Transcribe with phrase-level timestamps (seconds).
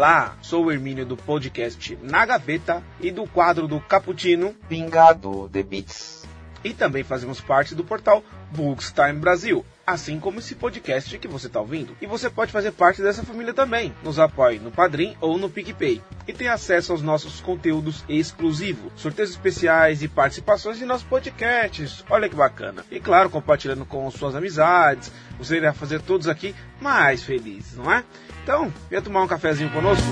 [0.00, 5.62] Olá, sou o Hermínio do podcast Na Gaveta e do quadro do Caputino Pingado The
[5.62, 6.19] Beats.
[6.62, 8.22] E também fazemos parte do portal
[8.52, 11.96] Bookstime Brasil, assim como esse podcast que você está ouvindo.
[12.00, 13.94] E você pode fazer parte dessa família também.
[14.02, 16.02] Nos apoie no Padrim ou no PicPay.
[16.28, 22.04] E tem acesso aos nossos conteúdos exclusivos, sorteios especiais e participações em nossos podcasts.
[22.10, 22.84] Olha que bacana.
[22.90, 25.10] E claro, compartilhando com suas amizades.
[25.38, 28.04] Você irá fazer todos aqui mais felizes, não é?
[28.42, 30.04] Então, venha tomar um cafezinho conosco?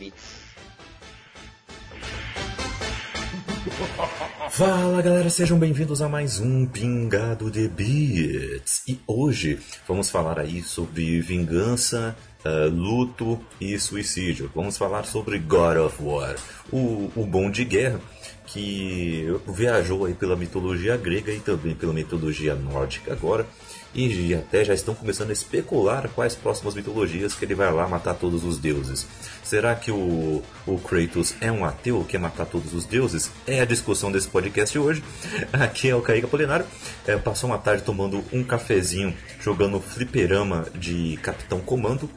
[4.50, 8.82] Fala galera, sejam bem-vindos a mais um Pingado de Beats.
[8.88, 14.50] E hoje vamos falar aí sobre vingança, uh, luto e suicídio.
[14.54, 16.34] Vamos falar sobre God of War,
[16.72, 18.00] o, o bom de guerra
[18.46, 23.46] que viajou aí pela mitologia grega e também pela mitologia nórdica agora
[23.94, 28.14] e até já estão começando a especular quais próximas mitologias que ele vai lá matar
[28.14, 29.06] todos os deuses.
[29.42, 33.30] Será que o, o Kratos é um ateu que quer matar todos os deuses?
[33.46, 35.02] É a discussão desse podcast hoje.
[35.52, 36.66] Aqui é o Kaique Apolinário.
[37.06, 42.08] É, passou uma tarde tomando um cafezinho, jogando fliperama de Capitão Comando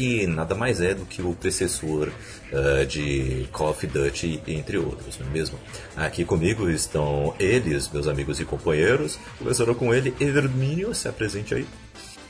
[0.00, 2.08] que nada mais é do que o precessor
[2.50, 5.58] uh, de Call of Duty, entre outros, não é mesmo?
[5.94, 9.18] Aqui comigo estão eles, meus amigos e companheiros.
[9.38, 11.66] Começando com ele, Hermínio, se apresente aí.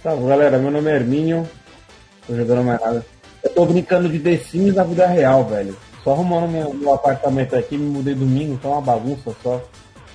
[0.02, 1.48] Salve galera, meu nome é Hermínio,
[2.26, 3.06] tô jogando mais nada.
[3.40, 5.76] Eu tô brincando de The Sims na vida real, velho.
[6.02, 9.62] Só arrumando meu, meu apartamento aqui, me mudei domingo, é uma bagunça só.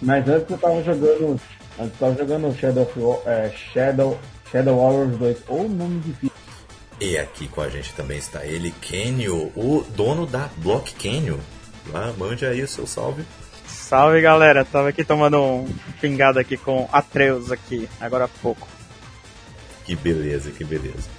[0.01, 1.39] Mas antes eu tava jogando.
[1.79, 4.19] Antes eu tava jogando Shadow, é, Shadow,
[4.51, 6.44] Shadow Warriors 2, ou nome difícil.
[6.99, 11.39] E aqui com a gente também está ele, Kenio, o dono da Block Kenio.
[11.91, 13.25] Lá, mande aí o seu salve.
[13.67, 15.67] Salve galera, tava aqui tomando um
[15.99, 18.67] pingado aqui com Atreus aqui, agora há pouco.
[19.83, 21.09] Que beleza, que beleza.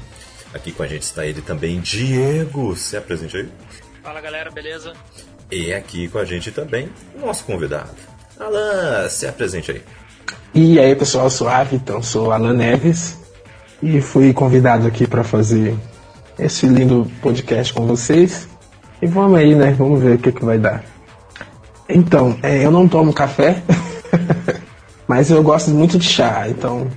[0.55, 3.49] Aqui com a gente está ele também, Diego, se apresente aí.
[4.03, 4.95] Fala galera, beleza?
[5.51, 7.95] E aqui com a gente também, o nosso convidado,
[8.41, 9.83] Alan, se apresente aí.
[10.55, 13.26] E aí pessoal, suave, então sou Alan Neves
[13.83, 15.77] e fui convidado aqui para fazer
[16.39, 18.49] esse lindo podcast com vocês.
[19.01, 19.73] E vamos aí, né?
[19.73, 20.85] Vamos ver o que, que vai dar.
[21.89, 23.63] Então, é, eu não tomo café,
[25.07, 26.89] mas eu gosto muito de chá, então.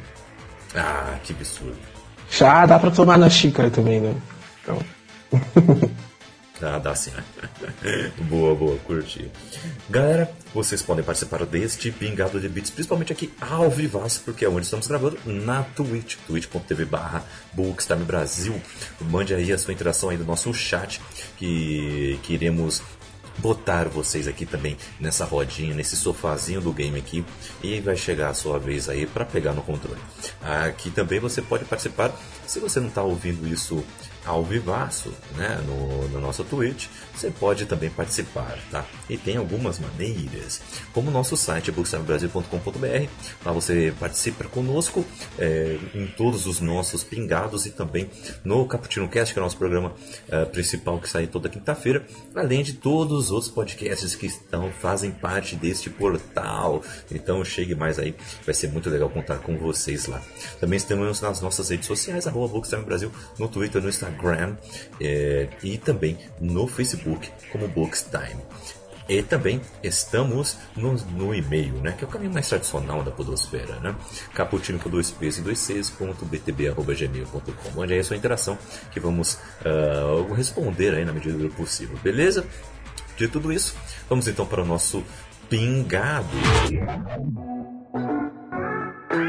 [0.76, 1.78] Ah, que absurdo.
[2.30, 4.14] Chá dá pra tomar na xícara também, né?
[4.64, 4.80] Então.
[6.62, 7.12] Ah, dá sim.
[8.30, 9.32] boa, boa, curti.
[9.90, 14.66] Galera, vocês podem participar deste Pingado de Beats, principalmente aqui ao vivaço, porque é onde
[14.66, 17.24] estamos gravando, na Twitch, twitch.tv barra
[18.06, 18.62] Brasil.
[19.02, 21.02] Mande aí a sua interação aí do nosso chat,
[21.38, 22.82] que, que iremos
[23.40, 27.26] botar vocês aqui também nessa rodinha, nesse sofazinho do game aqui
[27.64, 30.00] e vai chegar a sua vez aí para pegar no controle.
[30.42, 32.12] Aqui também você pode participar,
[32.46, 33.84] se você não está ouvindo isso
[34.30, 36.88] ao vivaço, né, no, no nosso Twitch,
[37.20, 38.86] você pode também participar, tá?
[39.10, 40.62] E tem algumas maneiras,
[40.94, 43.10] como o nosso site bookstamebrasil.com.br,
[43.46, 45.06] lá você participa conosco
[45.38, 48.10] é, em todos os nossos pingados e também
[48.44, 49.94] no Cappuccino Cast, que é o nosso programa
[50.30, 55.12] é, principal que sai toda quinta-feira, além de todos os outros podcasts que estão fazem
[55.12, 56.84] parte deste portal.
[57.12, 58.16] Então chegue mais aí,
[58.46, 60.22] vai ser muito legal contar com vocês lá.
[60.60, 64.56] Também estamos nas nossas redes sociais, arroba Brasil, no Twitter, no Instagram Instagram
[65.02, 67.09] é, e também no Facebook
[67.52, 68.42] como Bookstime.
[69.10, 71.94] E também estamos no, no, e-mail, né?
[71.94, 73.96] Que é o caminho mais tradicional da podosfera, né?
[74.36, 76.30] Caputino com dois P's e dois C's, ponto.
[77.76, 78.56] Mande aí a sua interação
[78.92, 82.46] que vamos uh, responder aí na medida do possível, beleza?
[83.18, 83.76] De tudo isso,
[84.08, 85.04] vamos então para o nosso
[85.50, 86.28] pingado.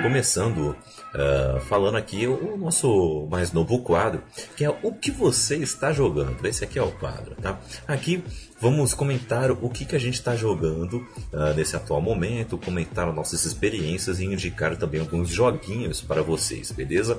[0.03, 0.77] Começando
[1.15, 4.23] uh, falando aqui o nosso mais novo quadro,
[4.55, 6.45] que é o que você está jogando.
[6.47, 7.59] Esse aqui é o quadro, tá?
[7.89, 8.23] Aqui
[8.61, 10.99] vamos comentar o que, que a gente está jogando
[11.33, 17.19] uh, nesse atual momento, comentar nossas experiências e indicar também alguns joguinhos para vocês, beleza?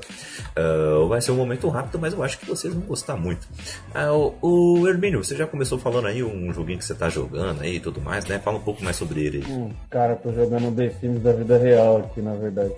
[0.55, 3.47] Uh, vai ser um momento rápido, mas eu acho que vocês vão gostar muito.
[3.95, 7.77] Uh, o Hermínio, você já começou falando aí um joguinho que você está jogando aí
[7.77, 8.37] e tudo mais, né?
[8.37, 9.43] Fala um pouco mais sobre ele.
[9.49, 12.73] Hum, cara, tô jogando The Sims da vida real aqui, na verdade.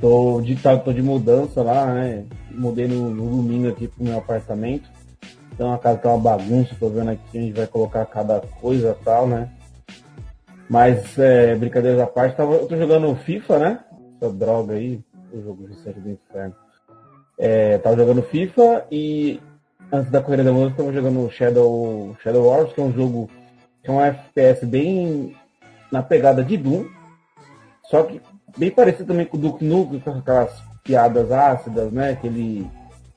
[0.00, 2.24] Tô de, tá, tô de mudança lá, né?
[2.50, 4.88] Mudei no, no domingo aqui pro meu apartamento.
[5.60, 8.96] Então a casa tá uma bagunça, tô vendo aqui, a gente vai colocar cada coisa
[9.04, 9.50] tal, né?
[10.70, 13.80] Mas, é, brincadeiras à parte, tava, eu tô jogando FIFA, né?
[14.16, 14.98] Essa droga aí,
[15.30, 16.56] o jogo de série do inferno.
[17.36, 19.38] É, tava jogando FIFA e
[19.92, 23.28] antes da corrida da música tava jogando Shadow, Shadow Wars, que é um jogo
[23.82, 25.36] que é um FPS bem
[25.92, 26.86] na pegada de Doom,
[27.82, 28.18] só que
[28.56, 32.12] bem parecido também com o Duke Nukem, com aquelas piadas ácidas, né?
[32.12, 32.66] Aquele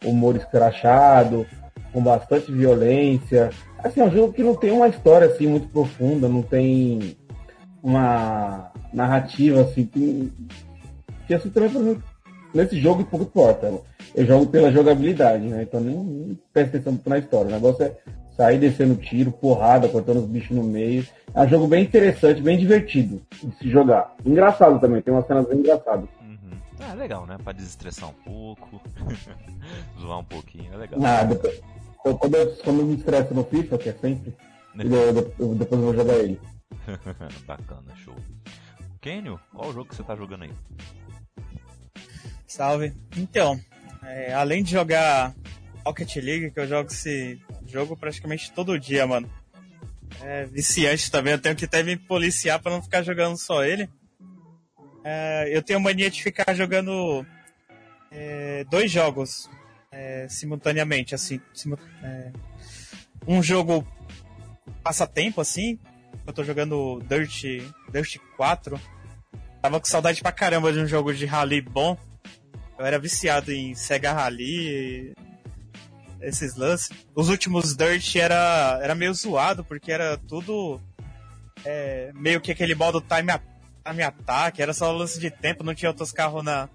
[0.04, 1.48] humor escrachado,
[1.94, 3.52] com bastante violência.
[3.84, 7.16] Assim, é um jogo que não tem uma história assim muito profunda, não tem
[7.82, 10.32] uma narrativa assim que,
[11.28, 12.02] que assim também pra mim,
[12.54, 13.72] nesse jogo pouco importa.
[14.16, 15.64] Eu jogo pela jogabilidade, né?
[15.64, 17.48] Então nem, nem presta atenção muito na história.
[17.48, 17.92] O negócio é
[18.38, 21.06] sair descendo tiro, porrada, cortando os bichos no meio.
[21.34, 24.16] É um jogo bem interessante, bem divertido de se jogar.
[24.26, 26.08] Engraçado também, tem umas cenas bem engraçadas.
[26.22, 26.88] Uhum.
[26.92, 27.38] É legal, né?
[27.44, 28.80] Pra desestressar um pouco,
[30.00, 31.00] zoar um pouquinho, é legal.
[31.00, 31.73] Eu-
[32.04, 34.34] quando, eu, quando eu me estresso no FIFA, que é sempre,
[34.78, 36.40] eu- eu- eu- depois eu vou jogar ele.
[37.48, 38.16] Bacana, show.
[39.02, 40.52] Kenio, qual o jogo que você tá jogando aí?
[42.48, 42.94] Salve.
[43.18, 43.60] Então,
[44.04, 45.34] é, além de jogar
[45.86, 49.30] Rocket League, que eu jogo esse jogo praticamente todo dia, mano.
[50.22, 53.90] É viciante também, eu tenho que até me policiar pra não ficar jogando só ele.
[55.04, 57.26] É, eu tenho mania de ficar jogando
[58.12, 59.50] é, dois jogos
[59.94, 61.40] é, simultaneamente, assim.
[61.54, 62.32] simu- é,
[63.28, 63.88] um jogo
[64.84, 65.80] passatempo, assim.
[66.26, 67.44] Eu tô jogando Dirt,
[67.92, 68.80] Dirt 4.
[69.62, 71.98] Tava com saudade pra caramba de um jogo de rally bom.
[72.78, 75.14] Eu era viciado em Sega Rally,
[76.22, 76.90] esses lances.
[77.16, 80.82] Os últimos Dirt era, era meio zoado, porque era tudo
[81.64, 83.32] é, meio que aquele modo time,
[83.86, 86.68] time attack, era só lance de tempo, não tinha outros carros na,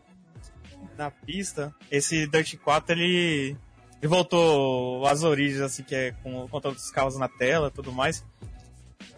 [0.98, 1.72] na pista.
[1.90, 3.56] Esse Dirt 4, ele,
[4.02, 7.70] ele voltou às origens, assim, que é com o controle dos carros na tela e
[7.70, 8.24] tudo mais.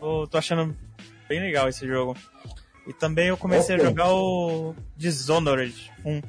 [0.01, 0.77] Eu tô achando
[1.29, 2.15] bem legal esse jogo.
[2.87, 3.87] E também eu comecei Ok.
[3.87, 6.21] a jogar o Dishonored 1.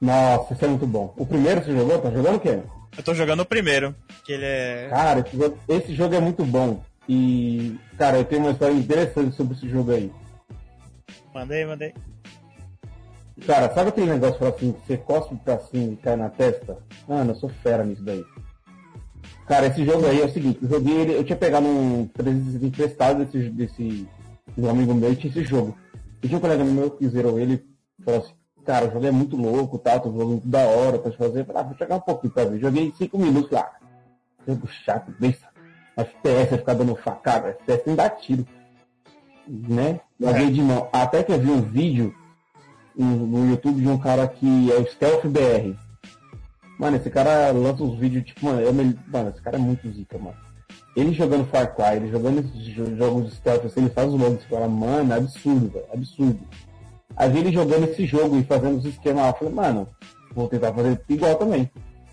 [0.00, 1.14] Nossa, isso é muito bom.
[1.16, 1.98] O primeiro você jogou?
[2.00, 2.60] Tá jogando o quê?
[2.96, 3.94] Eu tô jogando o primeiro,
[4.24, 4.88] que ele é.
[4.90, 6.82] Cara, esse jogo, esse jogo é muito bom.
[7.08, 10.12] E, cara, eu tenho uma história interessante sobre esse jogo aí.
[11.34, 11.94] Mandei, mandei.
[13.46, 16.78] Cara, sabe aquele negócio que assim, você cospe pra cima e cai na testa?
[17.08, 18.24] Mano, eu sou fera nisso daí.
[19.46, 22.66] Cara, esse jogo aí é o seguinte, eu joguei ele, eu tinha pegado um 360
[22.66, 24.08] emprestado desse, desse
[24.56, 25.76] um amigo meu e tinha esse jogo.
[26.22, 27.64] E tinha um colega meu que zerou ele
[28.04, 28.32] falou assim,
[28.64, 30.00] cara, o jogo é muito louco, tá?
[30.00, 31.40] O jogo é muito da hora pra te fazer.
[31.40, 32.60] Eu falei, ah, vou jogar um pouquinho pra ver.
[32.60, 33.70] Joguei 5 minutos lá.
[34.46, 35.34] Jogo chato, bem
[35.96, 38.46] FPS, ficar dando facada, FPS nem dá tiro.
[39.46, 40.00] Né?
[40.20, 40.88] Joguei de mão.
[40.92, 42.14] Até que eu vi um vídeo
[42.96, 45.76] no, YouTube de um cara que é o Stealth BR.
[46.78, 49.88] Mano, esse cara lança uns vídeos, tipo, mano, é melhor- mano, esse cara é muito
[49.90, 50.36] zica, mano.
[50.96, 54.20] Ele jogando Far Cry, ele jogando esses jo- jogos de stealth, assim, ele faz os
[54.20, 56.40] logos, fala, mano, é absurdo, velho, é absurdo.
[57.16, 59.88] Aí ele jogando esse jogo e fazendo os esquemas lá, eu falei, mano,
[60.34, 61.70] vou tentar fazer igual também.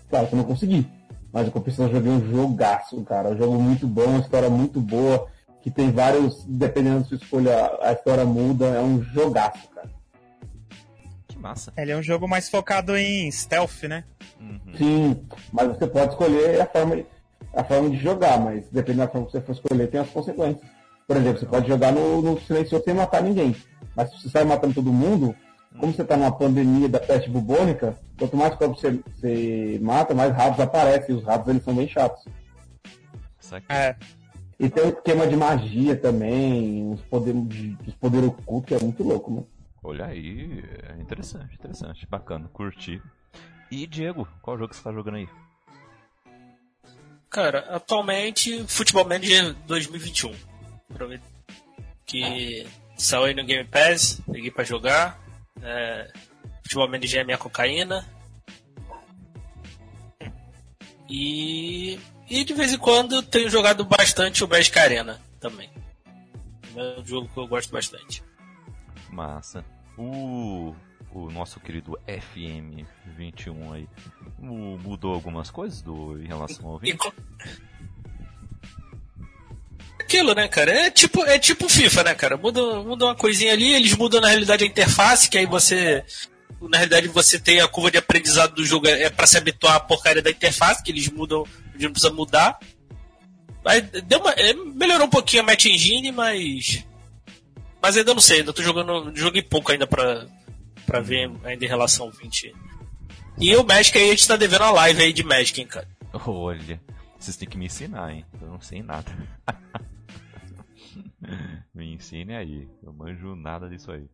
[0.08, 0.86] Claro que eu não consegui.
[1.32, 3.30] Mas eu compensação eu joguei um jogaço, cara.
[3.30, 5.26] Um jogo muito bom, uma história muito boa,
[5.62, 9.88] que tem vários, dependendo da sua escolha, a história muda, é um jogaço, cara.
[11.40, 11.72] Massa.
[11.76, 14.04] Ele é um jogo mais focado em stealth, né?
[14.38, 14.76] Uhum.
[14.76, 17.04] Sim, mas você pode escolher a forma,
[17.54, 20.68] a forma de jogar, mas dependendo da forma que você for escolher, tem as consequências.
[21.06, 23.56] Por exemplo, você pode jogar no, no silencioso sem matar ninguém.
[23.96, 25.34] Mas se você sai matando todo mundo,
[25.78, 30.32] como você está numa pandemia da peste bubônica, quanto mais corpos você, você mata, mais
[30.32, 31.14] ratos aparecem.
[31.14, 32.24] E os ratos eles são bem chatos.
[33.68, 33.96] É.
[34.58, 37.42] E tem um esquema de magia também, poderes
[37.86, 39.46] os poderes ocultos, que é muito louco, mano.
[39.82, 43.02] Olha aí, é interessante, interessante, bacana, curti.
[43.70, 45.28] E Diego, qual jogo você tá jogando aí?
[47.30, 50.34] Cara, atualmente, Futebol Manager 2021.
[50.90, 51.22] Aproveito
[52.04, 55.18] que saiu aí no Game Pass, peguei pra jogar.
[55.62, 56.12] É,
[56.62, 58.06] Futebol Manager é minha cocaína.
[61.08, 65.70] E, e de vez em quando tenho jogado bastante o Magic Arena também.
[66.76, 68.22] É um jogo que eu gosto bastante.
[69.12, 69.64] Massa.
[69.98, 70.74] O,
[71.12, 73.88] o nosso querido FM21 aí
[74.38, 76.96] mu- mudou algumas coisas do, em relação ao E 20?
[76.98, 77.12] co-
[80.00, 80.72] Aquilo, né, cara?
[80.72, 82.36] É tipo, é tipo FIFA, né, cara?
[82.36, 86.04] Muda, muda uma coisinha ali, eles mudam na realidade a interface, que aí você.
[86.60, 89.80] Na realidade, você tem a curva de aprendizado do jogo, é pra se habituar à
[89.80, 92.58] porcaria da interface, que eles mudam, eles não precisa mudar.
[93.64, 96.84] Aí deu uma, é, melhorou um pouquinho a match engine, mas.
[97.82, 99.14] Mas ainda não sei, ainda tô jogando.
[99.16, 100.26] Joguei pouco ainda pra,
[100.86, 102.54] pra ver ainda em relação ao 20.
[103.38, 105.88] E o Magic aí, a gente tá devendo a live aí de Magic, hein, cara.
[106.26, 106.80] Olha,
[107.18, 108.24] vocês têm que me ensinar, hein?
[108.40, 109.10] Eu não sei nada.
[111.74, 114.06] me ensine aí, eu manjo nada disso aí.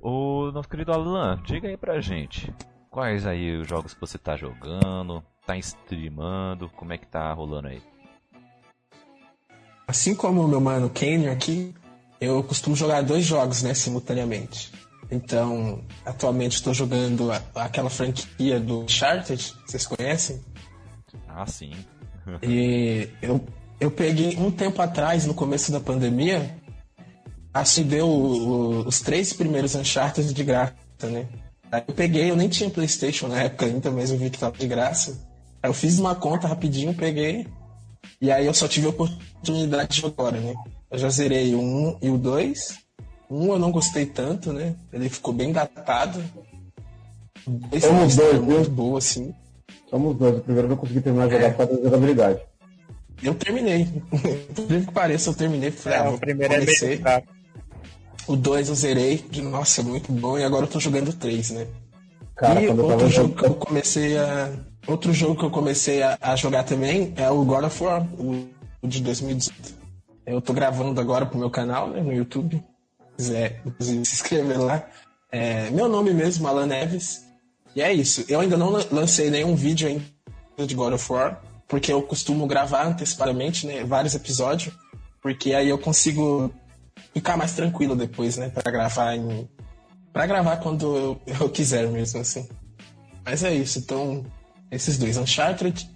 [0.00, 2.52] O nosso querido Alan, diga aí pra gente.
[2.90, 5.22] Quais aí os jogos que você tá jogando?
[5.46, 6.68] Tá streamando?
[6.70, 7.82] Como é que tá rolando aí?
[9.86, 11.74] Assim como o meu mano Kenny aqui,
[12.20, 14.72] eu costumo jogar dois jogos, né, simultaneamente.
[15.10, 20.40] Então, atualmente estou jogando a- aquela franquia do Uncharted, vocês conhecem?
[21.28, 21.72] Ah, sim.
[22.42, 23.44] E eu,
[23.78, 26.56] eu peguei um tempo atrás, no começo da pandemia,
[27.52, 28.48] acho que deu o-
[28.82, 31.26] o- os três primeiros Uncharted de graça, né?
[31.70, 34.56] Aí eu peguei, eu nem tinha Playstation na época ainda, mas eu vi que tava
[34.56, 35.18] de graça.
[35.62, 37.46] Aí eu fiz uma conta rapidinho, peguei,
[38.20, 40.54] e aí eu só tive a oportunidade de jogar agora, né?
[40.94, 42.78] Eu já zerei o 1 e o 2.
[43.28, 44.76] Um eu não gostei tanto, né?
[44.92, 46.22] Ele ficou bem datado.
[47.44, 48.56] Dois Somos história dois, viu?
[48.58, 49.34] muito boa, assim.
[49.90, 50.38] Somos dois.
[50.38, 52.40] O primeiro eu não consegui terminar de jogar por causa da jogabilidade.
[53.24, 53.86] Eu terminei.
[54.54, 55.72] Por incrível que pareça, eu terminei.
[55.72, 56.88] Falei, ah, É, vou o primeiro é comecei.
[56.90, 57.26] meio fraco.
[58.28, 61.50] O 2 eu zerei, de nossa, muito bom, e agora eu tô jogando o 3,
[61.50, 61.66] né?
[62.36, 64.52] Cara, e quando eu tava outro jogo que eu comecei a.
[64.86, 68.46] Outro jogo que eu comecei a, a jogar também é o God of War, o,
[68.80, 69.83] o de 2018.
[70.26, 72.62] Eu tô gravando agora pro meu canal, né, no YouTube.
[73.16, 74.86] Se quiser se inscrever lá.
[75.30, 77.24] É, meu nome mesmo, Alan Neves.
[77.74, 78.24] E é isso.
[78.28, 80.04] Eu ainda não lan- lancei nenhum vídeo ainda
[80.66, 83.84] de God of War, porque eu costumo gravar antecipadamente, né?
[83.84, 84.74] Vários episódios.
[85.20, 86.52] Porque aí eu consigo
[87.12, 88.48] ficar mais tranquilo depois, né?
[88.50, 89.48] Pra gravar em.
[90.12, 92.48] Pra gravar quando eu, eu quiser mesmo, assim.
[93.24, 94.24] Mas é isso, então.
[94.70, 95.88] Esses dois, Uncharted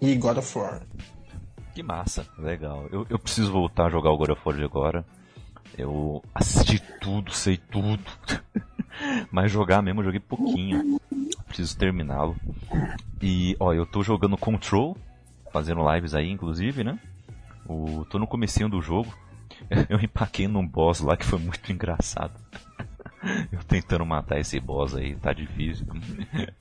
[0.00, 0.82] e God of War.
[1.78, 2.88] Que massa, legal.
[2.90, 5.06] Eu, eu preciso voltar a jogar o God of War agora.
[5.76, 8.02] Eu assisti tudo, sei tudo.
[9.30, 11.00] Mas jogar mesmo, eu joguei pouquinho.
[11.46, 12.34] Preciso terminá-lo.
[13.22, 14.96] E, ó, eu tô jogando Control,
[15.52, 16.98] fazendo lives aí, inclusive, né?
[17.64, 19.14] O, tô no comecinho do jogo.
[19.88, 22.34] Eu empaquei num boss lá que foi muito engraçado.
[23.52, 25.86] Eu tentando matar esse boss aí, tá difícil.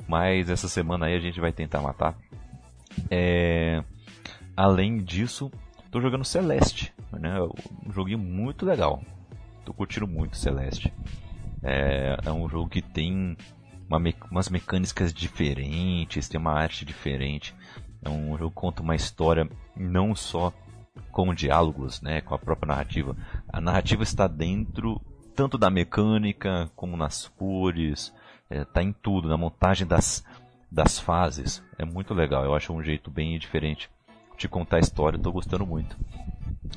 [0.07, 2.15] Mas essa semana aí a gente vai tentar matar.
[3.09, 3.83] É...
[4.57, 5.51] Além disso,
[5.91, 7.39] tô jogando Celeste, né?
[7.85, 9.03] Um joguinho muito legal.
[9.63, 10.91] Tô curtindo muito Celeste.
[11.61, 13.37] É, é um jogo que tem
[13.87, 17.53] uma me- umas mecânicas diferentes, tem uma arte diferente.
[18.01, 20.51] É um jogo que conta uma história não só
[21.11, 23.15] com diálogos, né, com a própria narrativa.
[23.47, 24.99] A narrativa está dentro
[25.35, 28.11] tanto da mecânica como nas cores,
[28.49, 30.25] está em tudo, na montagem das,
[30.71, 31.63] das fases.
[31.77, 33.87] É muito legal, eu acho um jeito bem diferente
[34.37, 35.97] de contar a história, estou gostando muito.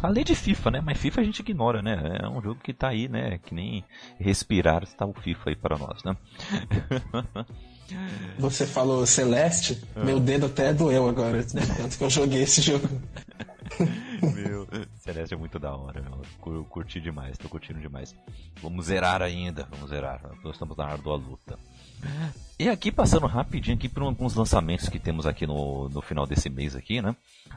[0.02, 0.80] Além de FIFA, né?
[0.80, 2.18] Mas FIFA a gente ignora, né?
[2.22, 3.38] É um jogo que tá aí, né?
[3.38, 3.84] Que nem
[4.18, 6.16] respirar está o FIFA aí para nós, né?
[8.38, 10.04] Você falou Celeste, Ah.
[10.04, 11.62] meu dedo até doeu agora, né?
[11.76, 12.88] Tanto que eu joguei esse jogo.
[14.34, 14.66] Meu,
[14.98, 16.20] Celeste é muito da hora, meu.
[16.40, 18.14] Cur- Curti demais, tô curtindo demais.
[18.60, 20.20] Vamos zerar ainda, vamos zerar.
[20.44, 21.58] Nós estamos na árdua luta.
[22.60, 26.50] E aqui, passando rapidinho aqui por alguns lançamentos que temos aqui no, no final desse
[26.50, 27.16] mês aqui, né?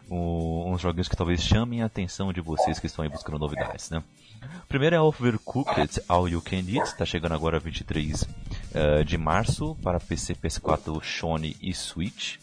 [0.10, 3.90] O- uns joguinhos que talvez chamem a atenção de vocês que estão aí buscando novidades,
[3.90, 4.02] né?
[4.70, 8.26] Primeiro é Overcooked All You Can Eat, tá chegando agora 23
[8.74, 12.38] eh, de março para PC, PS4, Sony e Switch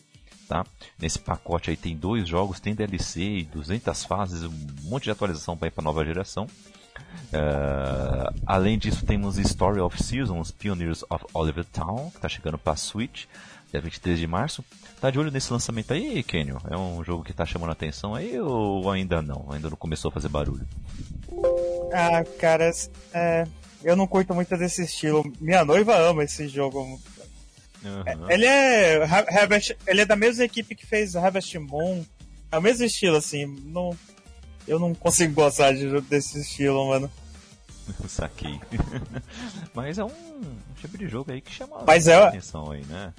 [0.47, 0.67] tá?
[0.99, 4.53] Nesse pacote aí tem dois jogos, tem DLC e 200 fases, um
[4.83, 6.47] monte de atualização para ir para nova geração.
[7.33, 12.77] Eh, além disso, temos Story of Seasons, Pioneers of Oliver Town, que está chegando para
[12.77, 13.27] Switch,
[13.71, 14.65] dia 23 de março.
[15.01, 16.59] Tá de olho nesse lançamento aí, Kenyon?
[16.69, 19.47] É um jogo que tá chamando a atenção aí ou ainda não?
[19.51, 20.67] Ainda não começou a fazer barulho?
[21.93, 22.71] Ah, cara,
[23.15, 23.47] é,
[23.83, 25.25] eu não curto muito desse estilo.
[25.41, 27.01] Minha noiva ama esse jogo.
[27.85, 28.27] Aham.
[28.29, 29.01] Ele é
[29.87, 32.05] ele é da mesma equipe que fez Harvest Moon.
[32.53, 33.47] É o mesmo estilo, assim.
[33.47, 33.97] Não,
[34.67, 37.11] eu não consigo gostar de jogo desse estilo, mano.
[38.09, 38.61] Saquei.
[39.75, 43.13] Mas é um, um tipo de jogo aí que chama Mas é- atenção aí, né?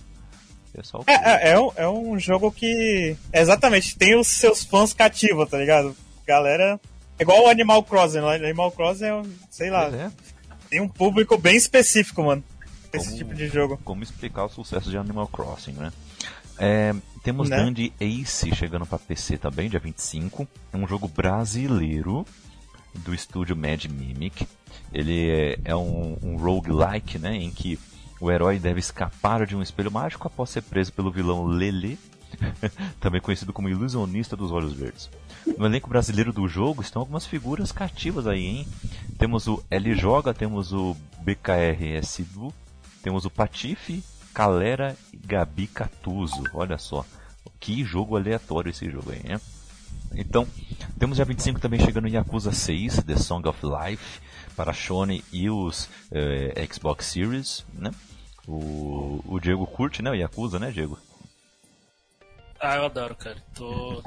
[0.74, 3.16] Pessoal É, é, é um, é um jogo que.
[3.34, 5.94] Exatamente, tem os seus fãs cativos, tá ligado?
[6.26, 6.80] Galera.
[7.20, 8.22] É igual o Animal Crossing.
[8.22, 8.36] né?
[8.36, 10.10] Animal Crossing é, um- sei lá, é.
[10.70, 12.42] tem um público bem específico, mano.
[12.94, 13.80] Esse Como- tipo de jogo.
[13.84, 15.92] como explicar o sucesso de Animal Crossing, né?
[16.64, 17.58] É, temos Né?
[17.58, 20.48] Dandy Ace chegando para PC também, dia 25.
[20.72, 22.24] É um jogo brasileiro
[22.94, 24.48] do estúdio Mad Mimic.
[24.94, 27.36] Ele é, é um, um roguelike, né?
[27.36, 27.80] Em que
[28.20, 31.98] o herói deve escapar de um espelho mágico após ser preso pelo vilão Lele,
[33.02, 35.10] também conhecido como ilusionista dos olhos verdes.
[35.58, 38.68] No elenco brasileiro do jogo estão algumas figuras cativas aí, hein?
[39.18, 42.54] Temos o L Joga, temos o BKRS Du,
[43.02, 44.04] temos o Patife,
[44.34, 46.44] Calera e Gabi Catuso.
[46.54, 47.06] Olha só.
[47.60, 49.40] Que jogo aleatório esse jogo aí, né?
[50.14, 50.48] Então,
[51.00, 54.20] temos dia 25 também chegando Yakuza 6, The Song of Life,
[54.56, 57.92] para Sony e os eh, Xbox Series, né?
[58.48, 60.12] O, o Diego curte, né?
[60.12, 61.00] O Yakuza, né, Diego?
[62.60, 63.38] Ah, eu adoro, cara.
[63.56, 64.04] Tô.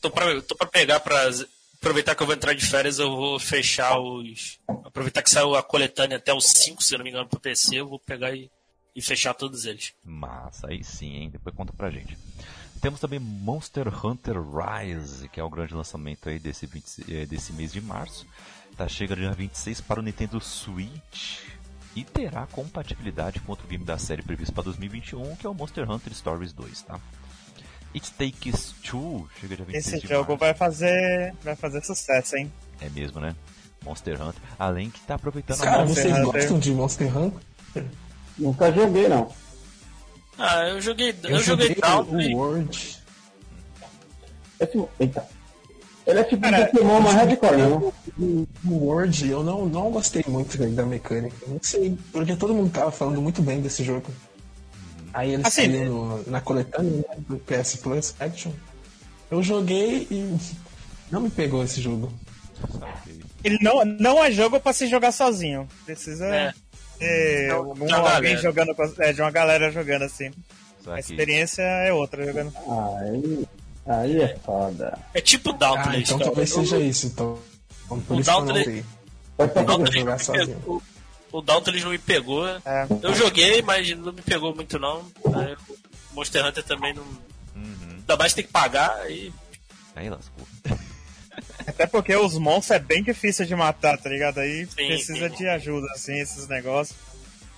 [0.00, 1.30] Tô pra, tô pra pegar pra.
[1.76, 4.58] Aproveitar que eu vou entrar de férias, eu vou fechar os.
[4.84, 7.88] Aproveitar que saiu a coletânea até os 5, se não me engano, pro PC, eu
[7.88, 8.50] vou pegar e,
[8.94, 9.92] e fechar todos eles.
[10.04, 11.30] Massa, aí sim, hein?
[11.30, 12.16] Depois conta pra gente.
[12.80, 17.52] Temos também Monster Hunter Rise, que é o grande lançamento aí desse, 20, eh, desse
[17.52, 18.26] mês de março.
[18.76, 21.40] Tá chegando dia 26 para o Nintendo Switch
[21.94, 25.90] e terá compatibilidade com outro game da série previsto para 2021, que é o Monster
[25.90, 26.98] Hunter Stories 2, tá?
[27.94, 30.38] It Takes Two chega dia 26 Esse de jogo março.
[30.38, 32.50] vai fazer, vai fazer sucesso, hein?
[32.80, 33.34] É mesmo, né?
[33.84, 34.40] Monster Hunter.
[34.58, 36.32] Além que tá aproveitando Cara, a Monster vocês Hunter.
[36.40, 37.40] gostam de Monster Hunter?
[38.40, 39.30] Nunca joguei, não.
[40.38, 41.14] Ah, eu joguei.
[41.22, 42.02] Eu, joguei Down.
[42.10, 42.98] o World.
[44.58, 45.26] Esse, eita.
[46.06, 47.92] Ele é tipo Cara, um Pokémon mais hardcore, não?
[48.66, 51.36] O World, eu não, não gostei muito da mecânica.
[51.46, 54.06] Não sei, porque todo mundo tava falando muito bem desse jogo.
[55.12, 58.52] Aí ele Assim, saiu no- na coletânea né, do PS Plus Action.
[59.30, 60.36] Eu joguei e
[61.12, 62.10] não me pegou esse jogo.
[63.44, 65.68] Ele não, não é jogo pra se jogar sozinho.
[65.84, 66.52] Precisa É.
[67.00, 68.36] Então, algum- de uma alguém galera.
[68.42, 70.30] jogando, é, de uma galera jogando assim.
[70.86, 72.52] A experiência é outra jogando.
[72.98, 73.46] Aí,
[73.86, 74.98] aí é foda.
[75.14, 76.00] É tipo Ah, Downtless.
[76.02, 76.30] então cara.
[76.30, 77.38] talvez seja isso, então.
[77.84, 78.34] Então, Por O isso O.
[79.64, 80.56] Downtless jogar não me sozinho.
[80.58, 80.82] pegou-
[81.32, 82.48] O Downtless não me pegou.
[82.48, 82.86] É.
[83.02, 85.04] Eu joguei, mas não me pegou muito não.
[86.12, 87.04] Monster Hunter também não.
[87.54, 87.96] Uhum.
[87.98, 89.32] Ainda mais tem que pagar e.
[89.94, 90.46] Aí lascou.
[91.70, 94.38] Até porque os monstros é bem difícil de matar, tá ligado?
[94.38, 95.36] Aí Sim, precisa sim.
[95.36, 96.98] de ajuda, assim, esses negócios.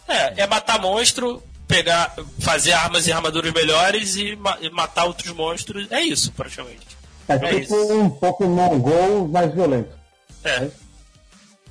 [0.09, 5.33] É, é matar monstro, pegar, fazer armas e armaduras melhores e, ma- e matar outros
[5.33, 5.90] monstros.
[5.90, 6.87] É isso, praticamente.
[7.28, 7.92] É É tipo isso.
[7.92, 9.96] um Pokémon GO mais violento.
[10.44, 10.68] É.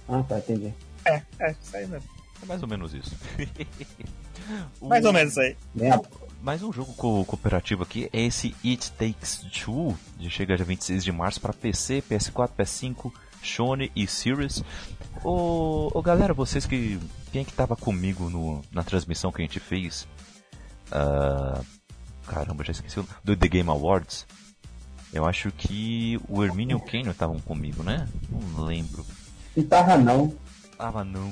[0.08, 0.74] Ah, tá, entendi.
[1.06, 2.10] É, é, isso aí mesmo.
[2.42, 3.12] É mais ou menos isso.
[4.80, 5.56] O- Mais ou menos aí.
[5.76, 6.02] Bem, a-
[6.42, 11.04] Mais um jogo co- cooperativo aqui é esse It Takes Two, que chega dia 26
[11.04, 13.12] de março para PC, PS4, PS5,
[13.44, 14.64] Sony e Series.
[15.24, 17.00] Ô, ô, galera, vocês que.
[17.32, 20.08] Quem é que tava comigo no, na transmissão que a gente fez?
[20.92, 21.62] Ah,
[22.28, 24.26] caramba, já esqueci o do The Game Awards.
[25.14, 28.08] Eu acho que o Hermínio e o Kenyon estavam comigo, né?
[28.30, 29.06] Não lembro.
[29.56, 30.34] guitarra não.
[30.78, 31.32] Tava não.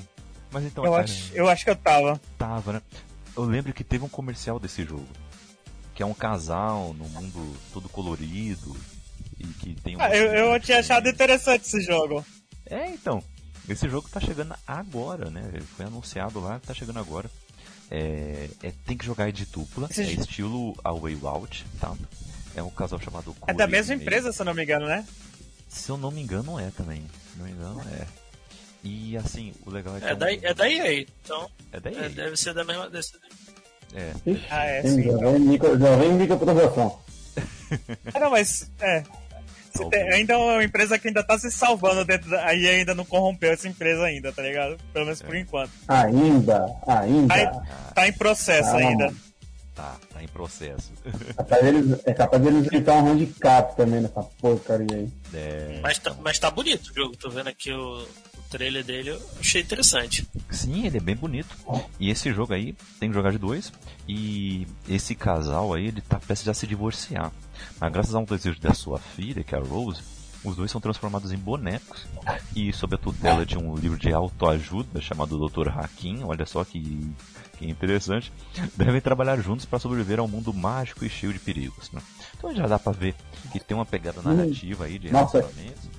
[0.52, 2.22] Mas então Eu cara, acho, eu acho que eu tava.
[2.38, 2.82] tava, né?
[3.40, 5.08] Eu lembro que teve um comercial desse jogo.
[5.96, 8.76] Que é um casal no mundo todo colorido.
[9.40, 10.02] E que tem um.
[10.02, 12.26] Ah, eu, eu tinha achado interessante esse jogo.
[12.66, 13.24] É, então.
[13.68, 15.50] Esse jogo tá chegando agora, né?
[15.54, 17.30] Ele foi anunciado lá, tá chegando agora.
[17.90, 19.88] É, é- tem que jogar de dupla.
[19.90, 21.96] Esse é estilo A Way Out, tá?
[22.56, 25.08] É um casal chamado É da Corey mesma empresa, se eu não me engano, né?
[25.68, 27.02] Se eu não me engano, é também.
[27.32, 28.08] Se não me engano, é.
[28.84, 30.08] E assim, o legal é que.
[30.08, 31.06] É um- da, é da EA.
[31.24, 32.90] Então, É da é, deve ser da mesma.
[32.90, 33.18] Deve ser,
[33.94, 34.12] É.
[34.50, 35.04] Ah, é, sim.
[35.04, 37.00] já vem micro, já vem microtransação.
[38.14, 38.70] Ah, não, mas.
[38.80, 39.04] É.
[39.76, 42.44] Se tem- ainda é uma empresa que ainda tá se salvando dentro da.
[42.48, 44.78] Aí ainda não corrompeu essa empresa ainda, tá ligado?
[44.92, 45.72] Pelo menos por enquanto.
[45.88, 47.34] Ainda, ainda.
[47.34, 47.48] Aí,
[47.94, 49.14] tá em processo Ah, ainda.
[49.76, 50.92] Tá, tá em processo.
[51.38, 55.10] Capaz deles, é capaz deles um handicap também nessa porcaria aí.
[55.34, 55.80] É.
[55.84, 57.16] mas, tá, mas tá bonito o jogo.
[57.16, 58.08] Tô vendo aqui o, o
[58.50, 59.12] trailer dele.
[59.12, 60.28] Eu achei interessante.
[60.50, 61.56] Sim, ele é bem bonito.
[62.00, 63.72] E esse jogo aí tem que jogar de dois.
[64.08, 67.32] E esse casal aí, ele tá prestes a se divorciar.
[67.80, 70.02] Mas graças a um desejo da sua filha, que é a Rose,
[70.44, 72.08] os dois são transformados em bonecos.
[72.56, 75.70] E sob a tutela de um livro de autoajuda chamado Dr.
[75.70, 77.12] Hakim, olha só que,
[77.58, 78.32] que interessante,
[78.76, 81.92] devem trabalhar juntos para sobreviver ao mundo mágico e cheio de perigos.
[81.92, 82.02] Né?
[82.38, 83.16] Então já dá pra ver
[83.52, 85.99] que tem uma pegada narrativa aí de relacionamentos.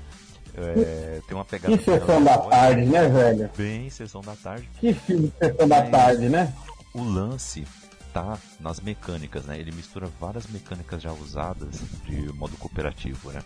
[0.63, 3.51] É, tem uma pegada Que sessão da tarde, né, velho?
[3.57, 4.69] Bem, sessão da tarde.
[4.81, 6.55] Que filme de sessão da Mas- tarde, né?
[6.95, 7.65] O lance
[8.13, 9.59] tá nas mecânicas, né?
[9.59, 13.43] Ele mistura várias mecânicas já usadas de modo cooperativo, né?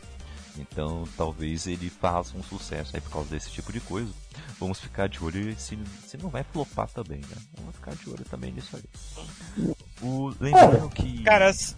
[0.57, 4.11] Então talvez ele faça um sucesso aí por causa desse tipo de coisa.
[4.59, 7.37] Vamos ficar de olho se, se não vai flopar também, né?
[7.59, 9.75] Vamos ficar de olho também nisso aí.
[10.01, 11.23] O, lembrando que.
[11.25, 11.75] Cara, s-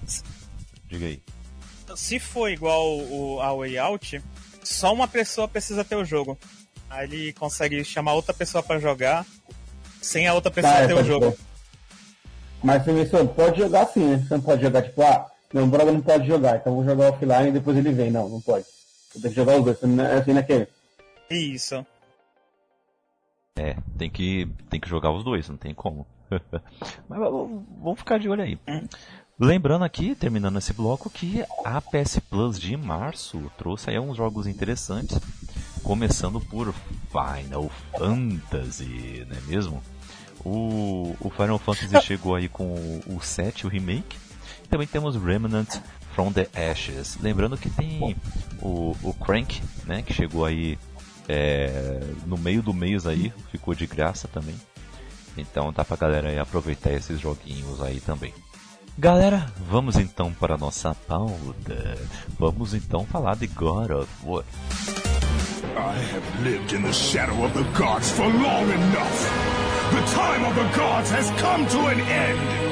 [0.89, 1.23] Diga aí.
[1.97, 4.23] se for igual o a Way Out,
[4.67, 6.39] só uma pessoa precisa ter o jogo.
[6.89, 9.25] Aí ele consegue chamar outra pessoa pra jogar
[10.01, 11.31] sem a outra pessoa Tá, ter o jogo.
[11.33, 11.39] ser.
[12.63, 14.19] Mas você pode jogar assim, né?
[14.19, 17.11] Você não pode jogar tipo, ah, meu brother não pode jogar, então eu vou jogar
[17.11, 18.11] offline e depois ele vem.
[18.11, 18.65] Não, não pode.
[19.11, 20.69] Você tem que jogar os dois, é assim naquele.
[21.31, 21.85] Isso.
[23.57, 26.07] É, tem que, tem que jogar os dois, não tem como.
[27.09, 28.59] Mas vamos vamos ficar de olho aí.
[29.39, 34.47] Lembrando aqui, terminando esse bloco, que a PS Plus de março trouxe aí uns jogos
[34.47, 35.21] interessantes,
[35.83, 36.75] começando por
[37.11, 39.83] Final Fantasy, não é mesmo?
[40.43, 44.17] O, o Final Fantasy chegou aí com o, o 7, o remake,
[44.65, 45.83] e também temos Remnant
[46.15, 47.19] from the Ashes.
[47.21, 48.17] Lembrando que tem
[48.63, 50.79] o, o Crank, né, que chegou aí
[51.29, 54.55] é, no meio do mês aí, ficou de graça também.
[55.37, 58.33] Então dá pra galera aproveitar esses joguinhos aí também.
[58.99, 61.99] Galera, vamos então para a nossa pauta.
[62.39, 64.43] Vamos então falar de God of War.
[65.77, 69.57] I have lived in the shadow of the gods for long enough.
[69.91, 72.66] The time of the gods has come to an end.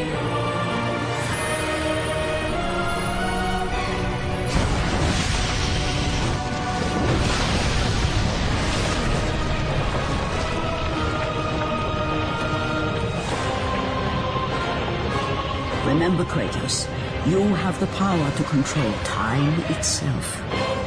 [16.04, 16.86] Remember, Kratos,
[17.26, 20.83] you have the power to control time itself.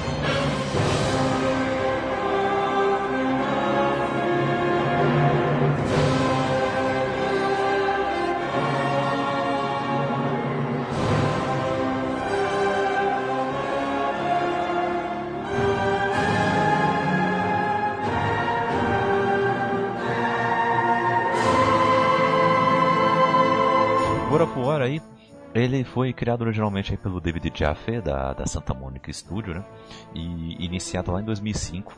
[25.57, 29.65] Ele foi criado originalmente pelo David Jaffe, da, da Santa Monica Studio, né?
[30.13, 31.93] E iniciado lá em 2005.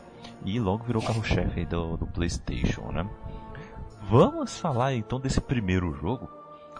[0.46, 3.10] E logo virou carro-chefe do, do PlayStation, né?
[4.04, 6.30] Vamos falar então desse primeiro jogo,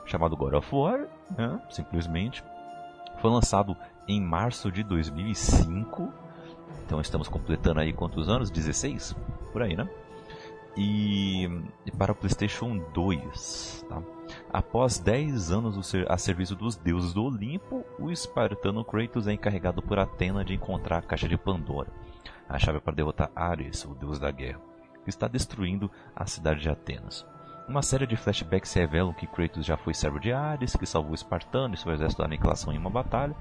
[0.06, 1.62] chamado God of War, né?
[1.70, 2.44] Simplesmente.
[3.22, 3.76] Foi lançado
[4.08, 6.12] em março de 2005.
[6.86, 8.50] Então estamos completando aí quantos anos?
[8.50, 9.16] 16?
[9.52, 9.88] Por aí, né?
[10.78, 11.46] E,
[11.86, 14.02] e para o PlayStation 2, tá?
[14.52, 20.00] Após 10 anos a serviço dos deuses do Olimpo, o espartano Kratos é encarregado por
[20.00, 21.92] Atena de encontrar a Caixa de Pandora,
[22.48, 24.60] a chave para derrotar Ares, o deus da guerra,
[25.04, 27.24] que está destruindo a cidade de Atenas.
[27.68, 31.76] Uma série de flashbacks revelam que Kratos já foi servo de Ares, que salvou espartano
[31.76, 33.36] e seu exército da aniquilação em uma batalha,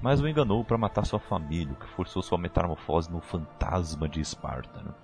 [0.00, 4.20] mas o enganou para matar sua família, o que forçou sua metamorfose no fantasma de
[4.20, 4.94] Esparta.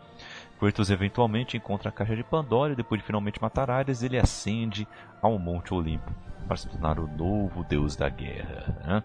[0.59, 4.89] Kratos eventualmente encontra a caixa de Pandora e depois de finalmente matar Ares, ele ascende
[5.23, 6.13] ao Monte Olimpo
[6.47, 8.77] para se tornar o novo deus da guerra.
[8.85, 9.05] Né?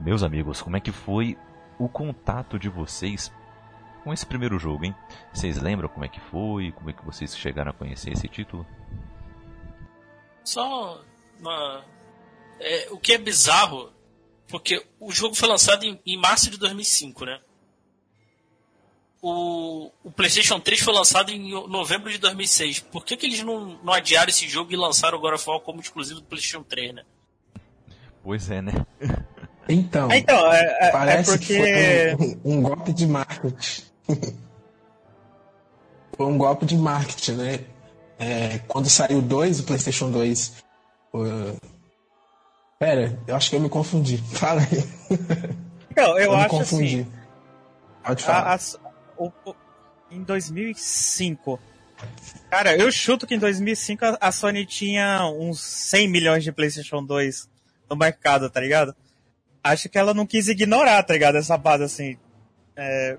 [0.00, 1.36] Meus amigos, como é que foi
[1.78, 3.30] o contato de vocês
[4.02, 4.94] com esse primeiro jogo, hein?
[5.32, 6.72] Vocês lembram como é que foi?
[6.72, 8.64] Como é que vocês chegaram a conhecer esse título?
[10.44, 11.02] Só
[11.40, 11.84] uma.
[12.60, 13.92] É, o que é bizarro,
[14.48, 17.40] porque o jogo foi lançado em, em março de 2005, né?
[19.28, 22.78] O, o, PlayStation 3 foi lançado em novembro de 2006.
[22.78, 25.58] Por que, que eles não, não adiaram esse jogo e lançaram o God of War
[25.58, 27.02] como exclusivo do PlayStation 3, né?
[28.22, 28.72] Pois é, né?
[29.68, 31.58] Então, Então, é, é- é parece porque.
[31.58, 33.82] que foi um, um golpe de marketing.
[36.16, 37.60] foi um golpe de marketing, né?
[38.16, 40.62] É, quando saiu o 2, o PlayStation 2.
[41.14, 41.56] uh,
[42.78, 44.18] Pera, eu acho que eu me confundi.
[44.32, 44.84] Fala aí.
[45.96, 47.00] Não, eu, me acho confundi.
[47.00, 47.12] assim.
[48.04, 48.85] Pode a- falar.
[49.18, 49.56] As- o- o-
[50.10, 51.60] em 2005.
[52.50, 57.02] Cara, eu chuto que em 2005 a, a Sony tinha uns 100 milhões de PlayStation
[57.04, 57.48] 2
[57.88, 58.94] no mercado, tá ligado?
[59.64, 61.36] Acho que ela não quis ignorar, tá ligado?
[61.36, 62.18] Essa base assim.
[62.76, 63.16] É,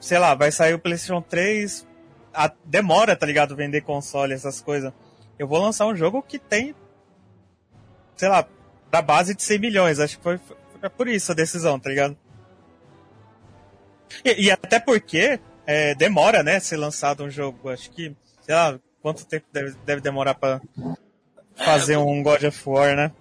[0.00, 1.86] sei lá, vai sair o PlayStation 3.
[2.32, 3.56] a- demora, tá ligado?
[3.56, 4.92] Vender console, essas coisas.
[5.36, 6.74] Eu vou lançar um jogo que tem.
[8.16, 8.46] Sei lá,
[8.90, 9.98] da base de 100 milhões.
[9.98, 10.38] Acho que foi,
[10.78, 12.16] foi por isso a decisão, tá ligado?
[14.24, 17.68] E, e até porque é, demora, né, ser lançado um jogo.
[17.68, 20.60] Acho que, sei lá, quanto tempo deve, deve demorar pra
[21.54, 23.12] fazer um God of War, né?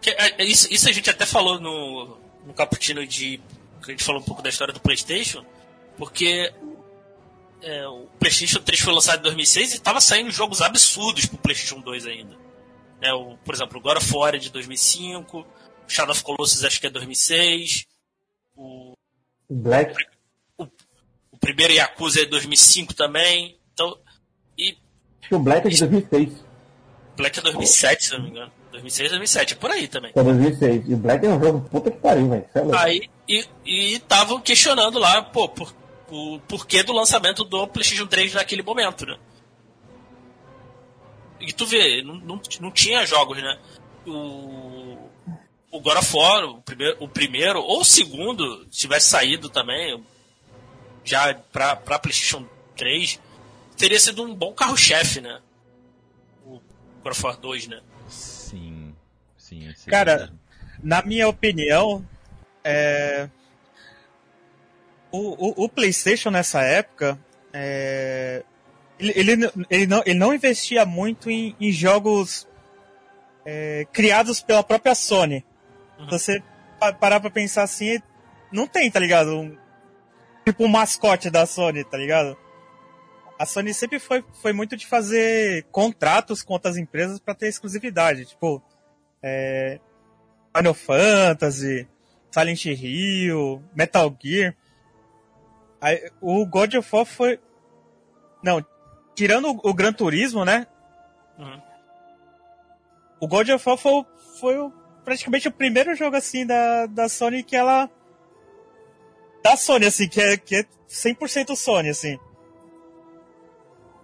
[0.00, 3.40] Que, é, é, isso, isso a gente até falou no, no cappuccino de.
[3.82, 5.44] que a gente falou um pouco da história do PlayStation,
[5.98, 6.52] porque
[7.62, 11.80] é, o PlayStation 3 foi lançado em 2006 e estava saindo jogos absurdos pro PlayStation
[11.80, 12.36] 2 ainda.
[13.00, 15.46] Né, o, por exemplo, o God of War é de 2005, o
[15.86, 17.86] Shadow of Colossus acho que é 2006,
[18.56, 18.94] o,
[19.50, 19.94] Black.
[21.40, 23.58] Primeiro Yakuza é de 2005 também.
[23.72, 23.96] Então,
[24.56, 24.76] e
[25.20, 26.44] Acho que o Black é de 2006.
[27.16, 28.52] Black é 2007, se não me engano.
[28.72, 30.12] 2006, 2007, é por aí também.
[30.14, 30.88] É 2006.
[30.88, 32.46] E o Black é um jogo puta que pariu, velho.
[32.54, 32.76] É.
[32.78, 35.74] Aí, e estavam questionando lá, pô, por,
[36.10, 39.16] o porquê do lançamento do PlayStation 3 naquele momento, né?
[41.40, 43.58] E tu vê, não, não, não tinha jogos, né?
[44.06, 44.98] O,
[45.70, 50.02] o God of War, o primeiro, o primeiro, ou o segundo, se tivesse saído também,
[51.04, 53.20] já pra, pra PlayStation 3,
[53.76, 55.40] teria sido um bom carro-chefe, né?
[56.44, 56.60] O
[57.02, 57.80] God of War 2, né?
[58.08, 58.94] Sim,
[59.36, 59.90] sim, sim.
[59.90, 60.32] Cara,
[60.82, 62.06] Na minha opinião,
[62.64, 63.28] é,
[65.10, 67.18] o, o, o PlayStation nessa época,
[67.52, 68.42] é,
[68.98, 72.46] ele, ele, ele, não, ele não investia muito em, em jogos
[73.44, 75.44] é, criados pela própria Sony.
[75.98, 76.06] Uhum.
[76.08, 76.42] Você
[76.78, 78.00] pa- parar pra pensar assim,
[78.52, 79.34] não tem, tá ligado?
[79.36, 79.56] Um,
[80.44, 82.36] tipo um mascote da Sony, tá ligado?
[83.38, 88.26] A Sony sempre foi, foi muito de fazer contratos com outras empresas pra ter exclusividade.
[88.26, 88.62] Tipo,
[89.22, 89.80] é,
[90.54, 91.88] Final Fantasy,
[92.30, 94.54] Silent Hill, Metal Gear.
[95.80, 97.40] Aí, o God of War foi.
[98.42, 98.62] Não,
[99.14, 100.66] tirando o, o Gran Turismo, né?
[101.38, 101.62] Uhum.
[103.20, 104.06] O God of War foi, o-
[104.38, 104.70] foi o-
[105.04, 107.88] praticamente o primeiro jogo assim da, da Sony que ela.
[109.42, 112.18] Da Sony, assim, que é, que é 100% Sony, assim.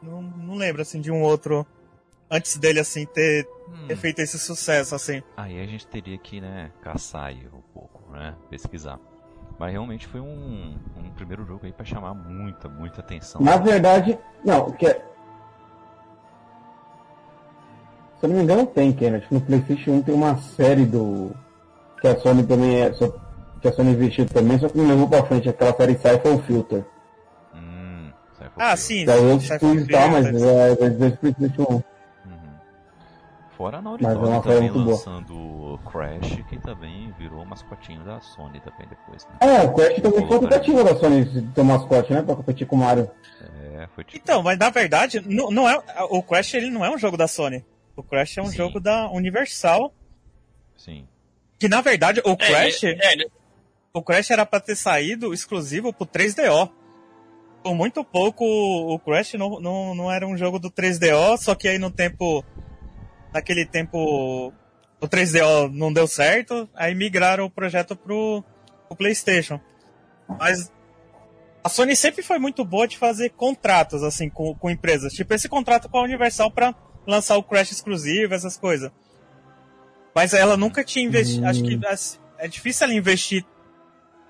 [0.02, 1.66] Não, não lembro, assim, de um outro
[2.30, 3.86] antes dele, assim, ter, Hum.
[3.88, 5.22] ter feito esse sucesso, assim.
[5.36, 8.34] Aí a gente teria que, né, caçar aí um pouco, né?
[8.48, 8.98] Pesquisar.
[9.58, 13.40] Mas realmente foi um, um primeiro jogo aí pra chamar muita, muita atenção.
[13.40, 15.04] Na verdade, não, que é...
[18.20, 19.26] Se eu não me engano tem, Kenneth.
[19.30, 21.34] No Playstation 1 tem uma série do.
[22.00, 22.92] Que a Sony também é.
[22.94, 23.12] só-
[23.66, 26.84] Que a Sony investiu também, só que não levou pra frente aquela série Cypher Filter.
[27.52, 30.88] Hum, sai Ah, sim, Que é outro Cypher estúdio e tal, mas é, é
[31.58, 31.74] 1.
[31.74, 31.82] Uhum.
[33.56, 34.96] Fora a Naughty Mas é Dog uma série também muito boa.
[34.96, 39.34] lançando Crash, que também virou mascotinho da Sony também depois, né?
[39.40, 42.22] É, o Crash também foi tentativa da Sony de ter um mascote, né?
[42.22, 43.10] Pra competir com o Mario.
[43.74, 44.16] É, foi tipo...
[44.22, 45.76] Então, mas na verdade, não, não é,
[46.10, 47.64] o Crash ele não é um jogo da Sony.
[47.96, 48.56] O Crash é um Sim.
[48.58, 49.92] jogo da Universal.
[50.76, 51.08] Sim.
[51.58, 53.24] Que na verdade o É, Crash, é, é, né?
[53.96, 56.70] O Crash era pra ter saído exclusivo pro 3DO.
[57.62, 61.66] Por muito pouco o Crash não, não, não era um jogo do 3DO, só que
[61.66, 62.44] aí no tempo.
[63.32, 64.52] Naquele tempo
[65.00, 68.44] o 3DO não deu certo, aí migraram o projeto pro,
[68.86, 69.58] pro PlayStation.
[70.28, 70.70] Mas
[71.64, 75.14] a Sony sempre foi muito boa de fazer contratos assim com, com empresas.
[75.14, 76.74] Tipo esse contrato com a Universal pra
[77.06, 78.90] lançar o Crash exclusivo, essas coisas.
[80.14, 81.46] Mas ela nunca tinha investido.
[81.46, 83.44] Acho que assim, é difícil ela investir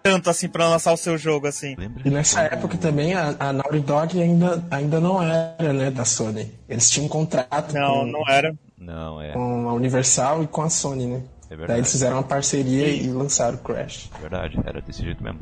[0.07, 1.77] tanto assim pra lançar o seu jogo assim.
[2.05, 6.55] E nessa época também a, a Naughty Dog ainda, ainda não era né, da Sony.
[6.69, 8.55] Eles tinham um contrato Não, com, não era.
[8.79, 9.33] Não, é.
[9.33, 11.17] com a Universal e com a Sony, né?
[11.17, 11.81] É Daí verdade.
[11.81, 14.11] eles fizeram uma parceria e lançaram o Crash.
[14.17, 15.41] É Verdade, era desse jeito mesmo.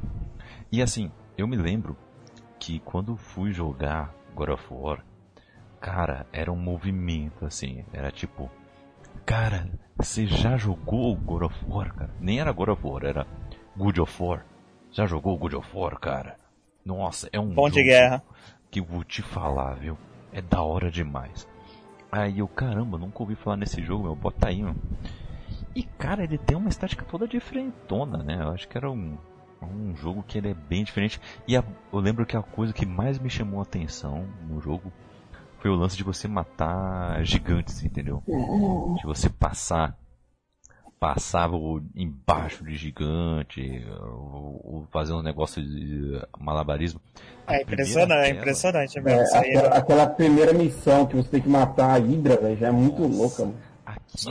[0.73, 1.95] E assim, eu me lembro
[2.59, 5.05] que quando fui jogar God of War,
[5.79, 8.51] cara, era um movimento assim, era tipo,
[9.27, 12.11] cara, você já jogou God of War, cara?
[12.19, 13.27] Nem era God of War, era
[13.77, 14.45] Good of War.
[14.95, 16.39] Já jogou God of War, cara?
[16.85, 18.23] Nossa, é um Bom de jogo guerra.
[18.71, 19.99] que eu vou te falar, viu?
[20.33, 21.49] É da hora demais.
[22.13, 24.75] Aí eu, caramba, nunca ouvi falar nesse jogo, meu, bota aí, meu.
[25.75, 28.37] E cara, ele tem uma estética toda diferentona, né?
[28.41, 29.19] Eu acho que era um,
[29.61, 31.21] um jogo que ele é bem diferente.
[31.49, 34.93] E a- eu lembro que a coisa que mais me chamou a atenção no jogo
[35.59, 38.23] foi o lance de você matar gigantes, entendeu?
[38.97, 39.99] De você passar
[40.99, 41.57] passava
[41.95, 47.01] embaixo de gigante, ou, ou fazer um negócio de malabarismo.
[47.47, 49.23] É impressionante, é impressionante É, mesmo.
[49.23, 52.57] Isso aí aquela, era- aquela primeira missão que você tem que matar a Hydra, velho,
[52.57, 53.59] já é muito louca, mano.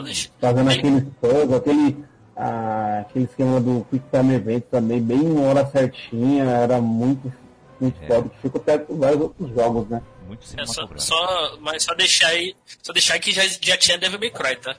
[0.04, 5.46] Deixa- Fazendo aquele puzzle, aquele, ah, aquele esquema do Quick Time Event também, bem em
[5.46, 7.32] hora certinha, era muito,
[7.80, 8.08] muito É.
[8.08, 10.02] foda, que ficou até com vários outros jogos, né?
[10.28, 12.56] muito É, só, só, mas só deixar aí.
[12.82, 14.76] Só deixar que já, já tinha Devil May Cry, tá?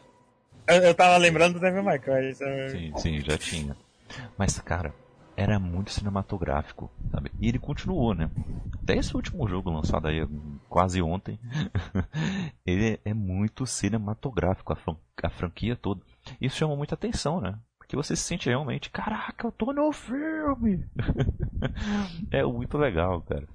[0.67, 2.31] Eu, eu tava lembrando do Devil May Cry.
[2.41, 3.77] é- Sim, sim, já tinha.
[4.39, 4.95] Mas, cara,
[5.37, 7.31] era muito cinematográfico, sabe?
[7.41, 8.31] E ele continuou, né?
[8.83, 11.39] Até esse último jogo lançado aí hum, quase ontem,
[12.67, 16.01] ele é muito cinematográfico, a, fran- a franquia toda.
[16.41, 17.59] Isso chama muita atenção, né?
[17.79, 20.85] Porque você se sente realmente, caraca, eu tô no filme!
[22.31, 23.47] é muito legal, cara.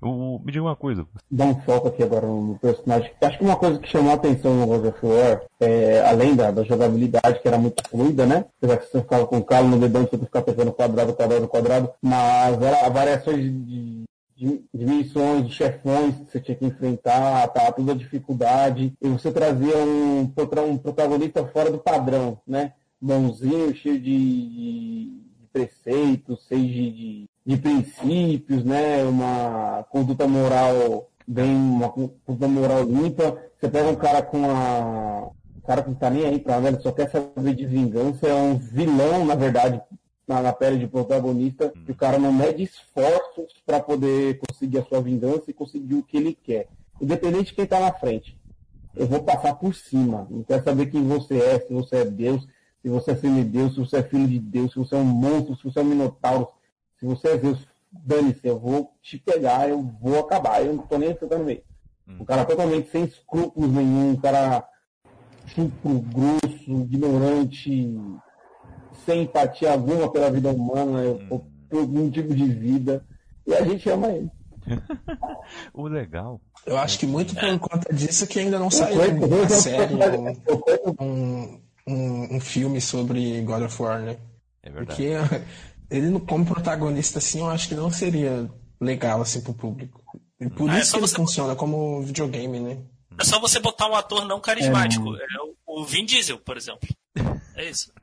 [0.00, 3.10] Me diga uma coisa, Dá um foco aqui agora no personagem.
[3.20, 6.62] Acho que uma coisa que chamou a atenção no of War, é, além da, da
[6.62, 8.44] jogabilidade, que era muito fluida, né?
[8.58, 11.90] Apesar que você ficava com o calo no dedão, você ficava pensando quadrado, quadrado, quadrado,
[12.00, 14.04] mas era variações de,
[14.36, 19.08] de, de missões, de chefões que você tinha que enfrentar, tá, toda a dificuldade, e
[19.08, 22.72] você trazia um, um protagonista fora do padrão, né?
[23.00, 29.02] Bonzinho, cheio de, de, preceitos, cheio de, de, princípios, né?
[29.04, 33.36] Uma conduta moral bem, uma conduta moral limpa.
[33.58, 35.30] Você pega um cara com a.
[35.66, 38.56] Cara que não tá nem aí pra nada, só quer saber de vingança, é um
[38.56, 39.82] vilão, na verdade,
[40.26, 45.02] na, na pele de protagonista, o cara não mede esforços para poder conseguir a sua
[45.02, 46.68] vingança e conseguir o que ele quer.
[47.00, 48.38] Independente de quem tá na frente.
[48.96, 50.26] Eu vou passar por cima.
[50.30, 52.46] Não quero saber quem você é, se você é Deus,
[52.82, 54.98] se você é filho de Deus, se você é filho de Deus, se você é
[54.98, 56.48] um monstro, se você é um minotauro,
[56.98, 57.58] se você é Zeus,
[57.92, 61.62] dane-se, eu vou te pegar, eu vou acabar, eu não tô nem ficando no meio.
[62.08, 64.66] Um cara totalmente sem escrúpulos nenhum, um cara
[65.46, 67.96] chupo, grosso, ignorante,
[69.04, 73.04] sem empatia alguma pela vida humana, ou por algum tipo de vida.
[73.46, 74.30] E a gente ama ele.
[75.72, 76.40] o legal.
[76.66, 79.94] Eu acho que muito por conta disso que ainda não saiu uma série
[81.00, 84.16] um, um, um filme sobre God of War, né?
[84.62, 84.86] É verdade.
[84.86, 85.44] Porque
[85.90, 88.48] ele como protagonista assim, eu acho que não seria
[88.80, 90.02] legal assim pro público.
[90.40, 92.84] E por Ah, é isso só que ele você- funciona como videogame, né?
[93.20, 95.16] É só você botar um ator não carismático.
[95.16, 95.26] É,
[95.66, 96.88] o, o Vin Diesel, por exemplo.
[97.56, 97.92] É isso.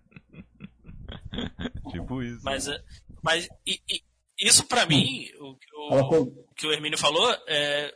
[1.91, 2.41] Tipo isso.
[2.43, 2.81] Mas, é-
[3.21, 4.01] mas e- e
[4.39, 7.93] isso pra mim, o que o, foi- o que o Hermínio falou, é,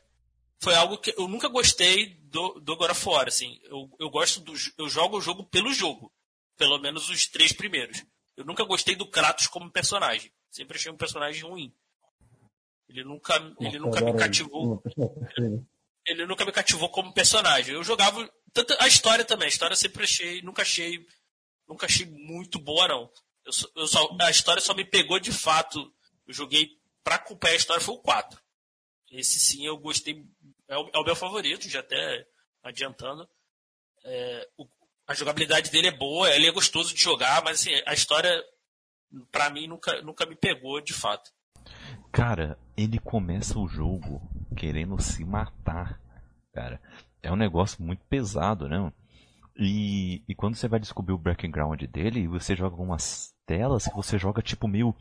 [0.62, 3.28] foi algo que eu nunca gostei do, do God of War.
[3.28, 3.60] Assim.
[3.66, 4.54] Eu, eu gosto do.
[4.78, 6.12] Eu jogo o jogo pelo jogo.
[6.58, 8.04] Pelo menos os três primeiros.
[8.40, 10.32] Eu nunca gostei do Kratos como personagem.
[10.50, 11.74] Sempre achei um personagem ruim.
[12.88, 14.18] Ele nunca, ele Nossa, nunca me ele.
[14.20, 15.68] cativou preferida.
[16.08, 17.76] ele nunca me cativou como personagem.
[17.76, 19.46] Eu jogava tanto a história também.
[19.46, 21.06] A história eu sempre achei, nunca achei,
[21.68, 23.12] nunca achei muito boa não.
[23.46, 25.94] Eu eu só- a história só me pegou de fato.
[26.26, 26.70] Eu joguei
[27.04, 28.42] pra acompanhar a história foi o 4.
[29.12, 30.24] Esse sim eu gostei,
[30.68, 32.26] é o, é o meu favorito, já até
[32.64, 33.28] adiantando.
[34.04, 34.68] É, o-
[35.10, 38.32] a jogabilidade dele é boa, ele é gostoso de jogar, mas assim, a história
[39.32, 41.32] pra mim nunca, nunca me pegou de fato.
[42.12, 44.22] Cara, ele começa o jogo
[44.56, 46.00] querendo se matar,
[46.54, 46.80] cara.
[47.24, 48.94] É um negócio muito pesado, né?
[49.58, 54.20] E, e quando você vai descobrir o background dele, você joga algumas telas que você
[54.20, 54.96] joga tipo meio.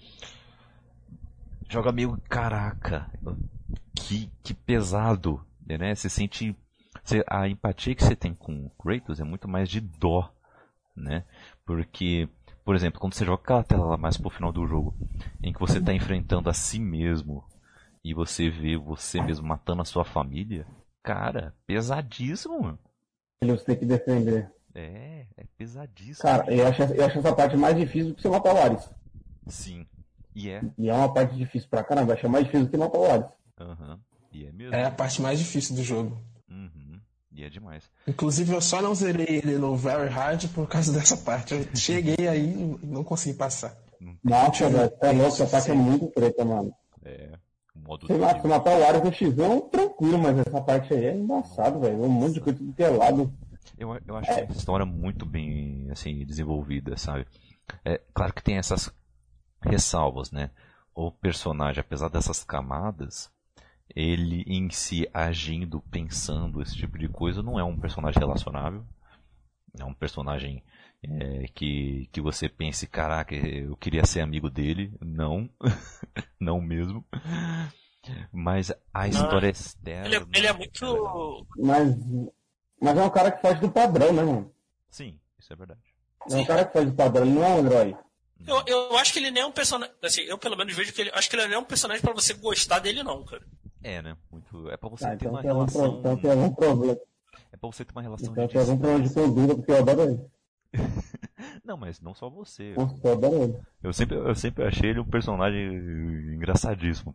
[1.68, 2.18] Joga meio.
[2.30, 3.10] Caraca,
[3.94, 5.94] que, que pesado, né?
[5.94, 6.56] Você sente.
[7.08, 10.30] Você- a empatia que você tem com o Kratos é muito mais de dó,
[10.96, 11.24] né?
[11.64, 12.28] Porque,
[12.64, 14.94] por exemplo, quando você joga aquela tela lá mais pro final do jogo,
[15.42, 17.44] em que você está enfrentando a si mesmo
[18.04, 20.66] e você vê você mesmo matando a sua família,
[21.02, 22.60] cara, pesadíssimo.
[22.62, 22.78] mano.
[23.40, 24.50] Ele você tem que defender.
[24.74, 26.22] É, é pesadíssimo.
[26.28, 28.90] Cara, eu acho, eu acho essa parte mais difícil do que você matar o Ares.
[29.46, 29.86] Sim.
[30.34, 30.62] E é.
[30.76, 32.14] E é uma parte difícil pra caramba.
[32.14, 33.32] Acho mais difícil do que matar o Ares.
[33.60, 33.98] Aham.
[34.32, 34.74] E é mesmo.
[34.74, 36.20] É a parte mais difícil do jogo.
[37.38, 37.84] E é demais.
[38.04, 41.54] Inclusive eu só não zerei ele no Very Hard por causa dessa parte.
[41.54, 43.76] Eu cheguei aí e não consegui passar.
[44.24, 46.72] Nossa, velho, tá louco, essa parte é muito preta, mano.
[47.04, 47.38] É.
[47.76, 51.04] O modo Sei lá, se matar o Ares no X1, tranquilo, mas essa parte aí
[51.04, 52.02] é embaçado, velho.
[52.02, 53.32] Um monte de coisa tudo que é lado.
[53.78, 57.24] Eu, eu acho uma história muito bem assim desenvolvida, sabe?
[57.84, 58.90] É claro que tem essas
[59.60, 60.50] ressalvas, né?
[60.92, 63.30] O personagem, apesar dessas camadas,
[63.94, 68.84] ele em si agindo, pensando esse tipo de coisa, não é um personagem relacionável.
[69.78, 70.62] É um personagem
[71.02, 74.92] é, que, que você pense, caraca, eu queria ser amigo dele.
[75.00, 75.48] Não,
[76.40, 77.04] não mesmo.
[78.32, 80.06] Mas a história externa.
[80.06, 81.46] Ele, é- ele é muito.
[81.58, 81.96] Mas,
[82.80, 84.52] mas é um cara que foge do padrão, né, mano?
[84.90, 85.80] Sim, isso é verdade.
[86.30, 87.96] É um cara que foge do padrão, ele não é um herói.
[88.46, 89.94] Eu, eu acho que ele nem é um personagem.
[90.02, 91.10] Assim, eu pelo menos vejo que ele.
[91.12, 93.44] Acho que ele nem é um personagem pra você gostar dele, não, cara.
[93.82, 94.16] É, né?
[94.30, 95.90] Muito, é pra você Ah, ter então uma relação.
[95.90, 96.98] pro- então tem algum problema.
[97.52, 99.76] É pra você ter uma relação Então de tem algum problema de conduta, porque eu
[99.78, 100.20] adoro ele.
[101.64, 102.74] Não, mas não só você.
[102.76, 103.58] Eu adoro ele.
[103.82, 105.74] Eu sempre, eu sempre achei ele um personagem
[106.34, 107.14] engraçadíssimo.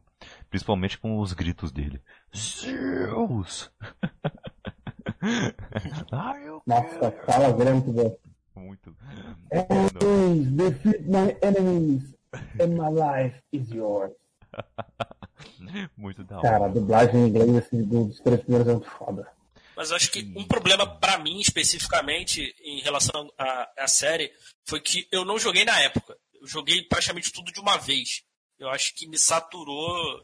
[0.49, 2.01] Principalmente com os gritos dele.
[2.35, 3.71] Zeus!
[6.65, 8.17] Nossa, fala muito boa.
[8.55, 8.95] Muito.
[9.51, 12.15] Enemies, defeat my enemies,
[12.59, 14.11] and my life is yours.
[15.97, 16.49] Muito da hora.
[16.49, 19.27] Cara, a dublagem em inglês desse- dos três primeiros é muito foda.
[19.75, 24.31] Mas eu acho que um problema pra mim, especificamente, em relação à, à série,
[24.65, 26.15] foi que eu não joguei na época.
[26.39, 28.21] Eu joguei praticamente tudo de uma vez.
[28.59, 30.23] Eu acho que me saturou.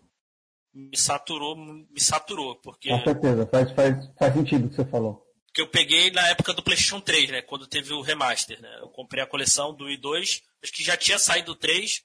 [0.72, 2.56] Me saturou, me saturou.
[2.58, 5.26] Porque, Com certeza, faz, faz, faz sentido o que você falou.
[5.48, 7.42] porque eu peguei na época do PlayStation 3, né?
[7.42, 8.78] Quando teve o remaster, né?
[8.82, 12.04] Eu comprei a coleção do i 2, acho que já tinha saído o 3.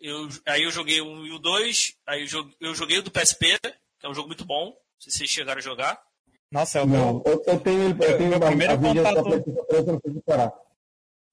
[0.00, 3.02] Eu, aí eu joguei o 1 e o 2, aí eu joguei, eu joguei o
[3.02, 3.58] do PSP,
[3.98, 4.66] que é um jogo muito bom.
[4.66, 6.00] Não sei se vocês chegaram a jogar.
[6.50, 9.22] Nossa, é o Não, meu, eu, eu tenho, eu Meu- tenho meu uma- primeiro contato-
[9.22, 10.52] PlayStation 3, eu não sei separar.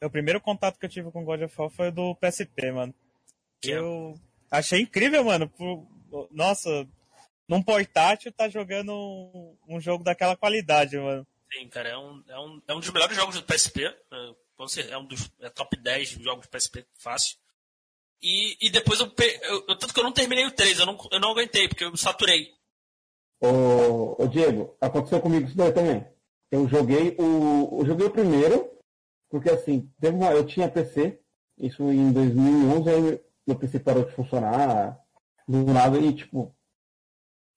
[0.03, 2.93] o primeiro contato que eu tive com God of War foi o do PSP, mano.
[3.61, 4.13] Que é- Eu
[4.51, 5.49] achei incrível, mano.
[5.49, 5.87] por-
[6.31, 6.87] Nossa,
[7.49, 11.25] num portátil tá jogando um, um jogo daquela qualidade, mano.
[11.51, 13.85] Sim, cara, é um, é um, é um dos melhores jogos do PSP.
[13.85, 13.95] É,
[14.67, 17.37] certeza, é um dos é top 10 jogos do PSP fácil.
[18.21, 19.11] E, e depois eu,
[19.43, 21.95] eu, Tanto que eu não terminei o 3, eu não, eu não aguentei, porque eu
[21.95, 22.51] saturei.
[23.39, 26.05] Ô, ô Diego, aconteceu comigo isso daí também.
[26.51, 27.79] Eu joguei o.
[27.81, 28.69] Eu joguei o primeiro,
[29.29, 31.19] Porque assim, uma, eu tinha PC,
[31.57, 34.99] isso em 2011, aí meu PC parou de funcionar
[35.47, 36.53] do nada e tipo,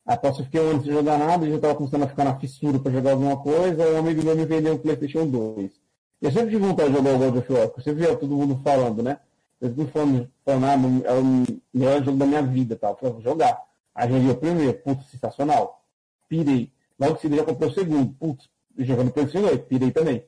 [0.04, 2.38] após eu fiquei um ano sem jogar nada e já tava começando a ficar na
[2.38, 5.80] fissura pra jogar alguma coisa, um amigo meu me vendeu um Playstation 2.
[6.20, 8.60] Eu sempre tive vontade de jogar o God of War, porque sempre via todo mundo
[8.62, 9.20] falando, né?
[9.60, 12.92] Eu falando, falando ah, é o melhor jogo da minha vida tal.
[12.92, 13.62] Eu falei, vou jogar.
[13.94, 15.84] Aí joguei o primeiro, putz, sensacional.
[16.28, 16.72] Pirei.
[16.98, 18.48] Logo que já comprei o segundo, putz,
[18.78, 20.24] jogando Playstation 2, pirei também.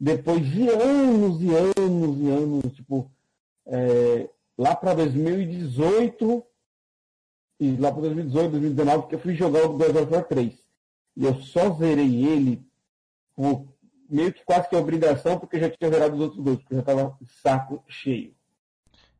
[0.00, 3.10] Depois de anos e anos e anos, tipo,
[3.66, 6.44] é, lá para 2018,
[7.60, 10.54] e lá para 2018, 2019, que eu fui jogar o God of War 3.
[11.16, 12.64] E eu só zerei ele
[13.34, 13.66] por
[14.08, 16.78] meio que quase que obrigação, porque eu já tinha zerado os outros dois, porque eu
[16.78, 18.37] já tava saco cheio.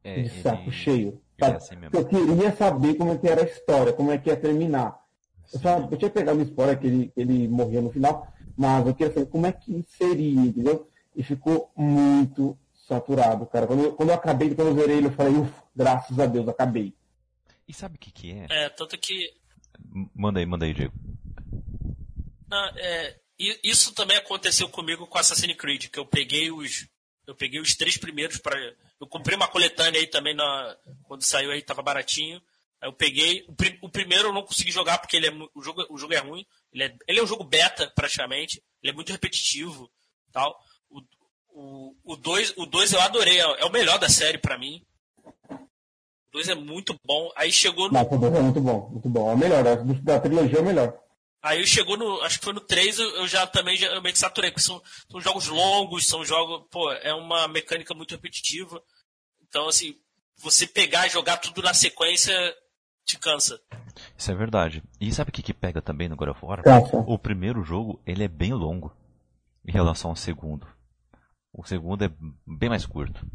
[0.09, 1.09] É, de saco ele- cheio.
[1.09, 1.57] ele é sabe?
[1.57, 1.97] assim mesmo.
[1.97, 4.99] eu queria saber como é que era a história, como é que ia terminar.
[5.53, 8.95] Eu, só, eu tinha pegado uma spoiler que ele, ele morria no final, mas eu
[8.95, 10.91] queria saber como é que seria, entendeu?
[11.17, 13.67] E ficou muito saturado, cara.
[13.67, 16.49] Quando eu, quando eu acabei, quando eu zerei ele, eu falei, ufa, graças a Deus,
[16.49, 16.95] acabei.
[17.67, 18.47] E sabe o que que é?
[18.51, 19.33] É, tanto que
[20.15, 20.93] Manda aí, manda aí, Diego.
[22.49, 23.17] Não, é,
[23.63, 26.89] isso também aconteceu comigo com Assassin's Creed, que eu peguei os
[27.29, 28.59] eu peguei os três primeiros para
[28.99, 32.43] eu comprei uma coletânea aí também na, quando saiu aí tava baratinho.
[32.81, 35.85] Aí eu peguei o, o primeiro eu não consegui jogar porque ele é o jogo
[35.91, 36.47] o jogo é ruim.
[36.73, 38.63] Ele é, ele é um jogo beta praticamente.
[38.83, 39.91] Ele é muito repetitivo,
[40.33, 40.59] tal.
[40.91, 41.03] O
[41.53, 44.83] o, o dois o dois eu adorei, é, é o melhor da série pra mim.
[45.51, 47.31] O dois é muito bom.
[47.37, 49.31] Aí chegou no, Mas o dois é muito bom, muito bom.
[49.31, 50.99] É o melhor, da, da trilogia é o melhor.
[51.43, 52.21] Aí chegou no.
[52.23, 54.83] Acho que foi no 3, eu, já também já, eu meio que saturei, porque são,
[55.11, 56.67] são jogos longos, são jogos.
[56.71, 58.83] Pô, é uma mecânica muito repetitiva.
[59.49, 59.95] Então, assim,
[60.39, 62.35] você pegar e jogar tudo na sequência
[63.05, 63.59] te cansa.
[64.17, 64.83] Isso é verdade.
[65.01, 66.63] E sabe o que que pega também no God of War?
[67.07, 68.95] O primeiro jogo, ele é bem longo
[69.67, 70.67] em relação ao segundo.
[71.53, 72.11] O segundo é
[72.47, 73.27] bem mais curto.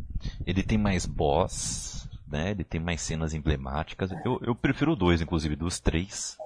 [0.45, 2.51] Ele tem mais boss, né?
[2.51, 4.11] Ele tem mais cenas emblemáticas.
[4.23, 6.37] Eu, eu prefiro o dois, inclusive, dos três.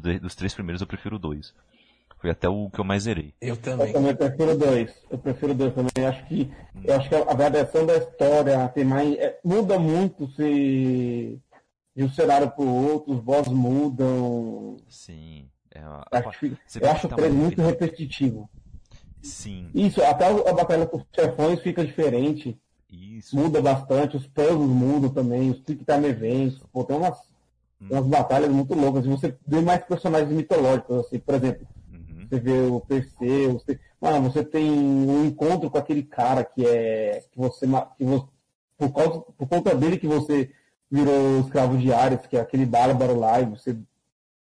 [0.00, 1.54] Dos, três primeiros eu prefiro o dois.
[2.18, 3.34] Foi até o que eu mais zerei.
[3.40, 3.92] Eu Eu também.
[3.92, 4.94] também prefiro dois.
[5.10, 5.90] Eu prefiro dois também.
[5.96, 6.50] Eu acho que,
[6.84, 9.14] eu acho que a variação da história tem mais.
[9.18, 11.38] é, muda muito se
[11.96, 14.76] de um cenário para o outro, os boss mudam.
[14.88, 15.48] Sim.
[15.70, 18.48] É, a- Eu acho, eu acho que o tá 3 mais muito repetitivo.
[19.22, 22.58] Sim, Isso, até a batalha com os chefões fica diferente.
[22.90, 23.34] isso.
[23.36, 26.58] Muda bastante, os puzzles mudam também, os quick time events.
[26.72, 27.33] Pô, tem umas, Hum.
[27.90, 29.04] Umas batalhas muito loucas.
[29.04, 31.66] E você vê mais personagens mitológicos, assim, por exemplo.
[31.92, 32.26] Uhum.
[32.28, 37.24] Você vê o PC, você, mano, você tem um encontro com aquele cara que é.
[37.30, 37.66] que você.
[37.96, 38.26] Que você
[38.76, 40.50] por, causa, por conta dele que você
[40.90, 43.76] virou escravo de Ares, que é aquele bárbaro lá, e você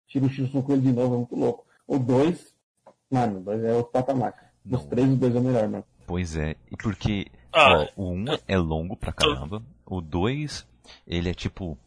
[0.07, 1.65] tira o X com ele de novo, é muito louco.
[1.87, 2.53] O 2,
[3.09, 4.33] mano, o 2 é outro patamar.
[4.63, 4.89] Dos Não.
[4.89, 5.83] três, o 2 é o melhor, mano.
[6.07, 10.67] Pois é, e porque Ah, ó, o 1 é longo pra caramba, o 2
[11.07, 11.77] ele é tipo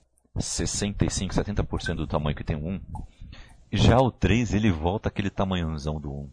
[0.40, 2.80] 65, 70% do tamanho que tem o 1.
[3.72, 6.30] Já o 3 ele volta aquele tamanhozão do 1,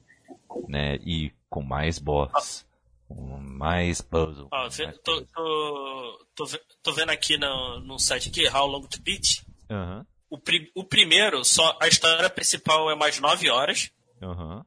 [0.68, 0.96] né?
[1.06, 2.66] E com mais boss,
[3.08, 4.48] com mais puzzle.
[4.52, 6.46] ó, mais tô, tô, tô,
[6.84, 9.44] tô vendo aqui no, no site aqui, How Long to Beat.
[9.70, 13.92] Aham, O, pri- o primeiro, só a história principal é mais 9 horas.
[14.22, 14.66] aham.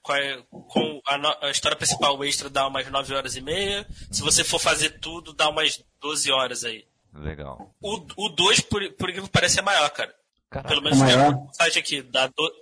[0.00, 3.86] Com, a, com a no- a história principal, extra dá umas 9 horas e meia.
[4.10, 6.84] Se você for fazer tudo, dá umas 12 horas aí.
[7.14, 7.74] Legal.
[7.80, 10.14] O 2, por, por que pareça, é maior, cara.
[10.50, 11.32] Caraca, Pelo menos É maior?
[11.32, 12.02] no site aqui.
[12.02, 12.52] Dá do-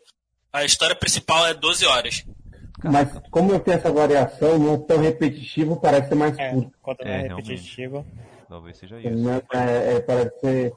[0.52, 2.24] A história principal é 12 horas.
[2.82, 6.72] Mas como eu tenho essa variação, não tão repetitivo, parece ser mais É, curto.
[6.82, 7.48] quanto É, mais realmente.
[7.50, 8.06] repetitivo.
[8.48, 9.10] talvez seja isso.
[9.10, 10.72] Não é- é- é, parece ser,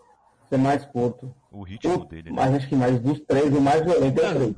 [0.50, 1.34] ser mais curto.
[1.52, 2.36] O ritmo O- dele, né?
[2.36, 4.56] mas acho que mais dos três, o mais violento é o três.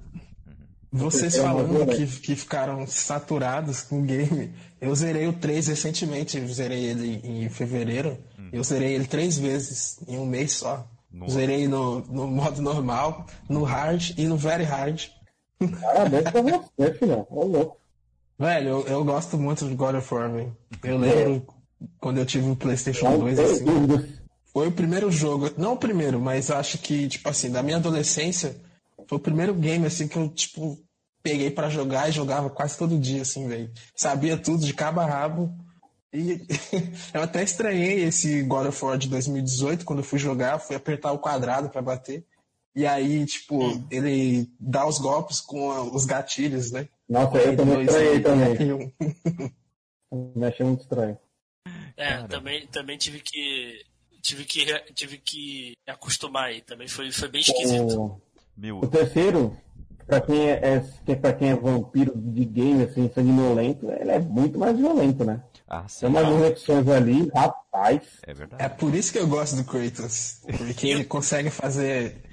[0.91, 6.37] Vocês Eu falando que, que ficaram saturados com o game, eu zerei o 3 recentemente,
[6.37, 8.17] eu zerei ele em fevereiro,
[8.51, 10.85] eu zerei ele três vezes em um mês só.
[11.09, 11.33] Nossa.
[11.33, 15.07] Zerei no, no modo normal, no hard e no very hard.
[15.81, 17.27] Parabéns pra você, filhão.
[17.29, 17.77] Ô louco.
[18.37, 20.57] Velho, eu, eu gosto muito de God of War, velho.
[20.83, 21.45] Eu lembro
[21.99, 23.65] quando eu tive o PlayStation Não 2, tem assim.
[24.51, 28.55] Foi o primeiro jogo, não o primeiro, mas acho que, tipo assim, da minha adolescência,
[29.11, 30.81] foi o primeiro game, assim, que eu, tipo,
[31.21, 33.69] peguei pra jogar e jogava quase todo dia, assim, velho.
[33.93, 35.53] Sabia tudo de cabo a rabo.
[36.13, 36.39] E
[37.13, 41.11] eu até estranhei esse God of War de 2018, quando eu fui jogar, fui apertar
[41.11, 42.25] o quadrado pra bater.
[42.73, 43.59] E aí, tipo,
[43.91, 46.87] ele dá os golpes com a- os gatilhos, né?
[47.09, 48.93] Nossa, eu também estranhei também.
[50.09, 51.17] Me achei muito estranho.
[51.97, 52.27] É, Cara.
[52.29, 53.83] também, também tive que.
[54.21, 56.61] Tive que, tive que acostumar aí.
[56.61, 57.99] Também foi, foi bem esquisito.
[57.99, 58.21] O,
[58.57, 59.55] Meu, o terceiro,
[60.05, 64.11] pra quem é, é, que é pra quem é vampiro de game, assim, sanguinolento, ele
[64.11, 65.41] é muito mais violento, né?
[65.67, 66.01] Ah, sim.
[66.01, 68.01] Tem umas opções ali, rapaz.
[68.27, 68.63] É verdade.
[68.63, 70.41] É por isso que eu gosto do Kratos.
[70.57, 72.23] Porque ele consegue fazer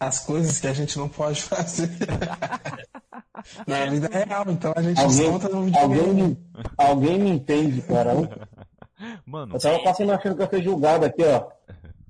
[0.00, 1.90] as coisas que a gente não pode fazer.
[3.66, 6.00] Na vida real, então a gente Alguém, solta no videogame.
[6.00, 6.38] alguém, me,
[6.76, 8.12] alguém me entende, cara.
[9.24, 11.46] Mano, Eu tava passando achando que eu ia ser julgado aqui, ó.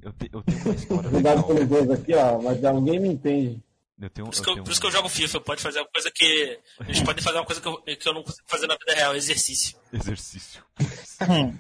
[0.03, 1.43] Eu, te- eu tenho uma história legal.
[1.67, 2.41] dois aqui, ó.
[2.41, 3.63] Mas alguém me entende.
[4.01, 5.41] Eu tenho, Por isso, eu que eu, tenho por isso que eu jogo FIFA.
[5.41, 6.61] Pode fazer uma coisa que.
[6.83, 9.17] Eles podem fazer uma coisa que eu, que eu não consigo fazer na vida real,
[9.17, 9.77] exercício.
[9.93, 10.63] exercício.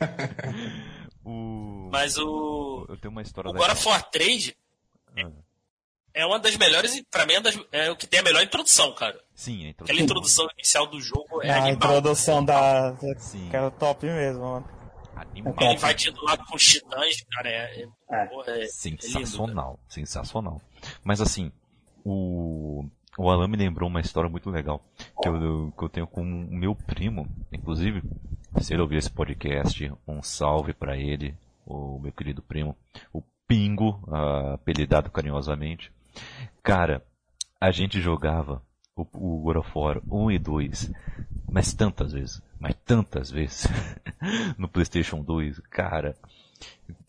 [1.24, 1.88] o...
[1.90, 2.86] Mas o.
[2.88, 3.68] Eu tenho uma história O legal.
[3.68, 4.54] God of War 3
[5.16, 5.30] Ah,
[6.14, 8.92] é uma das melhores, pra mim é, das- é o que tem a melhor introdução,
[8.94, 9.18] cara.
[9.34, 10.04] Sim, a Aquela introdução.
[10.04, 11.72] introdução inicial do jogo é A animal.
[11.74, 12.92] introdução da.
[12.92, 13.48] da Sim.
[13.50, 14.68] que era top mesmo, mano.
[15.20, 15.54] Animal.
[15.60, 18.26] Ele invadindo lá com os titãs, cara, é, é, É.
[18.26, 20.60] porra, é- é Sensacional, sensacional.
[21.04, 21.50] Mas assim,
[22.04, 22.84] o,
[23.18, 24.82] o Alan me lembrou uma história muito legal
[25.20, 28.02] que eu, que eu tenho com o meu primo, inclusive,
[28.60, 32.76] se ele ouvir esse podcast, um salve pra ele, o meu querido primo,
[33.12, 35.90] o Pingo, ah, apelidado carinhosamente.
[36.62, 37.02] Cara,
[37.60, 38.62] a gente jogava
[39.02, 40.92] o, o God of War 1 e 2,
[41.50, 43.66] mas tantas vezes, mas tantas vezes,
[44.58, 46.16] no PlayStation 2, cara,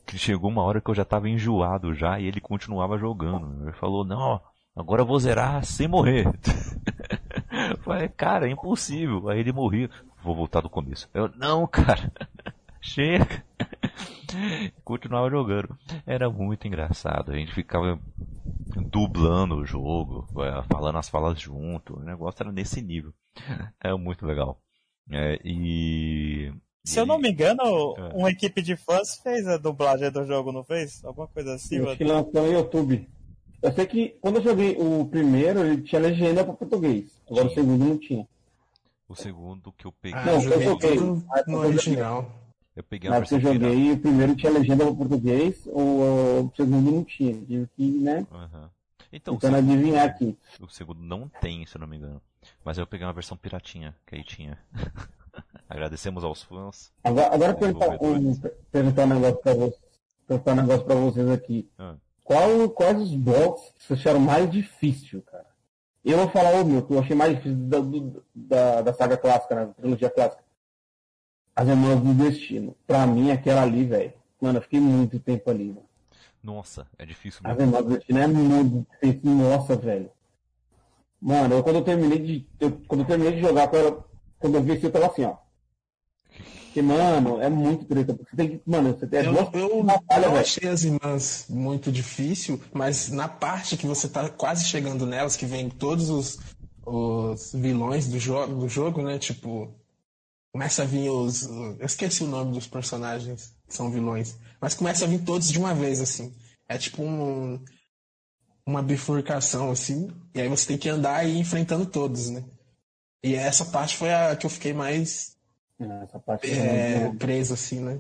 [0.06, 3.64] que chegou uma hora que eu já tava enjoado já e ele continuava jogando.
[3.64, 4.42] Ele falou, não,
[4.76, 6.26] agora eu vou zerar sem morrer.
[6.26, 9.30] Eu Falei, cara, é impossível.
[9.30, 9.90] Aí ele morria.
[10.24, 11.08] Vou voltar do começo.
[11.14, 12.12] Eu, não, cara,
[12.82, 13.44] chega.
[14.84, 15.78] Continuava jogando.
[16.06, 17.32] Era muito engraçado.
[17.32, 18.00] A gente ficava
[18.90, 21.98] dublando o jogo, eh, falando as falas junto.
[21.98, 23.14] O negócio era nesse nível.
[23.82, 24.60] É muito legal.
[25.12, 26.52] É, e.
[26.84, 27.62] Se eu não me engano,
[27.98, 28.14] É.
[28.16, 31.04] uma equipe de fãs fez a dublagem do jogo, não fez?
[31.04, 31.90] Alguma coisa assim, Eu mano.
[31.92, 33.10] acho que lançou no YouTube.
[33.62, 37.12] Eu sei que quando eu joguei o primeiro, ele tinha legenda pra português.
[37.30, 37.62] Agora o Tinha.
[37.64, 38.28] segundo não tinha.
[39.08, 40.18] O segundo que eu peguei.
[40.20, 40.96] Ah, Não, eu eu joguei
[41.48, 42.32] no original.
[42.76, 46.92] Eu peguei Na que eu joguei, o primeiro tinha legenda pra português, o, o segundo
[46.92, 47.34] não tinha.
[47.34, 48.26] Tive que, né?
[48.32, 48.70] Aham.
[49.12, 50.38] Então, o Tentando segundo, adivinhar aqui.
[50.62, 52.22] o segundo não tem, se eu não me engano.
[52.64, 54.58] Mas eu peguei uma versão piratinha, que aí tinha.
[55.68, 56.92] Agradecemos aos fãs.
[57.04, 58.36] Agora, agora perguntar, um,
[58.72, 59.82] perguntar um negócio pra vocês.
[60.28, 61.70] Perguntar um negócio pra vocês aqui.
[61.78, 61.96] Ah.
[62.24, 65.48] Qual, quais os blocos que vocês acharam mais difícil, cara?
[66.06, 69.18] Eu vou falar o meu, que eu achei mais difícil da, do- da, da saga
[69.18, 69.74] clássica, né?
[69.76, 70.44] Trilogia clássica.
[71.56, 72.76] As Irmãs do Destino.
[72.88, 74.14] Pra mim, aquela ali, velho.
[74.42, 75.84] Mano, eu fiquei muito tempo ali, mano.
[76.42, 77.70] Nossa, é difícil As mesmo.
[77.76, 79.32] Irmãs do Destino é muito difícil.
[79.36, 80.10] Nossa, velho.
[81.22, 82.48] Mano, eu, quando eu terminei de.
[82.60, 84.06] eu- quando eu terminei de jogar com ela,
[84.40, 85.36] quando eu vi isso, eu tava assim, ó.
[86.66, 88.14] Porque, mano, é muito treta.
[88.14, 88.62] Você tem que.
[88.66, 93.28] Mano, você tem Eu, duas eu batalhas, não achei as irmãs muito difícil, mas na
[93.28, 96.40] parte que você tá quase chegando nelas, que vem todos os,
[96.86, 99.18] os vilões do, jo do jogo, né?
[99.18, 99.74] Tipo,
[100.52, 101.44] começa a vir os.
[101.44, 105.60] Eu esqueci o nome dos personagens que são vilões, mas começa a vir todos de
[105.60, 106.34] uma vez, assim.
[106.68, 107.64] É tipo um,
[108.66, 112.44] uma bifurcação, assim, e aí você tem que andar e ir enfrentando todos, né?
[113.24, 115.36] E essa parte foi a que eu fiquei mais
[116.04, 118.00] Essa parte é, preso, assim, né?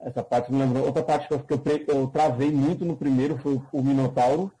[0.00, 0.84] Essa parte me lembrou.
[0.84, 4.52] Outra parte que eu, que eu, pre- eu travei muito no primeiro foi o Minotauro.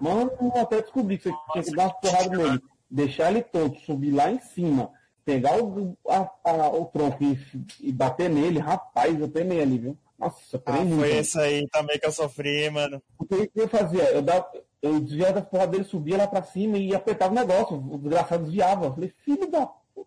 [0.00, 2.62] Mano, eu até descobri que você tinha que dar uma porrada nele.
[2.90, 4.90] Deixar ele tonto, subir lá em cima,
[5.28, 7.38] pegar o, a- a- o tronco e,
[7.80, 8.58] e bater nele.
[8.58, 9.98] Rapaz, eu penei ali, viu?
[10.18, 13.02] Nossa, eu Ah, foi esse aí também que eu sofri, mano.
[13.18, 14.04] O que eu fazia?
[14.10, 14.50] Eu, dava,
[14.80, 17.76] eu desviava da porra dele, subia lá pra cima e apertava o negócio.
[17.76, 18.86] O desgraçado desviava.
[18.86, 19.66] Eu falei, filho da.
[19.66, 20.06] p-".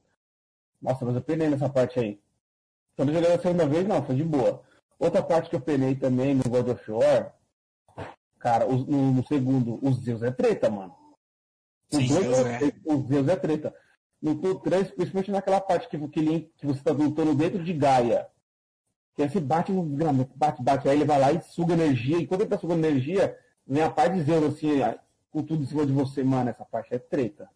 [0.82, 2.20] Nossa, mas eu penei nessa parte aí.
[2.96, 4.64] Quando eu joguei a segunda vez, não, foi de boa.
[4.98, 7.34] Outra parte que eu penei também no God of War,
[8.40, 10.96] cara, no, no segundo, os Zeus é treta, mano.
[11.94, 12.60] Os Sim, dois é.
[12.86, 13.74] Os Zeus é treta.
[14.22, 17.74] No Tour 3, principalmente naquela parte que, que, ele- que você tá lutando dentro de
[17.74, 18.28] Gaia.
[19.16, 22.18] Que aí você bate no desgramento, bate, bate, aí ele vai lá e suga energia,
[22.18, 23.36] e quando ele tá sugando energia,
[23.68, 24.98] vem a de Zeus assim, ah,
[25.32, 27.50] com tudo em cima de você, mano, essa parte é treta.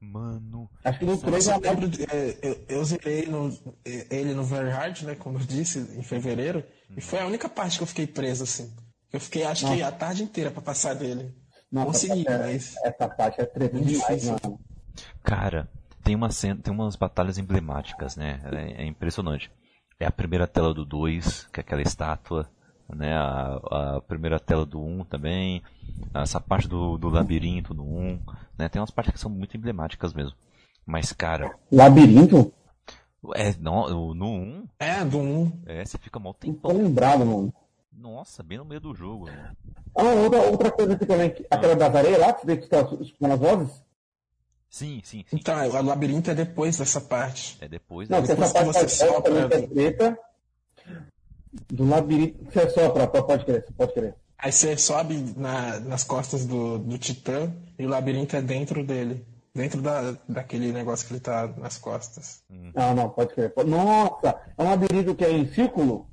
[0.00, 3.56] Mano, Acho que no Nossa, 3 eu, é lembro de- é, eu, eu zerei no-
[3.84, 5.14] é, ele no Very Hard, né?
[5.14, 6.64] Como eu disse, em fevereiro.
[6.96, 8.74] E foi a única parte que eu fiquei preso, assim.
[9.12, 9.86] Eu fiquei, acho que, Nossa.
[9.86, 11.32] a tarde inteira pra passar dele.
[11.70, 12.76] Nossa, Consegui, essa, mas.
[12.84, 14.58] essa parte é treta demais, mano.
[15.22, 15.68] Cara,
[16.02, 18.40] tem, uma cena, tem umas batalhas emblemáticas, né?
[18.52, 19.50] É, é impressionante.
[19.98, 22.48] É a primeira tela do 2, que é aquela estátua,
[22.92, 23.14] né?
[23.16, 25.62] A, a primeira tela do 1 um também.
[26.14, 27.86] Essa parte do, do labirinto do 1.
[27.86, 28.20] Um,
[28.58, 28.68] né?
[28.68, 30.36] Tem umas partes que são muito emblemáticas mesmo.
[30.84, 32.52] Mas, cara, Labirinto?
[33.36, 35.62] é, no, no 1, um, É, do 1.
[35.66, 37.54] é, você fica mal Não tô lembrado, mano.
[37.92, 39.26] Nossa, bem no meio do jogo.
[39.26, 39.52] Né?
[39.94, 42.64] Ah, outra, outra coisa aqui também, que- aquela das areias lá, que você tem que
[42.64, 43.82] estar escutando as vozes.
[44.72, 45.36] Sim, sim, sim.
[45.36, 47.58] Então, o labirinto é depois dessa parte.
[47.60, 50.18] É depois Não, dessa- que parte você da sopra- é preta
[51.70, 52.42] do labirinto.
[52.50, 54.14] Você sopra, pode crer, pode crer.
[54.38, 59.26] Aí você sobe na- nas costas do, do Titã e o labirinto é dentro dele.
[59.54, 62.42] Dentro da, daquele negócio que ele tá nas costas.
[62.48, 63.52] Não, não, pode crer.
[63.66, 66.08] Nossa, é um labirinto que é em círculo?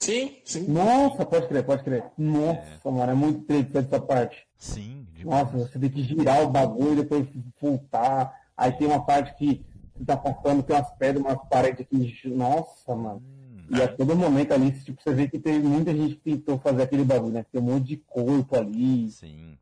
[0.00, 0.66] Sim, sim.
[0.66, 2.04] Nossa, pode crer, pode crer.
[2.18, 4.47] Nossa, mano, é muito interessante essa parte.
[4.58, 5.52] Sim, demais.
[5.52, 7.26] Nossa, você tem que girar o bagulho, depois
[7.60, 8.34] voltar.
[8.56, 12.28] Aí tem uma parte que você tá passando, tem umas pedras, umas paredes aqui.
[12.28, 13.22] Nossa, mano.
[13.70, 16.82] E a todo momento ali, tipo, você vê que tem muita gente que tentou fazer
[16.82, 17.44] aquele bagulho, né?
[17.52, 19.10] Tem um monte de corpo ali.
[19.10, 19.58] Sim.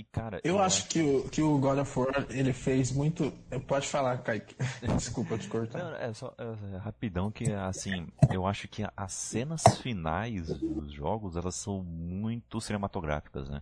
[0.00, 3.30] E cara, Eu acho que o, que o God of War ele fez muito.
[3.68, 4.56] Pode falar, Kaique.
[4.96, 5.78] Desculpa te cortar.
[5.78, 10.90] Não, é só é, é, rapidão que assim, eu acho que as cenas finais dos
[10.90, 13.60] jogos, elas são muito cinematográficas, né?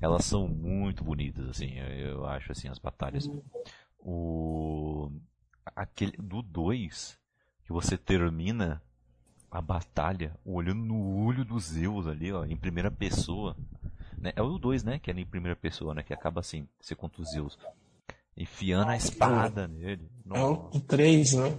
[0.00, 3.28] Elas são muito bonitas assim, eu, eu acho assim as batalhas.
[3.98, 5.10] O
[5.74, 7.18] aquele do 2
[7.64, 8.80] que você termina
[9.50, 13.56] a batalha olhando no olho dos Zeus ali, ó, em primeira pessoa.
[14.18, 14.32] Né?
[14.34, 14.98] É o 2, né?
[14.98, 16.02] Que é em primeira pessoa, né?
[16.02, 17.58] Que acaba assim, você contra os Zeus.
[18.36, 20.08] Enfiando a espada nele.
[20.32, 20.80] É o Nossa.
[20.80, 21.58] 3, né?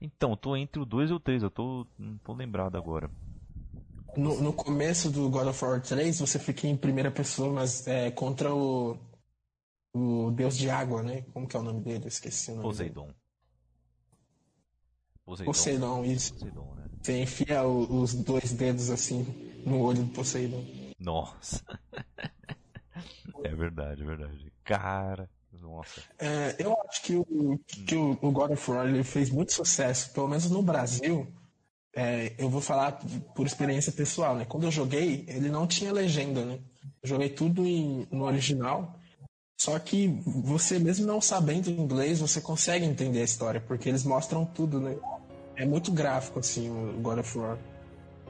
[0.00, 1.86] Então, eu tô entre o 2 e o 3, eu tô.
[1.98, 3.10] não tô lembrado agora.
[4.16, 8.10] No, no começo do God of War 3, você fica em primeira pessoa, mas é
[8.10, 8.96] contra o.
[9.94, 11.22] O deus de água, né?
[11.32, 12.04] Como que é o nome dele?
[12.04, 12.74] Eu esqueci o nome.
[12.76, 12.90] dele.
[12.92, 13.14] Poseidon.
[15.24, 15.52] Poseidon.
[15.52, 16.34] Poseidon, isso.
[16.34, 16.84] Poseidon, né?
[17.02, 19.22] Você enfia o- os dois dedos assim
[19.64, 20.64] no olho do Poseidon.
[21.06, 21.62] Nossa.
[23.44, 24.52] é verdade, é verdade.
[24.64, 26.02] Cara, nossa.
[26.18, 30.26] É, eu acho que, o, que o, God of War ele fez muito sucesso, pelo
[30.26, 31.28] menos no Brasil.
[31.94, 32.98] É, eu vou falar
[33.36, 34.44] por experiência pessoal, né?
[34.44, 36.58] Quando eu joguei, ele não tinha legenda, né?
[37.00, 38.98] Eu joguei tudo em- no original.
[39.58, 44.44] Só que você, mesmo não sabendo inglês, você consegue entender a história, porque eles mostram
[44.44, 44.96] tudo, né?
[45.54, 47.58] É muito gráfico, assim, o God of War.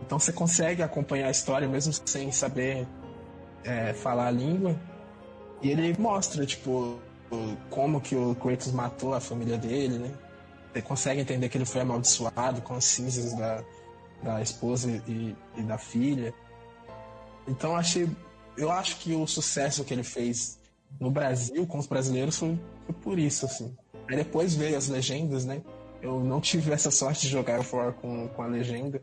[0.04, 2.86] Então você consegue acompanhar a história mesmo sem saber
[3.64, 4.76] é, falar a língua.
[5.62, 6.98] E ele mostra, tipo,
[7.30, 10.14] o- como que o Kratos matou a família dele, né?
[10.72, 13.64] Você consegue entender que ele foi amaldiçoado com as cinzas da,
[14.22, 16.34] da esposa e, e da filha.
[17.48, 18.08] Então achei,
[18.56, 20.58] eu acho que o sucesso que ele fez
[21.00, 23.74] no Brasil com os brasileiros foi, foi por isso, assim.
[24.08, 25.62] Aí depois veio as legendas, né?
[26.02, 29.00] Eu não tive essa sorte de jogar fora com, com a legenda,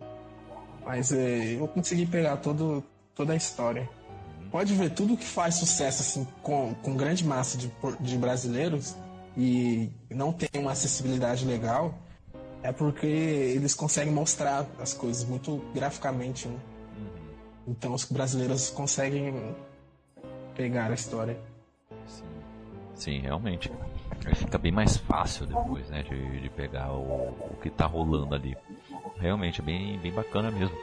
[0.85, 2.83] mas é, eu consegui pegar todo,
[3.15, 3.89] toda a história.
[4.51, 8.95] Pode ver, tudo que faz sucesso assim, com, com grande massa de, de brasileiros
[9.35, 11.97] e não tem uma acessibilidade legal,
[12.61, 16.47] é porque eles conseguem mostrar as coisas muito graficamente.
[16.47, 16.59] Né?
[17.67, 19.55] Então os brasileiros conseguem
[20.55, 21.37] pegar a história.
[22.95, 23.71] Sim, realmente.
[24.25, 26.03] Aí Fica bem mais fácil depois, né?
[26.03, 28.55] De, de pegar o, o que tá rolando ali.
[29.23, 30.75] Realmente, é bem, bem bacana mesmo.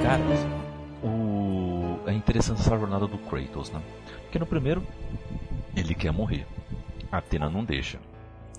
[0.00, 0.22] Cara,
[1.02, 1.98] o...
[2.06, 3.82] é interessante essa jornada do Kratos, né?
[4.22, 4.80] Porque no primeiro,
[5.74, 6.46] ele quer morrer.
[7.10, 7.98] Atena não deixa.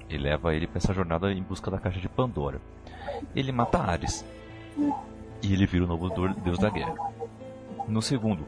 [0.10, 2.60] E leva ele pra essa jornada em busca da caixa de Pandora.
[3.34, 4.26] Ele mata Ares.
[5.41, 6.10] E ele vira o novo
[6.43, 6.93] deus da guerra.
[7.88, 8.45] No segundo,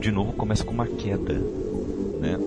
[0.00, 2.38] de novo começa com uma queda, né?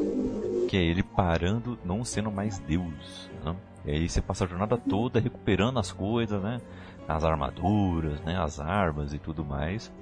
[0.74, 3.30] Que é ele parando, não sendo mais deus.
[3.46, 3.56] Né?
[3.86, 6.60] E aí você passa a jornada toda recuperando as coisas, né?
[7.08, 8.36] As armaduras, né?
[8.42, 9.94] As armas e tudo mais.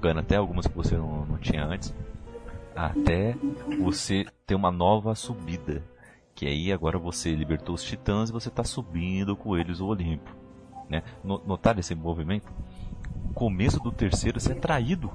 [0.00, 1.94] Ganhando até algumas que você não, não tinha antes.
[2.74, 3.36] Até
[3.78, 5.82] você ter uma nova subida.
[6.34, 10.34] Que aí agora você libertou os titãs e você está subindo com eles o Olimpo.
[10.88, 11.02] Né?
[11.22, 12.50] No- Notaram esse movimento?
[13.34, 15.12] começo do terceiro você é traído.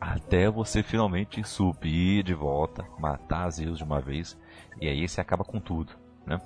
[0.00, 4.38] Até você finalmente subir de volta, matar Zeus de uma vez,
[4.80, 5.92] e aí você acaba com tudo,
[6.24, 6.40] né?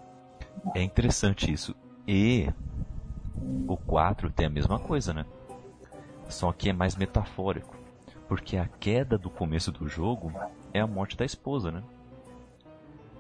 [0.75, 1.75] É interessante isso.
[2.07, 2.49] E
[3.69, 5.27] o 4 tem a mesma coisa, né?
[6.29, 7.77] Só que é mais metafórico.
[8.27, 10.33] Porque a queda do começo do jogo
[10.73, 11.83] é a morte da esposa, né?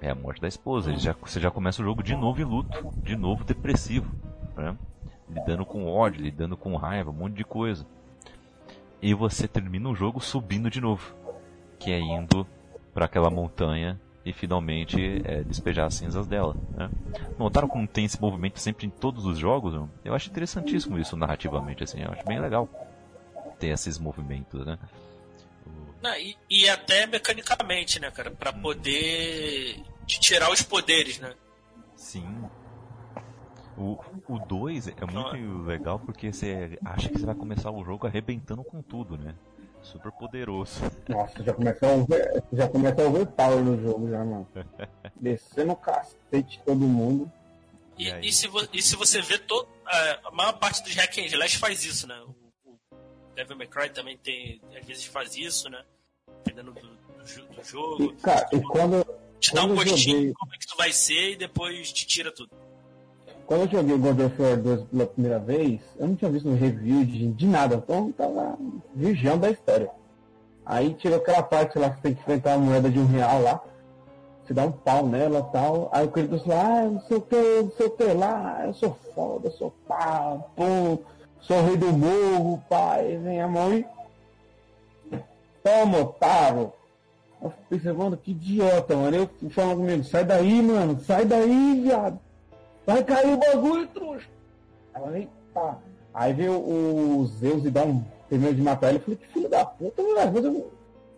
[0.01, 0.91] É a morte da esposa.
[0.91, 4.11] Ele já, você já começa o jogo de novo em luto, de novo depressivo,
[4.57, 4.76] né?
[5.28, 7.87] lidando com ódio, lidando com raiva, um monte de coisa.
[9.03, 11.15] E você termina o jogo subindo de novo,
[11.79, 12.47] que é indo
[12.95, 16.55] para aquela montanha e finalmente é, despejar as cinzas dela.
[16.71, 16.89] Né?
[17.37, 19.75] Notaram como tem esse movimento sempre em todos os jogos?
[20.05, 22.69] Eu acho interessantíssimo isso narrativamente, assim, eu acho bem legal
[23.59, 24.79] ter esses movimentos, né?
[26.03, 28.31] Não, e, e até mecanicamente, né, cara?
[28.31, 31.33] Pra poder te tirar os poderes, né?
[31.97, 32.41] Sim.
[33.77, 33.99] O,
[34.29, 38.62] O 2 é muito legal porque você acha que você vai começar o jogo arrebentando
[38.62, 39.35] com tudo, né?
[39.83, 40.81] Super poderoso.
[41.09, 44.47] Nossa, já começou a over, já começa a overpower no jogo já, mano.
[45.20, 47.31] Descendo o cacete de todo mundo.
[47.99, 49.66] E, e, se, vo- e se você vê todo.
[49.85, 52.16] A, a maior parte dos hack and slash faz isso, né?
[52.64, 52.79] O, o
[53.35, 54.61] Devil May Cry também tem.
[54.79, 55.83] Às vezes faz isso, né?
[56.45, 58.05] Dependendo do, do, do jogo.
[58.05, 59.05] E, cara, e quando,
[59.41, 61.93] te dá um quando gostinho joguei- de como é que tu vai ser e depois
[61.93, 62.51] te tira tudo.
[63.53, 66.57] Quando eu joguei God of War 2 pela primeira vez, eu não tinha visto um
[66.57, 68.59] review de, de nada, então eu tava
[68.95, 69.91] vigiando da história.
[70.65, 73.43] Aí chegou aquela parte lá que você tem que enfrentar uma moeda de um real
[73.43, 73.61] lá,
[74.43, 77.21] você dá um pau nela e tal, aí o Kratos lá, ah, não sei o
[77.21, 80.97] que, não sei o que lá, eu sou foda, eu sou pá, pum,
[81.43, 83.85] sou rei do morro, pai, vem a mãe.
[85.63, 86.73] Toma, otário.
[87.43, 89.15] Eu fico pensando, mano, que idiota, mano.
[89.15, 92.19] Eu falando comigo, sai daí, mano, sai daí, viado.
[92.87, 94.28] Vai cair o bagulho, trouxa.
[94.95, 95.78] Aí, tá.
[96.14, 98.99] Aí veio o Zeus e dá um terminou de matar ele.
[98.99, 100.30] Eu falei, que filho da puta, moleque.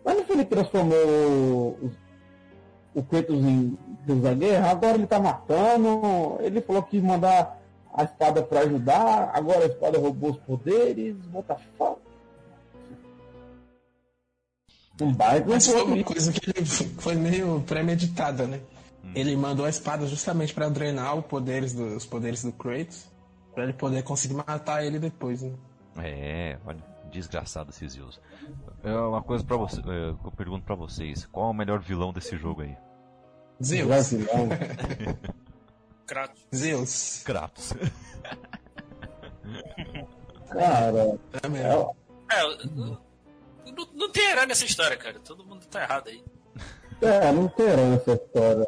[0.03, 1.91] Mas, não foi ele que transformou o,
[2.93, 4.71] o Kratos em Deus da Guerra?
[4.71, 6.37] Agora ele tá matando.
[6.41, 7.59] Ele falou que ia mandar
[7.93, 9.31] a espada pra ajudar.
[9.33, 11.15] Agora a espada roubou os poderes.
[11.47, 11.99] The fuck?
[15.01, 18.61] Um baita Mas foi uma coisa que ele foi meio premeditada, né?
[19.15, 23.07] Ele mandou a espada justamente pra drenar os poderes, do, os poderes do Kratos,
[23.53, 25.53] pra ele poder conseguir matar ele depois, né?
[25.97, 28.19] É, olha, desgraçado esses Zeus.
[28.83, 31.79] É uma coisa para você, é, que eu pergunto pra vocês, qual é o melhor
[31.79, 32.75] vilão desse jogo aí?
[33.63, 33.87] Zeus.
[33.87, 34.49] Vacilão.
[36.05, 36.45] Kratos.
[36.53, 37.21] Zeus.
[37.23, 37.73] Kratos.
[40.51, 41.95] Cara, É mesmo.
[42.31, 45.19] É, não, não tem herói nessa história, cara.
[45.19, 46.23] Todo mundo tá errado aí.
[47.01, 48.67] é, não terão essa história.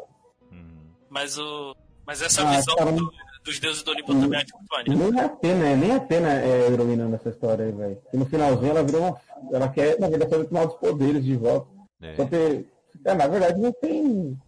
[1.10, 1.74] Mas o.
[2.06, 3.10] Mas essa Ah, visão cara, do-
[3.44, 5.12] dos deuses do Olimpo também acho muito maneiro.
[5.12, 7.98] Nem a Atena, nem a Atena é heroína nessa história aí, velho.
[8.12, 9.20] E no finalzinho ela virou uma.
[9.52, 11.68] Ela quer, na verdade, tomar os poderes de volta.
[12.00, 12.16] É.
[12.16, 12.66] Só que,
[13.04, 14.38] é, na verdade, não tem.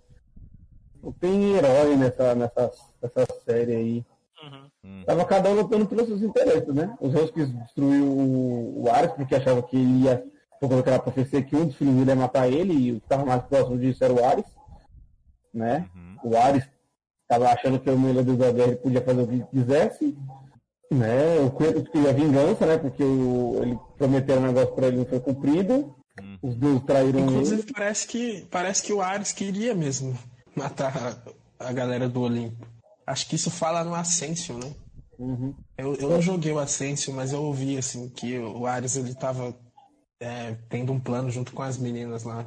[1.03, 2.71] Não tem herói nessa, nessa,
[3.03, 4.05] nessa série aí.
[4.85, 5.05] Uhum.
[5.05, 6.95] Tava cada um lutando pelos seus interesses, né?
[7.01, 10.23] Os Zeus quis destruir o, o Ares porque achava que ele ia.
[10.59, 13.07] Por causa daquela profecia que um dos filhos dele ia matar ele e o que
[13.07, 14.45] estava mais próximo disso era o Ares.
[15.55, 15.89] Né?
[16.25, 16.69] O Ares
[17.29, 20.17] tava achando que o Mila do Guerra podia fazer o que quisesse.
[20.91, 21.39] Né?
[21.39, 22.77] O Kratos queria vingança, né?
[22.77, 25.95] Porque o, ele prometeu um negócio pra ele não foi cumprido.
[26.43, 27.73] Os deuses traíram Inclusive ele.
[27.73, 30.19] parece que parece que o Ares queria mesmo
[30.55, 30.93] matar
[31.59, 32.67] a, a galera do Olimpo.
[33.07, 34.75] Acho que isso fala no Ascension, né?
[35.19, 35.55] Uhum.
[35.77, 39.55] Eu, eu não joguei o Ascension, mas eu ouvi assim que o Ares ele tava
[40.21, 42.45] é, tendo um plano junto com as meninas lá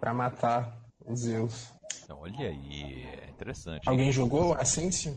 [0.00, 1.72] pra matar os Zeus.
[2.08, 3.88] Olha aí, é interessante.
[3.88, 5.14] Alguém jogou o Ascension?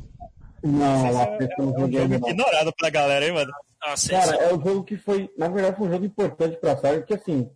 [0.63, 3.51] Não, é, eu não é um joguei jogo ignorado pela galera, hein, mano?
[3.95, 6.99] Sim, Cara, é um jogo que foi, na verdade, foi um jogo importante pra saga,
[6.99, 7.49] porque assim,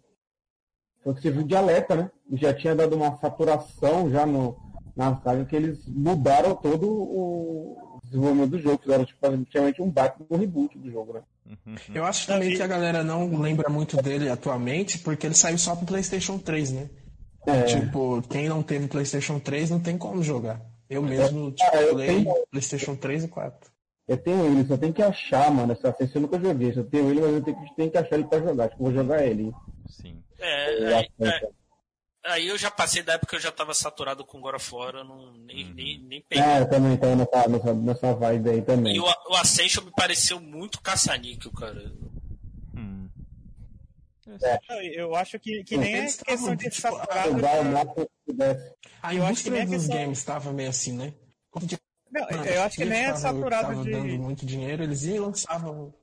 [1.04, 2.12] foi o que serviu de alerta, né?
[2.34, 4.58] Já tinha dado uma saturação já no,
[4.96, 10.24] na saga que eles mudaram todo o desenvolvimento do jogo, fizeram tipo, praticamente um baita
[10.24, 11.22] do reboot do jogo, né?
[11.94, 15.76] Eu acho também que a galera não lembra muito dele atualmente, porque ele saiu só
[15.76, 16.90] pro PlayStation 3, né?
[17.48, 17.64] É.
[17.64, 20.62] Tipo, quem não teve PlayStation 3 não tem como jogar.
[20.90, 23.72] Eu mesmo, tipo, Ah, eu tenho- PlayStation 3 e 4.
[24.08, 25.74] Eu tenho ele, só tem que achar, mano.
[25.74, 28.16] Essa assim, eu nunca joguei, só tenho ele, mas eu tenho que, tenho que achar
[28.16, 28.70] ele pra jogar.
[28.70, 29.52] Tipo, vou jogar ele.
[29.90, 30.22] Sim.
[30.40, 31.48] É, Eu aí, é,
[32.26, 34.94] aí eu já passei da época que eu já tava saturado com God of War,
[34.96, 36.44] eu não, nem, nem, nem peguei.
[36.46, 38.96] É, eu também tava nessa, nessa, nessa vibe aí também.
[38.96, 41.92] E o, o Ascension me pareceu muito caça-níquel, cara.
[44.26, 47.36] Não, Eu acho que, que nem é questão de tipo, saturado.
[49.02, 51.14] A Eu acho que nem indústria é dos questão- games tava meio assim, né?
[52.12, 53.92] Não, eu acho que nem é saturado tava de.
[53.92, 55.94] dando muito dinheiro, eles iam lançavam.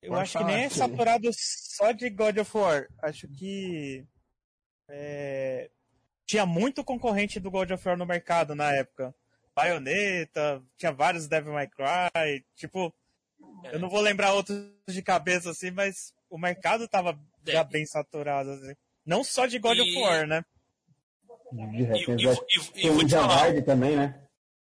[0.00, 2.88] Eu acho que nem é saturado só de God of War.
[2.98, 4.04] Acho que.
[4.88, 5.70] é,
[6.26, 9.14] tinha muito concorrente do God of War no mercado na época.
[9.54, 12.44] Bayonetta, tinha vários Devil May Cry.
[12.56, 12.92] Tipo,
[13.70, 18.50] eu não vou lembrar outros de cabeça assim, mas o mercado tava já bem saturado.
[18.50, 18.74] Assim.
[19.06, 20.44] Não só de God of E- War, né?
[21.52, 24.18] De E, repente, e- e- e o Javard também, né?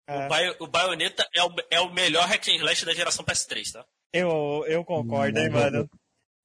[0.07, 3.25] É, o, Bio, o Bayonetta é o, é o melhor hack and slash da geração
[3.25, 3.85] PS3, tá?
[4.13, 5.91] eu, eu concordo, hein, Não mano.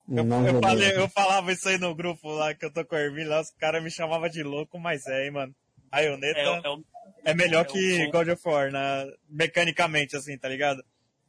[0.08, 0.70] Eu, Não eu, joguei.
[0.70, 3.42] falei, eu falava isso aí no grupo lá que eu tô com o Ermin lá,
[3.42, 5.56] os caras me chamavam de louco, mas é, hein, mano.
[5.90, 6.86] Bayonetta É, é, o-
[7.24, 8.08] é melhor é o que.
[8.12, 9.12] God of War, né?
[9.28, 10.84] mecanicamente, assim, tá ligado?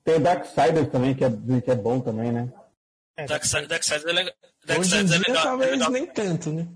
[0.04, 1.30] Tem o Darksiders também, que é,
[1.64, 2.52] que é bom também, né?
[3.16, 4.34] É, Darkseid Darkseid é legal.
[4.78, 5.90] Hoje em é dia, é talvez legal.
[5.90, 6.66] nem tanto, né?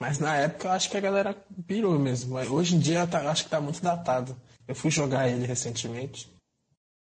[0.00, 1.34] Mas na época eu acho que a galera
[1.66, 2.34] pirou mesmo.
[2.34, 4.36] Mas hoje em dia tá- eu acho que tá muito datado.
[4.66, 6.28] Eu fui jogar ele recentemente.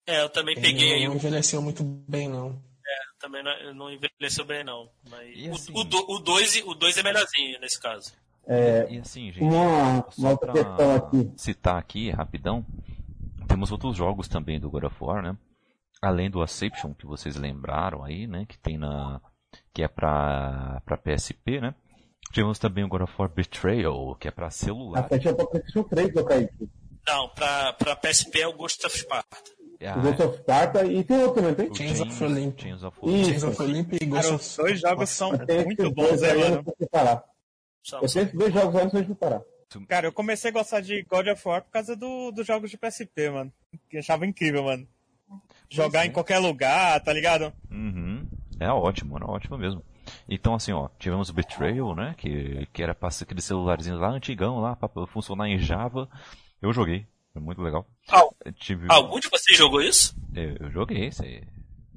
[0.08, 2.52] É, eu também Ele peguei aí não envelheceu muito bem, não.
[2.86, 4.90] É, também não, não envelheceu bem, não.
[5.10, 8.14] Mas o- assim- o, do- o 2 o dois é melhorzinho nesse caso.
[8.46, 11.32] É, E assim, gente, uma, só uma questão aqui.
[11.36, 12.66] citar aqui rapidão,
[13.50, 15.38] temos outros jogos também do God of War, né?
[16.02, 18.46] Além do Ascension que vocês lembraram aí, né?
[18.48, 19.20] Que tem na
[19.74, 21.76] que é pra, pra PSP, né?
[22.32, 25.00] Tivemos também o God of War Betrayal, que é pra celular.
[25.00, 26.50] Até tinha pra PlayStation 3, eu caí.
[27.08, 29.38] Não, pra, pra PSP é o Ghost of Sparta.
[29.82, 31.70] Ah, Ghost of Sparta e tem outro também, tem?
[31.70, 32.64] o Chains of Olympus.
[32.64, 33.28] Chains of Ih, Olympus.
[33.28, 35.32] Chains of Olympus e Ghost of os dois jogos são
[35.66, 36.90] muito bons, dois né, eu não tenho
[38.04, 39.42] esses dois jogos aí, não sei de parar.
[39.88, 42.78] Cara, eu comecei a gostar de God of War por causa do, dos jogos de
[42.78, 43.54] PSP, mano.
[43.90, 44.88] Que achava incrível, mano.
[45.70, 46.08] Jogar é.
[46.08, 47.54] em qualquer lugar, tá ligado?
[47.70, 48.07] Uhum.
[48.60, 49.84] É ótimo, era ótimo mesmo.
[50.28, 52.16] Então, assim, ó, tivemos o Betrayal, né?
[52.18, 56.10] Que, que era pra ser aquele celularzinho lá antigão, lá, pra funcionar em Java.
[56.62, 57.86] Eu joguei, foi muito legal.
[58.10, 58.88] Al- tive...
[58.90, 60.16] Algum de vocês jogou isso?
[60.34, 61.44] Eu, eu joguei, isso aí.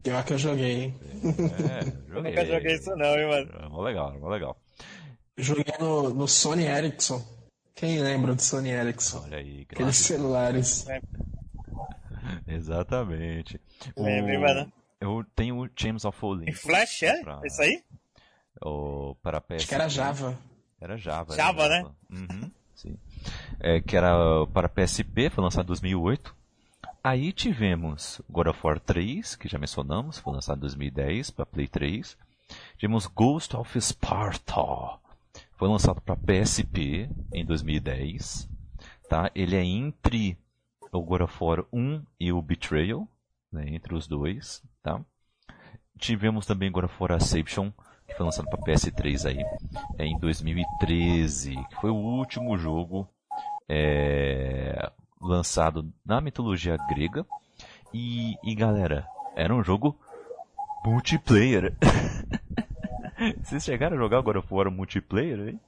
[0.02, 0.94] Pior que eu joguei, hein?
[1.04, 2.30] É, Eu joguei.
[2.32, 3.50] nunca joguei isso não, hein, mano.
[3.54, 4.56] Era mó legal, era mó legal.
[5.36, 7.22] Joguei no, no Sony Ericsson.
[7.74, 9.22] Quem lembra do Sony Ericsson?
[9.24, 10.86] Olha aí, Aqueles celulares.
[12.46, 13.60] Exatamente.
[13.96, 14.72] O- Lembra, hein, mano?
[15.00, 16.60] Eu tenho o James of Em Olympus.
[16.60, 17.22] Flash, é?
[17.22, 17.82] pra- Isso aí?
[18.62, 19.54] o- para PSP.
[19.56, 20.38] Acho que era Java.
[20.80, 21.34] Era Java.
[21.34, 21.90] Java, era né?
[22.10, 22.96] Uhum, sim.
[23.58, 24.14] É, que era
[24.52, 26.34] para PSP, foi lançado em 2008.
[27.02, 31.66] Aí tivemos God of War 3, que já mencionamos, foi lançado em 2010 para Play
[31.66, 32.16] 3.
[32.76, 34.98] Tivemos Ghost of Sparta,
[35.56, 38.48] foi lançado para PSP em 2010.
[39.08, 39.30] Tá?
[39.34, 40.36] Ele é entre
[40.92, 43.06] o God of War 1 e o Betrayal,
[43.52, 44.62] né, entre os dois.
[44.82, 45.00] Tá?
[45.98, 47.70] Tivemos também God of War Ascension,
[48.06, 49.44] que foi lançado para PS3 aí,
[49.98, 53.08] é, em 2013, que foi o último jogo
[53.68, 57.26] é, lançado na mitologia grega.
[57.92, 59.06] E, e galera,
[59.36, 59.98] era um jogo
[60.84, 61.74] multiplayer.
[63.44, 65.58] Vocês chegaram a jogar God of War multiplayer aí?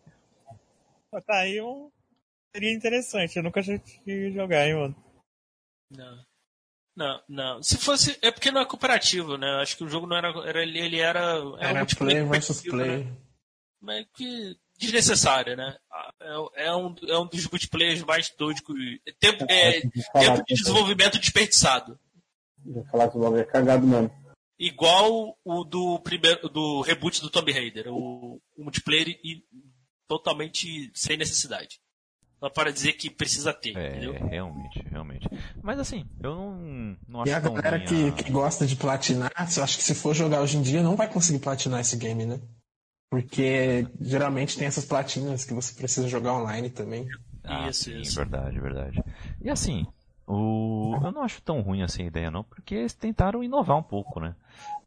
[1.10, 1.90] Pô, Tá aí um.
[2.54, 4.96] Seria interessante, eu nunca cheguei a jogar, hein, mano.
[5.90, 6.31] Não.
[6.94, 7.62] Não, não.
[7.62, 8.18] Se fosse.
[8.20, 9.46] É porque não é cooperativo, né?
[9.62, 10.28] Acho que o jogo não era.
[10.48, 11.20] era ele era.
[11.58, 11.96] Era, Era versus
[12.58, 13.04] competitivo, player.
[13.06, 13.16] Né?
[13.80, 14.56] Mas que.
[14.78, 15.76] Desnecessário, né?
[16.20, 18.62] É, é um, é um dos multiplayers mais doidos.
[18.62, 21.98] que- Tempo, é, tempo de desenvolvimento desperdiçado.
[22.64, 24.10] Vou falar que o bagulho é cagado mesmo.
[24.58, 27.88] Igual o do primeiro do reboot do Tomb Raider.
[27.88, 29.44] O, o multiplayer e,
[30.08, 31.80] totalmente sem necessidade.
[32.42, 34.20] Só para dizer que precisa ter, É, entendeu?
[34.28, 35.30] realmente, realmente.
[35.62, 38.76] Mas assim, eu não, não acho E a tão galera que, a- que gosta de
[38.76, 41.96] platinar, eu acho que se for jogar hoje em dia, não vai conseguir platinar esse
[41.96, 42.40] game, né?
[43.10, 47.08] Porque geralmente tem essas platinas que você precisa jogar online também.
[47.44, 48.14] Ah, Isso, sim, isso.
[48.14, 49.02] verdade, verdade.
[49.40, 49.86] E assim,
[50.26, 50.98] o...
[51.02, 54.20] eu não acho tão ruim assim a ideia não, porque eles tentaram inovar um pouco,
[54.20, 54.34] né?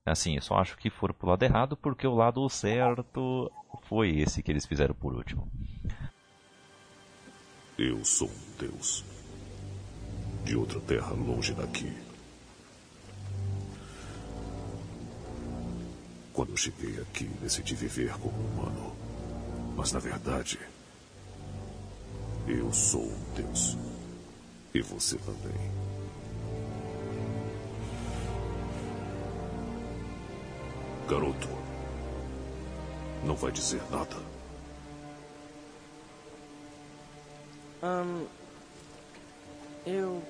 [0.06, 3.52] Assim, eu só acho que foram pro lado errado, porque o lado certo
[3.84, 5.48] foi esse que eles fizeram por último.
[7.78, 9.04] Eu sou um deus.
[10.46, 11.92] De outra terra longe daqui.
[16.32, 18.96] Quando cheguei aqui, decidi viver como humano.
[19.76, 20.58] Mas na verdade,
[22.48, 23.78] eu sou um deus.
[24.74, 25.72] E você também.
[31.10, 31.50] Garoto,
[33.26, 34.35] não vai dizer nada.
[37.82, 38.26] Ahn,
[39.86, 40.22] eu.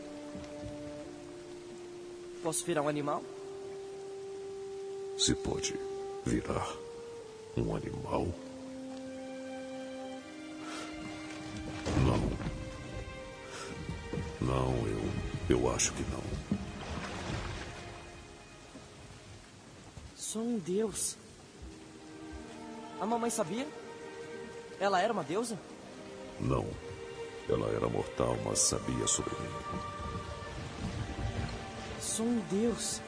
[2.43, 3.24] Posso virar um animal?
[5.18, 5.74] Se pode
[6.26, 6.68] virar
[7.58, 8.28] um animal?
[12.06, 12.46] Não.
[14.41, 15.02] Não, eu.
[15.48, 16.24] Eu acho que não.
[20.16, 21.16] Sou um deus.
[23.00, 23.68] A mamãe sabia?
[24.80, 25.58] Ela era uma deusa?
[26.39, 26.66] Não.
[27.48, 29.50] Ela era mortal, mas sabia sobre mim.
[32.00, 33.02] Sou um deus.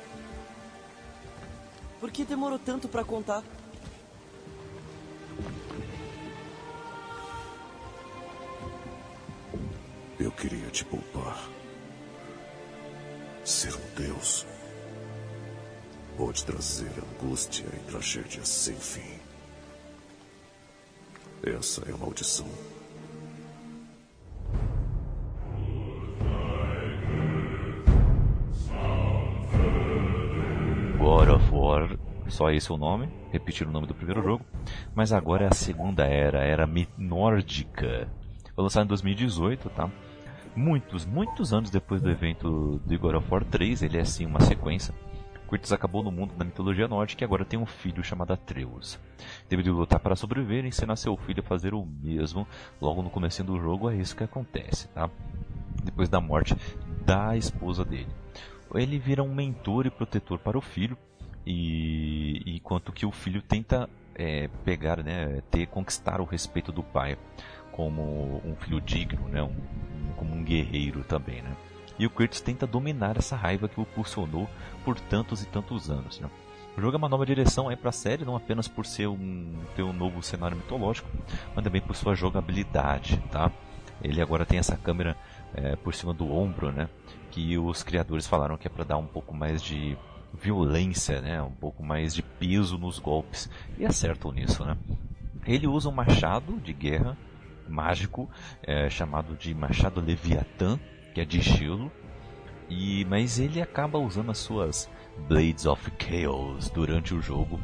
[2.00, 3.44] Por que demorou tanto pra contar?
[10.20, 11.50] Eu queria te poupar.
[13.44, 14.46] Ser um deus
[16.18, 19.20] pode trazer angústia e tragédia sem fim.
[21.44, 22.77] Essa é a maldição.
[31.68, 31.98] War,
[32.28, 34.46] só esse é o nome, repetir o nome do primeiro jogo,
[34.96, 38.08] mas agora é a segunda era, era nórdica.
[38.56, 39.90] Foi lançado em 2018, tá?
[40.58, 44.42] muitos, muitos anos depois do evento do God of War 3, ele é assim uma
[44.42, 44.94] sequência.
[45.48, 49.00] Kratos acabou no mundo da mitologia nórdica e agora tem um filho chamado Atreus.
[49.48, 52.46] Teve de lutar para sobreviver e ensinar seu filho a fazer o mesmo.
[52.82, 55.10] Logo no começo do jogo é isso que acontece, tá?
[55.84, 56.54] Depois da morte
[57.06, 58.10] da esposa dele.
[58.76, 60.98] Ele vira um mentor e protetor para o filho,
[61.50, 67.18] e enquanto que o filho tenta é, pegar, né, ter conquistar o respeito do pai
[67.72, 69.56] como um filho digno, né, um,
[70.18, 71.56] como um guerreiro também, né.
[71.98, 74.48] E o Kratos tenta dominar essa raiva que o pulsionou
[74.84, 76.20] por tantos e tantos anos.
[76.20, 76.30] Né?
[76.78, 79.82] O jogo é uma nova direção para a série, não apenas por ser um, ter
[79.82, 81.10] um novo cenário mitológico,
[81.56, 83.18] mas também por sua jogabilidade.
[83.32, 83.52] Tá?
[84.04, 85.18] Ele agora tem essa câmera
[85.56, 86.88] é, por cima do ombro, né?
[87.32, 89.98] que os criadores falaram que é para dar um pouco mais de
[90.34, 91.42] violência, né?
[91.42, 93.50] um pouco mais de peso nos golpes.
[93.78, 94.64] E acertam nisso.
[94.66, 94.78] Né?
[95.46, 97.18] Ele usa um machado de guerra
[97.68, 98.30] mágico
[98.64, 100.80] é, chamado de Machado Leviatã
[101.18, 101.92] que é de estilo,
[102.70, 104.88] e mas ele acaba usando as suas
[105.28, 107.60] Blades of Chaos durante o jogo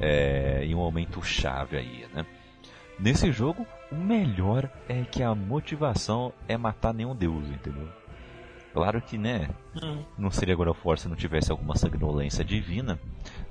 [0.00, 2.24] é, em um momento chave aí, né?
[2.98, 7.86] Nesse jogo, o melhor é que a motivação é matar nenhum deus, entendeu?
[8.74, 9.48] Claro que, né,
[9.80, 10.02] hum.
[10.18, 12.98] não seria agora força se não tivesse alguma sanguinolência divina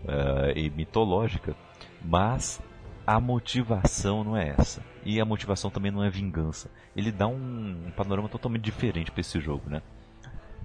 [0.04, 1.56] uh, e mitológica,
[2.04, 2.62] mas
[3.08, 4.84] a motivação não é essa.
[5.06, 6.70] E a motivação também não é vingança.
[6.94, 9.82] Ele dá um, um panorama totalmente diferente para esse jogo, né?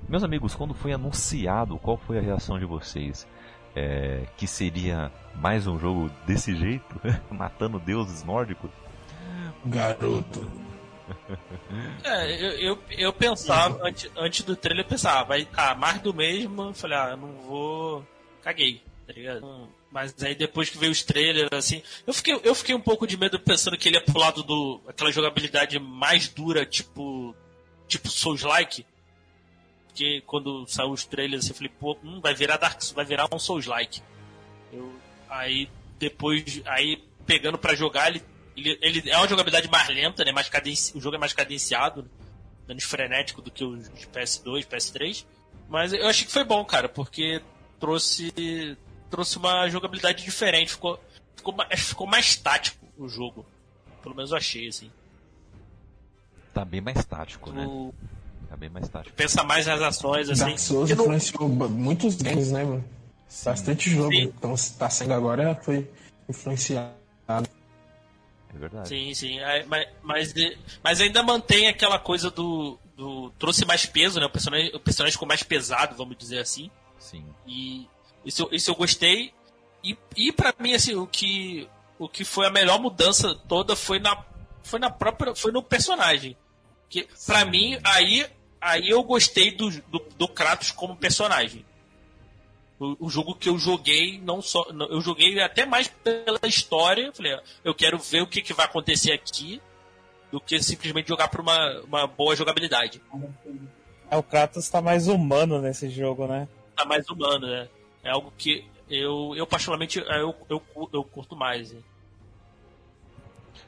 [0.09, 3.29] Meus amigos, quando foi anunciado, qual foi a reação de vocês?
[3.77, 7.01] É, que seria mais um jogo desse jeito,
[7.31, 8.71] matando deuses nórdicos?
[9.65, 10.68] Garoto.
[12.05, 16.15] É, eu, eu, eu pensava, antes, antes do trailer, eu pensava, vai, ah, mais do
[16.15, 16.63] mesmo.
[16.63, 18.07] Eu falei, ah, não vou.
[18.43, 19.69] Caguei, tá ligado?
[19.91, 23.17] Mas aí depois que veio os trailers, assim, eu fiquei, eu fiquei um pouco de
[23.17, 24.81] medo pensando que ele ia pro lado do.
[24.87, 27.35] aquela jogabilidade mais dura, tipo.
[27.87, 28.85] tipo Souls-like.
[29.87, 33.29] Porque quando saiu os trailers, assim, eu falei, pô, hum, vai virar Dark vai virar
[33.33, 34.03] um Souls-like.
[34.73, 34.95] Eu,
[35.29, 38.23] aí depois, aí pegando para jogar, ele,
[38.59, 40.33] ele, ele, é uma jogabilidade mais lenta, né?
[40.33, 42.09] Mais cadenci, o jogo é mais cadenciado,
[42.67, 45.25] menos frenético do que os PS2, PS3.
[45.69, 47.43] Mas eu achei que foi bom, cara, porque
[47.79, 48.77] trouxe
[49.11, 51.01] trouxe uma jogabilidade diferente, ficou,
[51.35, 53.45] ficou, ficou mais tático o jogo.
[54.03, 54.91] Pelo menos eu achei, assim.
[56.53, 57.67] Tá bem mais tático, né?
[58.49, 59.17] Tá bem mais tático.
[59.17, 60.45] Pensa mais nas ações, assim.
[60.45, 62.85] Dark Souls influenciou muitos games, né, mano?
[63.29, 63.45] Sim.
[63.51, 64.13] Bastante jogo.
[64.13, 64.23] Sim.
[64.23, 65.89] Então, se tá sendo agora, foi
[66.29, 66.97] influenciado.
[68.55, 68.89] É verdade.
[68.89, 69.39] Sim, sim.
[69.67, 70.35] Mas, mas,
[70.83, 73.31] mas ainda mantém aquela coisa do, do.
[73.39, 74.27] Trouxe mais peso, né?
[74.27, 76.71] O personagem, o personagem ficou mais pesado, vamos dizer assim.
[76.99, 77.25] Sim.
[77.47, 77.89] E
[78.25, 79.33] isso, isso eu gostei.
[79.83, 81.69] E, e para mim, assim, o que,
[81.99, 84.25] o que foi a melhor mudança toda foi na,
[84.63, 85.35] foi na própria.
[85.35, 86.37] Foi no personagem.
[86.89, 88.27] Que, para mim, aí,
[88.61, 91.65] aí eu gostei do, do, do Kratos como personagem.
[92.79, 94.65] O, o, jogo que eu joguei, não só.
[94.91, 97.13] Eu joguei até mais pela história.
[97.13, 99.61] Falei, eu quero ver o que, que vai acontecer aqui
[100.31, 103.03] do que simplesmente jogar por uma, uma boa jogabilidade.
[104.11, 106.47] É, o Kratos tá mais humano nesse jogo, né?
[106.77, 107.69] Tá mais humano, né?
[108.03, 110.63] é algo que eu, eu particularmente eu, eu,
[110.93, 111.73] eu curto mais.
[111.73, 111.85] Hein?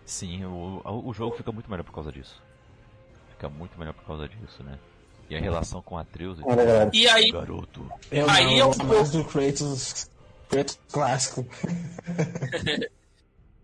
[0.04, 2.42] Sim, o, o jogo fica muito melhor por causa disso.
[3.30, 4.78] Fica muito melhor por causa disso, né?
[5.30, 6.38] E a relação com Atreus
[6.92, 7.88] e, e aí, garoto.
[8.10, 10.10] Eu aí não, eu mais do Kratos,
[10.48, 11.46] Kratos clássico.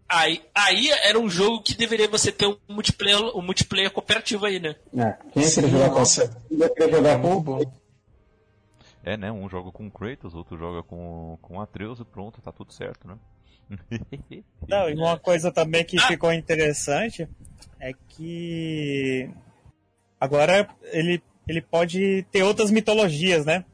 [0.09, 4.61] aí, aí era um jogo que deveria você ter um multiplayer, um multiplayer cooperativo aí,
[4.61, 4.77] né?
[4.97, 6.05] É, quem é que jogar com?
[6.05, 7.73] Quem jogar com?
[9.03, 9.33] É, né?
[9.33, 13.17] Um joga com Kratos, outro joga com, com Atreus e pronto, tá tudo certo, né?
[14.69, 17.29] Não, e uma coisa também que ficou interessante
[17.81, 19.29] é que
[20.21, 23.65] agora ele, ele pode ter outras mitologias, né?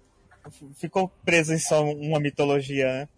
[0.75, 3.09] Ficou preso em só uma mitologia, né?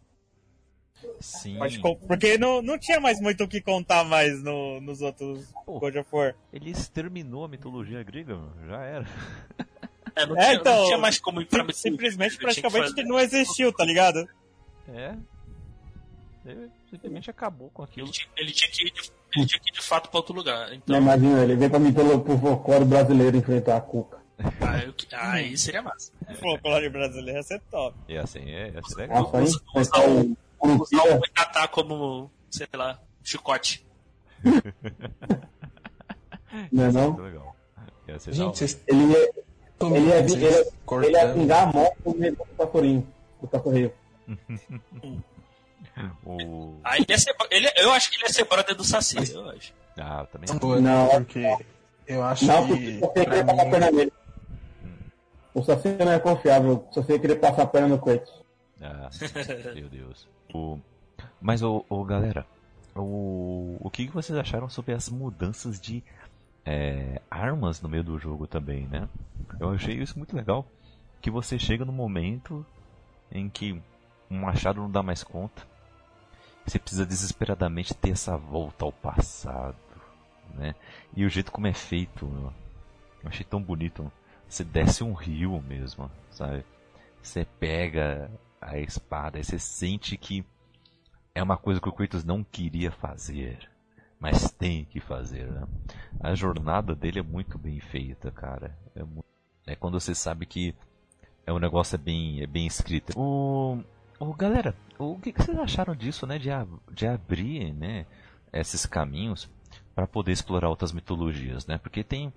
[1.21, 1.59] Sim.
[2.07, 5.97] Porque não, não tinha mais muito o que contar mais no, nos outros Pô, God
[5.97, 6.35] of War.
[6.53, 9.07] Ele exterminou a mitologia grega, já era.
[10.17, 13.73] É, não, é, tinha, então, não tinha mais como ir pra Simplesmente, praticamente, não existiu,
[13.73, 14.29] tá ligado?
[14.89, 15.17] É.
[16.47, 18.07] Ele simplesmente acabou com aquilo.
[18.07, 20.35] Ele tinha, ele tinha, que, ir de, ele tinha que ir de fato pra outro
[20.35, 20.73] lugar.
[20.73, 20.95] Então...
[20.95, 24.24] Não, imagina, ele vem pra mim pelo pro folclore brasileiro enfrentar a Cuca.
[24.39, 26.13] Ah, eu, ah, aí seria massa.
[26.29, 27.97] O folclore brasileiro ia ser top.
[28.09, 29.31] E assim, é, ia ser legal.
[29.33, 33.87] Nossa, usar o, o, o como, sei lá, chicote.
[36.73, 37.17] não é não?
[37.17, 37.55] Legal.
[38.31, 39.33] Gente, ele ia,
[39.81, 40.47] ele ia, ele,
[41.07, 43.07] ele ia pingar a moto no meio do Tacorinho,
[43.41, 43.93] do Tacorreio.
[46.25, 46.79] o...
[46.85, 49.49] Ah, ele ia ser, ele, eu acho que ele ia ser brother do Saci, eu
[49.51, 49.73] acho.
[49.97, 50.81] Ah, também não.
[50.81, 51.57] Não, porque
[52.07, 52.99] Eu acho Não, que.
[52.99, 54.13] porque a mim- perna nele.
[55.55, 58.43] O Saci não é confiável, se você querer passar a perna no Kratos.
[58.81, 59.09] Ah,
[59.75, 60.29] meu Deus.
[60.53, 60.79] O...
[61.41, 62.45] Mas, o, o galera,
[62.95, 66.03] o, o que vocês acharam sobre as mudanças de
[66.65, 69.09] é, armas no meio do jogo também, né?
[69.61, 70.67] Eu achei isso muito legal.
[71.21, 72.67] Que você chega no momento
[73.31, 73.81] em que
[74.31, 75.63] um machado não dá mais conta.
[76.67, 79.77] Você precisa desesperadamente ter essa volta ao passado,
[80.55, 80.75] né?
[81.15, 82.27] E o jeito como é feito,
[83.23, 84.11] eu achei tão bonito.
[84.55, 86.65] Você desce um rio mesmo, sabe?
[87.21, 88.31] Você pega
[88.61, 90.45] a espada e você sente que
[91.35, 93.69] é uma coisa que o Kratos não queria fazer,
[94.21, 95.51] mas tem que fazer.
[95.51, 95.67] Né?
[96.21, 98.79] A jornada dele é muito bem feita, cara.
[98.95, 99.25] É, mu-
[99.67, 100.73] é quando você sabe que
[101.45, 103.13] é um negócio é bem, é bem escrito.
[103.19, 103.83] O,
[104.21, 106.39] o galera, o que, que vocês acharam disso, né?
[106.39, 106.51] De,
[106.93, 108.07] de abrir, né?
[108.53, 109.51] Esses caminhos
[109.97, 111.77] para poder explorar outras mitologias, né?
[111.77, 112.33] Porque tem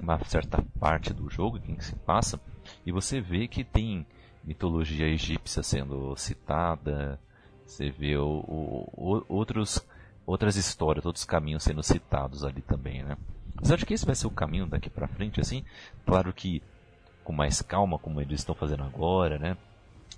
[0.00, 2.40] uma certa parte do jogo em que se passa
[2.84, 4.06] e você vê que tem
[4.42, 7.18] mitologia egípcia sendo citada,
[7.64, 9.80] você vê o, o- outros,
[10.26, 13.16] outras histórias, outros caminhos sendo citados ali também, né?
[13.60, 15.64] Você acha que esse vai ser o caminho daqui pra frente, assim?
[16.04, 16.62] Claro que
[17.22, 19.56] com mais calma, como eles estão fazendo agora, né?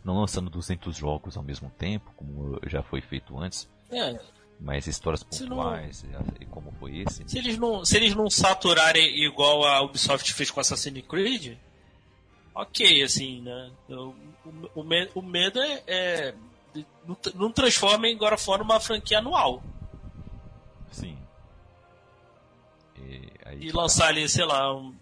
[0.02, 4.18] Não lançando 200 jogos ao mesmo tempo, como já foi feito antes, É,
[4.60, 6.04] mas histórias Se não- pontuais,
[6.40, 7.28] e como foi esse.
[7.28, 11.56] se eles não, se eles não saturarem igual a Ubisoft fez com Assassin's Creed,
[12.54, 13.70] ok, assim, né?
[13.88, 14.14] O,
[14.74, 14.84] o
[15.14, 16.34] o medo é, é
[17.06, 19.62] não, não transformem God of War numa franquia anual
[20.90, 21.16] Sim.
[22.96, 24.94] E, e lançar ali, sei lá, um,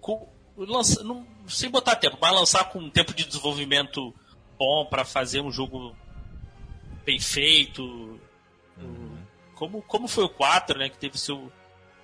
[0.00, 4.12] com, lança, não, sem botar tempo, mas lançar com um tempo de desenvolvimento
[4.58, 5.94] bom pra fazer um jogo
[7.06, 8.20] bem feito,
[8.76, 9.16] Uhum.
[9.54, 11.50] como, como foi o 4, né, que teve seu,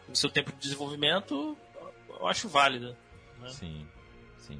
[0.06, 1.54] teve seu tempo de desenvolvimento,
[2.08, 2.96] eu acho válido.
[3.38, 3.48] Né?
[3.50, 3.86] Sim,
[4.38, 4.58] sim.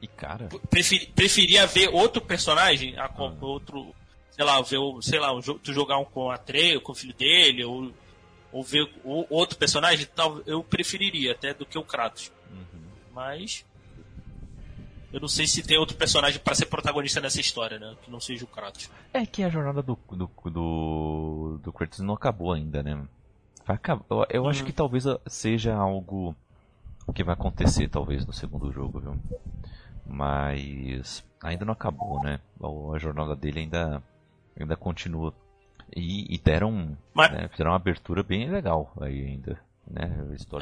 [0.00, 3.94] E cara, Preferi, preferia ver outro personagem, a, com, outro,
[4.30, 5.28] sei lá, ver, sei lá,
[5.62, 7.92] tu jogar um com a Trey, com o filho dele, ou,
[8.50, 12.32] ou ver outro personagem, tal, eu preferiria até do que o Kratos.
[13.12, 13.62] Mas
[15.12, 18.18] eu não sei se tem outro personagem pra ser protagonista nessa história, né, que não
[18.20, 18.90] seja o Kratos.
[19.12, 23.00] é que a jornada do, do, do, do Kratos não acabou ainda, né?
[23.66, 24.04] Vai acabar.
[24.10, 24.66] Eu, eu acho Uhum.
[24.66, 26.34] que talvez seja algo
[27.14, 29.16] que vai acontecer, talvez, no segundo jogo, viu?
[30.06, 32.40] Mas ainda não acabou, né?
[32.94, 34.02] A jornada dele ainda,
[34.58, 35.32] ainda continua.
[35.94, 39.58] E, e deram, Mas- né, fizeram uma abertura bem legal aí ainda.
[39.86, 40.04] Né?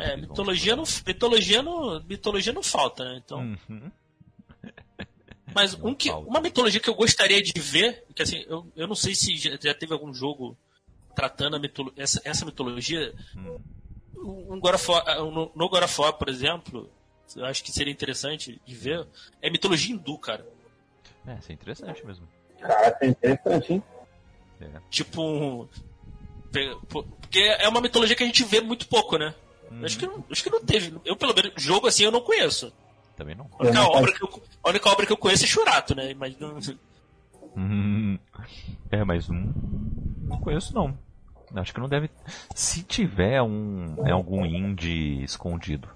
[0.01, 3.21] É, mitologia não, mitologia não, mitologia não falta, né?
[3.25, 3.39] Então,
[3.69, 3.91] Uhum.
[5.55, 8.95] Mas um que, uma mitologia que eu gostaria de ver, que assim, eu, eu não
[8.95, 10.57] sei se já, já teve algum jogo
[11.15, 13.13] tratando a mitolo- essa, essa mitologia.
[14.17, 16.91] Um God of War, ah, no, no God of War, por exemplo,
[17.35, 19.07] eu acho que seria interessante de ver,
[19.41, 20.47] é mitologia hindu, cara.
[21.27, 22.29] É, isso é interessante mesmo.
[22.59, 23.83] Caraca, é interessante, hein?
[24.61, 24.67] É.
[24.91, 25.69] Tipo um.
[26.89, 29.35] Porque é uma mitologia que a gente vê muito pouco, né?
[29.85, 30.93] Acho, que não, acho que não teve.
[31.05, 32.73] Eu, pelo menos, jogo assim eu não conheço.
[33.21, 33.51] Também não.
[33.59, 36.15] A única, obra que eu, a única obra que eu conheço é Churato, né?
[36.15, 36.59] Mas não,
[37.55, 38.19] Hum,
[38.91, 39.53] é, mas não,
[40.23, 40.99] não conheço não.
[41.55, 42.09] Acho que não deve.
[42.55, 45.87] Se tiver um, é algum indie escondido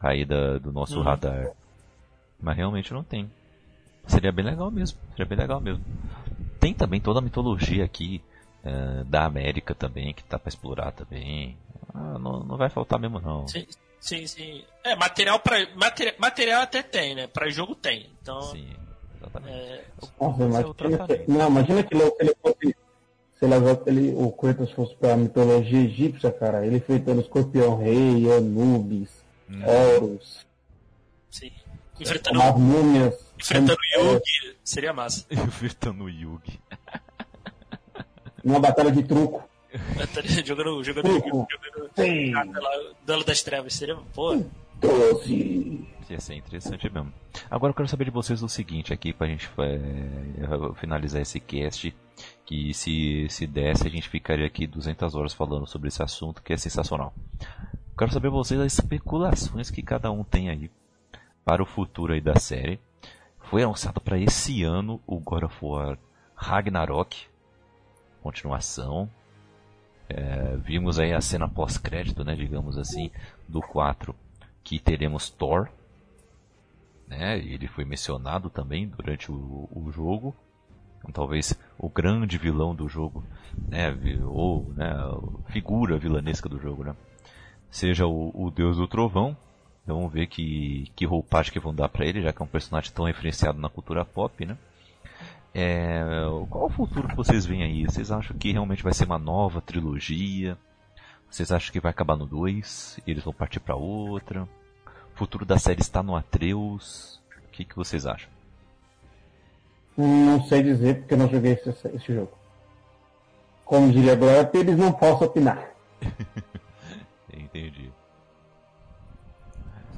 [0.00, 1.02] aí da, do nosso Uhum.
[1.04, 1.50] radar.
[2.40, 3.30] Mas realmente não tem.
[4.06, 4.98] Seria bem legal mesmo.
[5.10, 5.84] Seria bem legal mesmo.
[6.58, 8.22] Tem também toda a mitologia aqui
[8.64, 11.58] eh, da América também, que tá pra explorar também.
[11.92, 13.46] Ah, não, não vai faltar mesmo não.
[13.46, 13.66] Sim,
[14.00, 14.64] sim, sim.
[14.84, 17.26] É, material para material, material até tem, né?
[17.26, 18.10] Pra jogo tem.
[18.20, 18.40] Então.
[18.42, 18.68] Sim,
[19.16, 19.56] exatamente.
[19.56, 19.84] É,
[20.20, 22.76] Nossa, é imagina que, não, imagina que louco ele fosse.
[23.38, 23.54] Se ele,
[23.86, 29.08] ele, o Kratos fosse pra mitologia egípcia, cara, ele enfrentando Escorpião Rei, Anubis,
[29.50, 29.62] Hum.
[29.66, 30.46] Horus,
[31.28, 31.50] sim.
[31.98, 33.14] Enfrentando, umas múmias.
[33.38, 35.26] enfrentando o é, Yugi seria massa.
[35.30, 36.60] Enfrentando o Yugi.
[38.44, 39.49] Uma batalha de truco.
[40.44, 42.70] jogando jogando, jogando carta lá,
[43.04, 43.74] Duelo das Trevas.
[43.74, 43.96] Seria.
[44.14, 44.42] Pô.
[44.80, 45.86] Doze.
[46.08, 47.12] Ia ser interessante mesmo.
[47.50, 51.94] Agora eu quero saber de vocês o seguinte aqui pra gente é, finalizar esse cast.
[52.44, 56.52] Que se, se desse a gente ficaria aqui 200 horas falando sobre esse assunto que
[56.52, 57.14] é sensacional.
[57.96, 60.70] Quero saber de vocês as especulações que cada um tem aí
[61.44, 62.80] para o futuro aí da série.
[63.38, 65.98] Foi anunciado para esse ano o God of War
[66.34, 67.26] Ragnarok,
[68.22, 69.08] continuação.
[70.12, 73.10] É, vimos aí a cena pós-crédito, né, digamos assim,
[73.48, 74.14] do 4,
[74.64, 75.68] que teremos Thor.
[77.06, 80.34] Né, ele foi mencionado também durante o, o jogo.
[80.98, 83.24] Então, talvez o grande vilão do jogo,
[83.68, 84.92] né, ou né,
[85.48, 86.94] figura vilanesca do jogo, né.
[87.70, 89.36] seja o, o deus do trovão.
[89.82, 92.48] Então vamos ver que, que roupagem que vão dar pra ele, já que é um
[92.48, 94.56] personagem tão referenciado na cultura pop, né?
[95.54, 96.02] É,
[96.48, 97.84] qual o futuro que vocês veem aí?
[97.84, 100.56] Vocês acham que realmente vai ser uma nova trilogia?
[101.28, 103.00] Vocês acham que vai acabar no 2?
[103.06, 104.42] Eles vão partir para outra?
[105.14, 107.20] O futuro da série está no Atreus?
[107.46, 108.30] O que, que vocês acham?
[109.96, 112.32] Não sei dizer porque eu não joguei esse, esse jogo.
[113.64, 115.70] Como diria Glória, eles não possam opinar.
[117.32, 117.92] Entendi.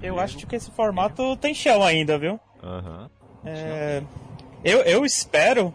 [0.03, 2.41] Eu acho que esse formato tem chão ainda, viu?
[2.62, 3.11] Aham.
[3.45, 4.03] É,
[4.65, 5.75] eu, eu espero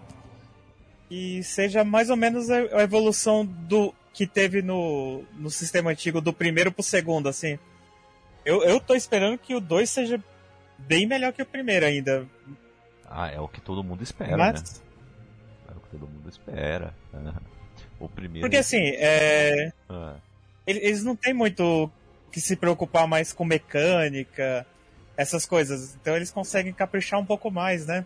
[1.09, 6.33] que seja mais ou menos a evolução do que teve no, no sistema antigo, do
[6.33, 7.57] primeiro pro segundo, assim.
[8.43, 10.21] Eu, eu tô esperando que o 2 seja
[10.77, 12.25] bem melhor que o primeiro ainda.
[13.09, 14.79] Ah, é o que todo mundo espera, Mas- né?
[15.69, 16.93] É o que todo mundo espera.
[17.99, 18.41] O primeiro.
[18.45, 20.15] Porque assim, é, Ah,
[20.65, 21.89] ele- eles não têm muito
[22.31, 24.65] que se preocupar mais com mecânica,
[25.15, 25.95] essas coisas.
[26.01, 28.05] Então eles conseguem caprichar um pouco mais, né?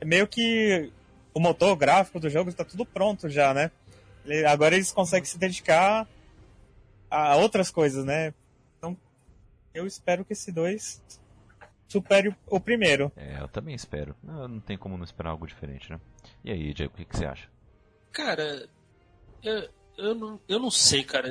[0.00, 0.92] É meio que
[1.34, 3.70] o motor gráfico do jogo está tudo pronto já, né?
[4.48, 6.06] Agora eles conseguem se dedicar
[7.10, 8.34] a outras coisas, né?
[8.76, 8.96] Então
[9.72, 11.02] eu espero que esse 2
[11.88, 13.10] supere o- primeiro.
[13.16, 14.14] é, eu também espero.
[14.22, 15.98] Não, não tem como não esperar algo diferente, né?
[16.44, 17.48] E aí, Diego, o que, que você acha?
[18.12, 18.68] Cara,
[19.42, 21.28] eu, eu, não, eu não sei, cara.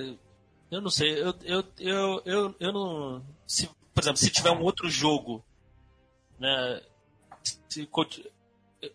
[0.71, 1.21] Eu não sei.
[1.21, 3.23] Eu, eu, eu, eu, eu não.
[3.45, 5.43] Se, por exemplo, se tiver um outro jogo,
[6.39, 6.81] né?
[7.69, 7.85] se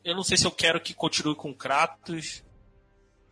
[0.04, 2.42] eu não sei se eu quero que continue com Kratos.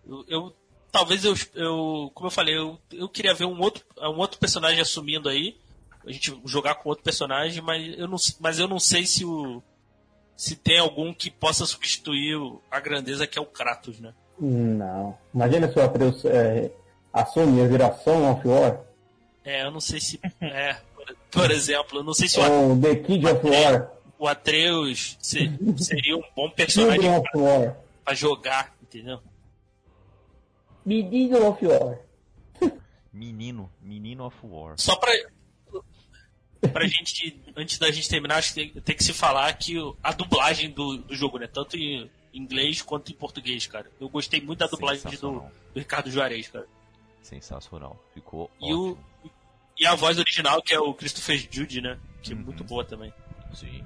[0.07, 0.57] Eu, eu-
[0.91, 4.81] talvez eu, eu, como eu falei, eu, eu queria ver um outro, um outro personagem
[4.81, 5.57] assumindo aí,
[6.07, 9.63] a gente jogar com outro personagem, mas eu não, mas eu não sei se o
[10.37, 12.35] se tem algum que possa substituir
[12.71, 14.15] a grandeza que é o Kratos, né?
[14.39, 15.15] Não.
[15.35, 16.73] Imagina se o Atreus é,
[17.13, 18.81] assume a viração of War.
[19.45, 22.81] É, eu não sei se é, por, por exemplo, eu não sei se o, Ou
[22.81, 23.91] The Kid of War.
[24.21, 27.01] O Atreus se- seria um bom personagem
[28.05, 29.21] pra jogar, entendeu?
[30.85, 31.99] Menino of War.
[33.13, 34.75] Menino, Menino of War.
[34.79, 35.11] Só pra
[36.73, 40.13] pra gente, antes da gente terminar, acho que tem, tem que se falar que a
[40.13, 41.47] dublagem do, do jogo, né?
[41.47, 43.91] Tanto em inglês quanto em português, cara.
[43.99, 46.67] Eu gostei muito da dublagem do, do Ricardo Juarez, cara.
[47.23, 47.99] Sensacional.
[48.15, 48.97] Ficou E, o,
[49.79, 51.99] e a voz original, que é o Christopher Jude, né?
[52.23, 53.13] Que é muito boa também.
[53.55, 53.83] Sim.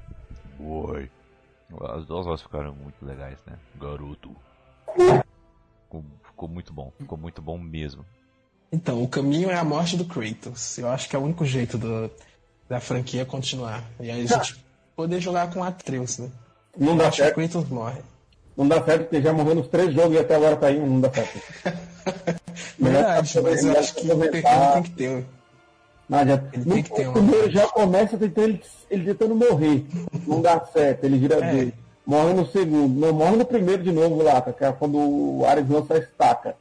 [0.60, 1.10] Oi.
[1.90, 3.54] As duas vozes ficaram muito legais, né?
[3.80, 4.30] Garoto.
[4.94, 6.92] Ficou, ficou muito bom.
[6.98, 8.04] Ficou muito bom mesmo.
[8.70, 10.78] Então, o caminho é a morte do Kratos.
[10.78, 12.10] Eu acho que é o único jeito do-
[12.68, 13.84] da franquia continuar.
[14.00, 14.64] E aí a gente
[14.96, 16.30] poder jogar com Atreus, né?
[16.76, 17.34] Não Eu dá acho que o certo.
[17.36, 18.00] Kratos morre.
[18.56, 21.00] Não dá certo porque já morreu nos três jogos e até agora tá aí, não
[21.00, 21.40] dá certo.
[22.78, 25.26] Verdade, Melhor mas eu acho que o tem que ter.
[26.08, 29.86] Não já, Ele no tem que ter já começa tentando ele, ele tentando morrer.
[30.26, 31.52] Não dá certo, ele vira É.
[31.52, 31.72] doido.
[32.06, 33.00] Morre no segundo.
[33.00, 36.56] Não, morre no primeiro de novo lá, que é quando o Ares lança a estaca.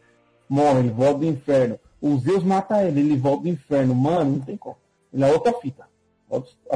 [0.48, 1.78] Morre, ele volta do inferno.
[2.02, 3.94] O Zeus mata ele, ele volta do inferno.
[3.94, 4.78] Mano, não tem como.
[5.14, 5.86] Ele é outra fita.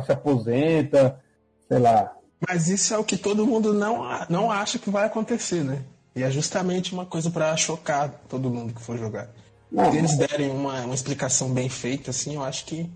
[0.06, 1.20] Se aposenta,
[1.68, 2.14] sei lá.
[2.48, 5.82] Mas isso é o que todo mundo não, não acha que vai acontecer, né?
[6.16, 9.30] E é justamente uma coisa pra chocar todo mundo que for jogar.
[9.72, 12.90] Não, Se eles derem uma, uma explicação bem feita, assim, eu acho que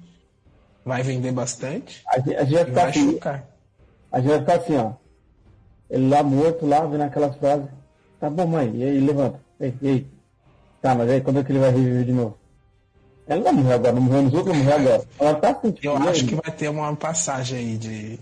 [0.86, 3.48] vai vender bastante a gente, a gente ficar vai assim, chocar.
[4.12, 4.94] a gente vai ficar assim, ó.
[5.90, 7.68] Ele lá morto, lá, vendo aquelas frases.
[8.20, 9.40] Tá bom, mãe, e aí, levanta.
[9.60, 10.08] Ei, ei.
[10.82, 12.38] Tá, mas aí quando é que ele vai reviver de novo?
[13.28, 15.08] Ela não morreu agora, não morreu nos outros, não morreu agora.
[15.20, 18.20] Ela tá assim, tipo, Eu acho que vai ter uma passagem aí de,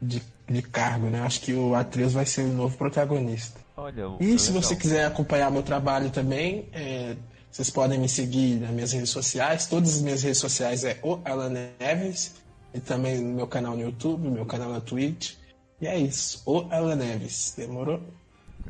[0.00, 1.20] de, de cargo, né?
[1.20, 3.63] Acho que o Atreus vai ser o novo protagonista.
[3.76, 4.62] Olha, E se legal.
[4.62, 7.16] você quiser acompanhar meu trabalho também, é,
[7.50, 9.66] vocês podem me seguir nas minhas redes sociais.
[9.66, 12.36] Todas as minhas redes sociais é o Alan Neves.
[12.72, 15.34] E também no meu canal no YouTube, meu canal na Twitch.
[15.80, 17.54] E é isso, o Alan Neves.
[17.56, 18.00] Demorou?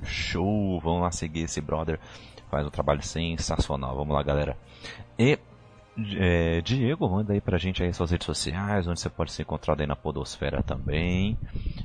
[0.04, 0.80] Show!
[0.80, 1.98] Vamos lá seguir esse brother.
[2.50, 3.96] Faz um trabalho sensacional.
[3.96, 4.56] Vamos lá, galera.
[5.18, 5.38] E
[6.16, 9.80] é, Diego, manda aí pra gente aí suas redes sociais, onde você pode ser encontrado
[9.80, 11.38] aí na Podosfera também.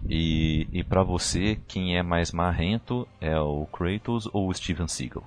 [0.10, 5.24] E, e pra você, quem é mais marrento é o Kratos ou o Steven Seagal?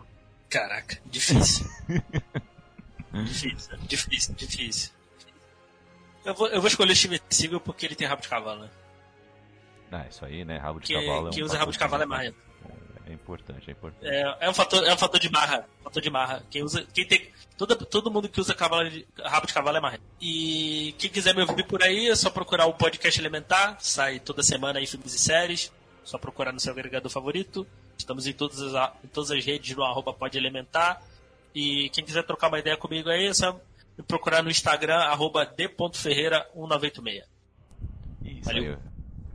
[0.50, 1.66] Caraca, difícil.
[3.24, 4.90] difícil, difícil, difícil.
[6.24, 8.70] Eu vou, eu vou escolher o Steven Seagal porque ele tem rabo de cavalo, né?
[9.90, 10.56] Ah, isso aí, né?
[10.56, 11.26] Rabo de Quem- cavalo.
[11.26, 12.36] é um quem usa fator rabo de cavalo é marrento.
[13.06, 14.06] É importante, é importante.
[14.06, 16.42] É, é um fator, é um fator de marra, fator de marra.
[16.50, 19.80] Quem usa, quem tem, todo, todo mundo que usa cavalo de, rabo de cavalo é
[19.80, 20.04] marrento.
[20.20, 24.42] E quem quiser me ouvir por aí, é só procurar o podcast Elementar, sai toda
[24.42, 25.72] semana aí filmes e séries.
[26.04, 27.66] Só procurar no seu agregador favorito.
[27.96, 31.00] Estamos em todas as, em todas as redes no arroba pode elementar.
[31.54, 33.52] E quem quiser trocar uma ideia comigo aí, é só
[33.96, 37.22] me procurar no Instagram, arroba d.ferreira1986.
[38.24, 38.72] Isso Valeu.
[38.72, 38.78] aí.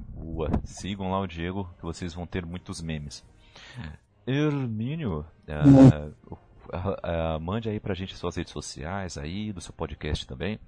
[0.09, 0.49] Boa.
[0.65, 3.23] Sigam lá o Diego que vocês vão ter muitos memes.
[4.25, 6.11] Hermínio, ah,
[6.73, 10.59] ah, ah, mande aí pra gente suas redes sociais aí, do seu podcast também.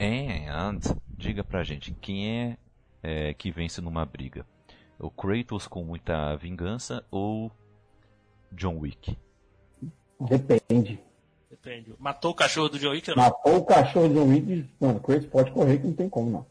[0.00, 0.80] And
[1.16, 2.58] diga pra gente quem é,
[3.02, 4.46] é, que vence numa briga.
[4.98, 7.52] O Kratos com muita vingança ou
[8.52, 9.18] John Wick?
[10.20, 10.98] Depende.
[11.50, 11.94] Depende.
[11.98, 13.08] Matou o cachorro do John Wick?
[13.10, 13.16] Não.
[13.16, 16.46] Matou o cachorro de um Wick, mano, Kratos pode correr que não tem como não.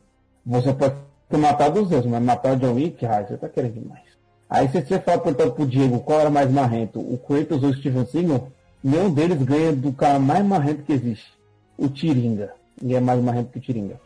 [0.46, 0.96] Você pode
[1.28, 4.15] ter matado os dois, mas matar o John Wick, ah, você tá querendo demais.
[4.50, 7.74] Aí se você falar perguntando pro Diego qual era mais marrento, o Kratos ou o
[7.74, 8.50] Steven Seagal,
[8.84, 11.32] nenhum deles ganha do cara mais marrento que existe.
[11.78, 12.54] O Tiringa.
[12.82, 14.00] Ninguém é mais marrento que o Tiringa.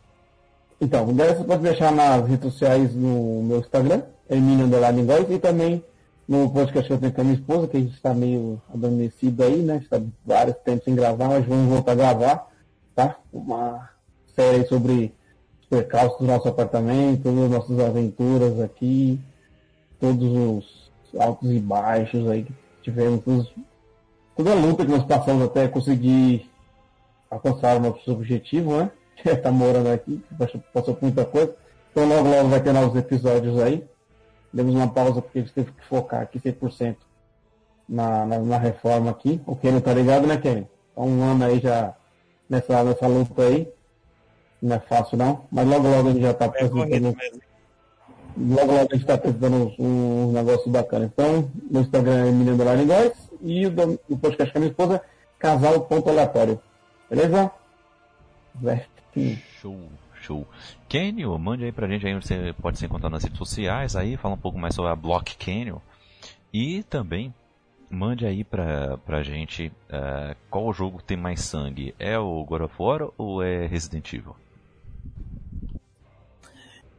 [0.78, 5.82] Então, você pode deixar nas redes sociais no meu Instagram, Emílio Underline Góes, e também
[6.28, 9.42] no podcast que eu tenho com a minha esposa, que a gente está meio adormecido
[9.42, 9.78] aí, né?
[9.78, 12.48] Está vários tempos sem gravar, mas vamos voltar a gravar,
[12.94, 13.16] tá?
[13.32, 13.88] Uma
[14.34, 15.14] série sobre
[15.68, 19.20] percalços do nosso apartamento, todas as nossas aventuras aqui,
[20.00, 23.52] todos os altos e baixos aí que tivemos, todos-
[24.36, 26.50] toda a luta que nós passamos até conseguir
[27.30, 28.90] alcançar o nosso objetivo, né?
[29.16, 30.22] Que tá morando aqui,
[30.72, 31.54] passou, por muita coisa.
[31.90, 33.82] Então logo logo vai ter novos episódios aí.
[34.52, 36.96] Demos uma pausa porque a gente teve que focar aqui 100%
[37.88, 39.40] na, na, na reforma aqui.
[39.46, 40.66] O Kenny tá ligado, né, Kenny?
[40.94, 41.94] Há um ano aí já
[42.48, 43.68] nessa, nessa luta aí.
[44.66, 47.16] Não é fácil não, mas logo logo a gente já tá É apresentando.
[48.38, 51.10] Logo logo a gente tá apresentando uns, uns negócios bacanas.
[51.12, 55.02] Então, no Instagram é Underline Góes e o, do- o podcast com a minha esposa,
[55.38, 56.60] casal.aleatório.
[57.08, 57.50] Beleza?
[58.54, 59.42] Veste.
[59.60, 59.78] Show,
[60.20, 60.46] show.
[60.88, 64.16] Kenio, mande aí pra gente aí onde você pode se encontrar nas redes sociais aí,
[64.16, 65.80] fala um pouco mais sobre a Block Kenio.
[66.52, 67.32] E também
[67.88, 71.94] mande aí pra, pra gente eh, qual jogo tem mais sangue.
[71.98, 74.34] É o God of War ou é Resident Evil?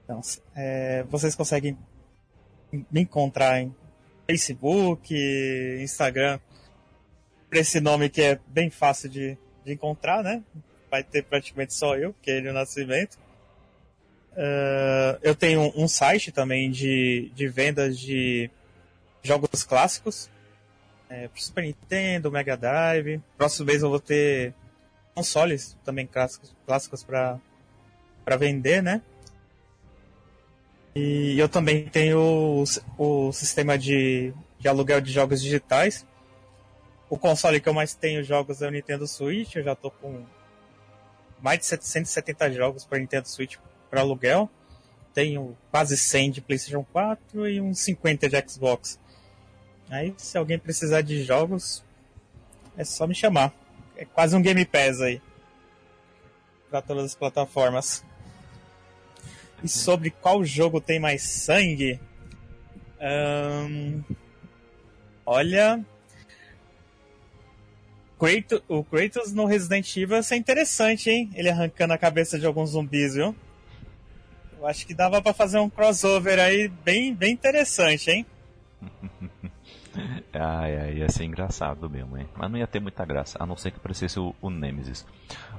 [0.08, 0.22] Então,
[0.56, 1.78] é, vocês conseguem
[2.72, 3.76] me encontrar em
[4.26, 5.14] Facebook,
[5.82, 6.40] Instagram,
[7.50, 10.42] por esse nome que é bem fácil de, de encontrar, né?
[10.90, 13.18] Vai ter praticamente só eu, que é ele o Nascimento.
[14.38, 18.50] Ah, eu tenho um site também de, de vendas de
[19.24, 20.30] jogos clássicos.
[21.10, 23.22] É, Super Nintendo, Mega Drive.
[23.38, 24.54] Próximo mês eu vou ter
[25.16, 27.40] consoles também clássicos, clássicos para
[28.38, 29.02] vender, né?
[31.00, 32.64] E eu também tenho
[32.98, 36.04] o, o sistema de, de aluguel de jogos digitais.
[37.08, 39.56] O console que eu mais tenho jogos é o Nintendo Switch.
[39.56, 40.26] Eu já tô com
[41.40, 43.58] mais de 770 jogos para Nintendo Switch
[43.92, 44.50] para aluguel.
[45.14, 49.00] Tenho quase 100 de PlayStation 4 e uns 50 de Xbox.
[49.92, 51.84] Aí, se alguém precisar de jogos,
[52.76, 53.54] é só me chamar.
[53.96, 55.22] É quase um Game Pass aí.
[56.72, 58.04] Para todas as plataformas.
[59.64, 62.00] E sobre qual jogo tem mais sangue?
[63.00, 64.02] Ahn,
[65.26, 65.84] olha.
[68.20, 71.30] Kratos, o Kratos no Resident Evil ia ser interessante, hein?
[71.36, 73.36] Ele arrancando a cabeça de alguns zumbis, viu?
[74.58, 78.26] Eu acho que dava pra fazer um crossover aí bem, bem interessante, hein?
[80.34, 82.28] Ai, ai, ia ser engraçado mesmo, hein?
[82.36, 85.04] Mas não ia ter muita graça, a não ser que aparecesse o, o Nemesis.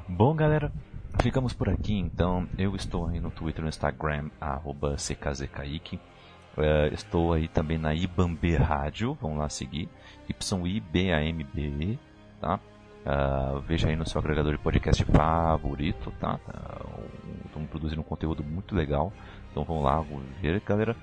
[0.07, 0.71] Bom, galera,
[1.21, 2.47] ficamos por aqui então.
[2.57, 6.01] Eu estou aí no Twitter no Instagram, arroba CKZKaique.
[6.57, 9.89] Eh, estou aí também na Ibambe Rádio, vamos lá seguir.
[10.29, 11.99] YIBAMBE,
[12.41, 12.61] tá?
[13.07, 16.39] Ah, veja aí no seu agregador de podcast favorito, tá?
[16.39, 16.81] Tá,
[17.47, 19.13] Estamos produzindo um conteúdo muito legal.
[19.51, 20.95] Então vamos lá, vamos ver, galera.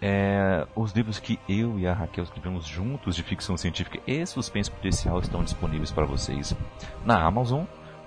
[0.00, 4.70] É, os livros que eu e a Raquel escrevemos juntos de ficção científica e suspense
[4.70, 6.56] policial estão disponíveis para vocês
[7.04, 7.64] na Amazon,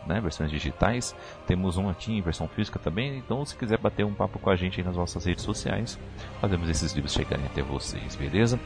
[0.08, 1.16] né, versões digitais.
[1.48, 3.18] Temos um aqui em versão física também.
[3.18, 6.00] Então, se quiser bater um papo com a gente nas nossas redes sociais,
[6.40, 8.60] fazemos esses livros chegarem até vocês, beleza?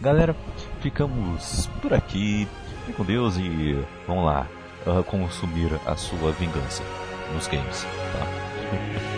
[0.00, 0.36] Galera,
[0.80, 2.46] ficamos por aqui.
[2.84, 4.46] Fique com Deus e vamos lá
[4.86, 6.82] ah, consumir a sua vingança
[7.34, 9.15] nos games, tá?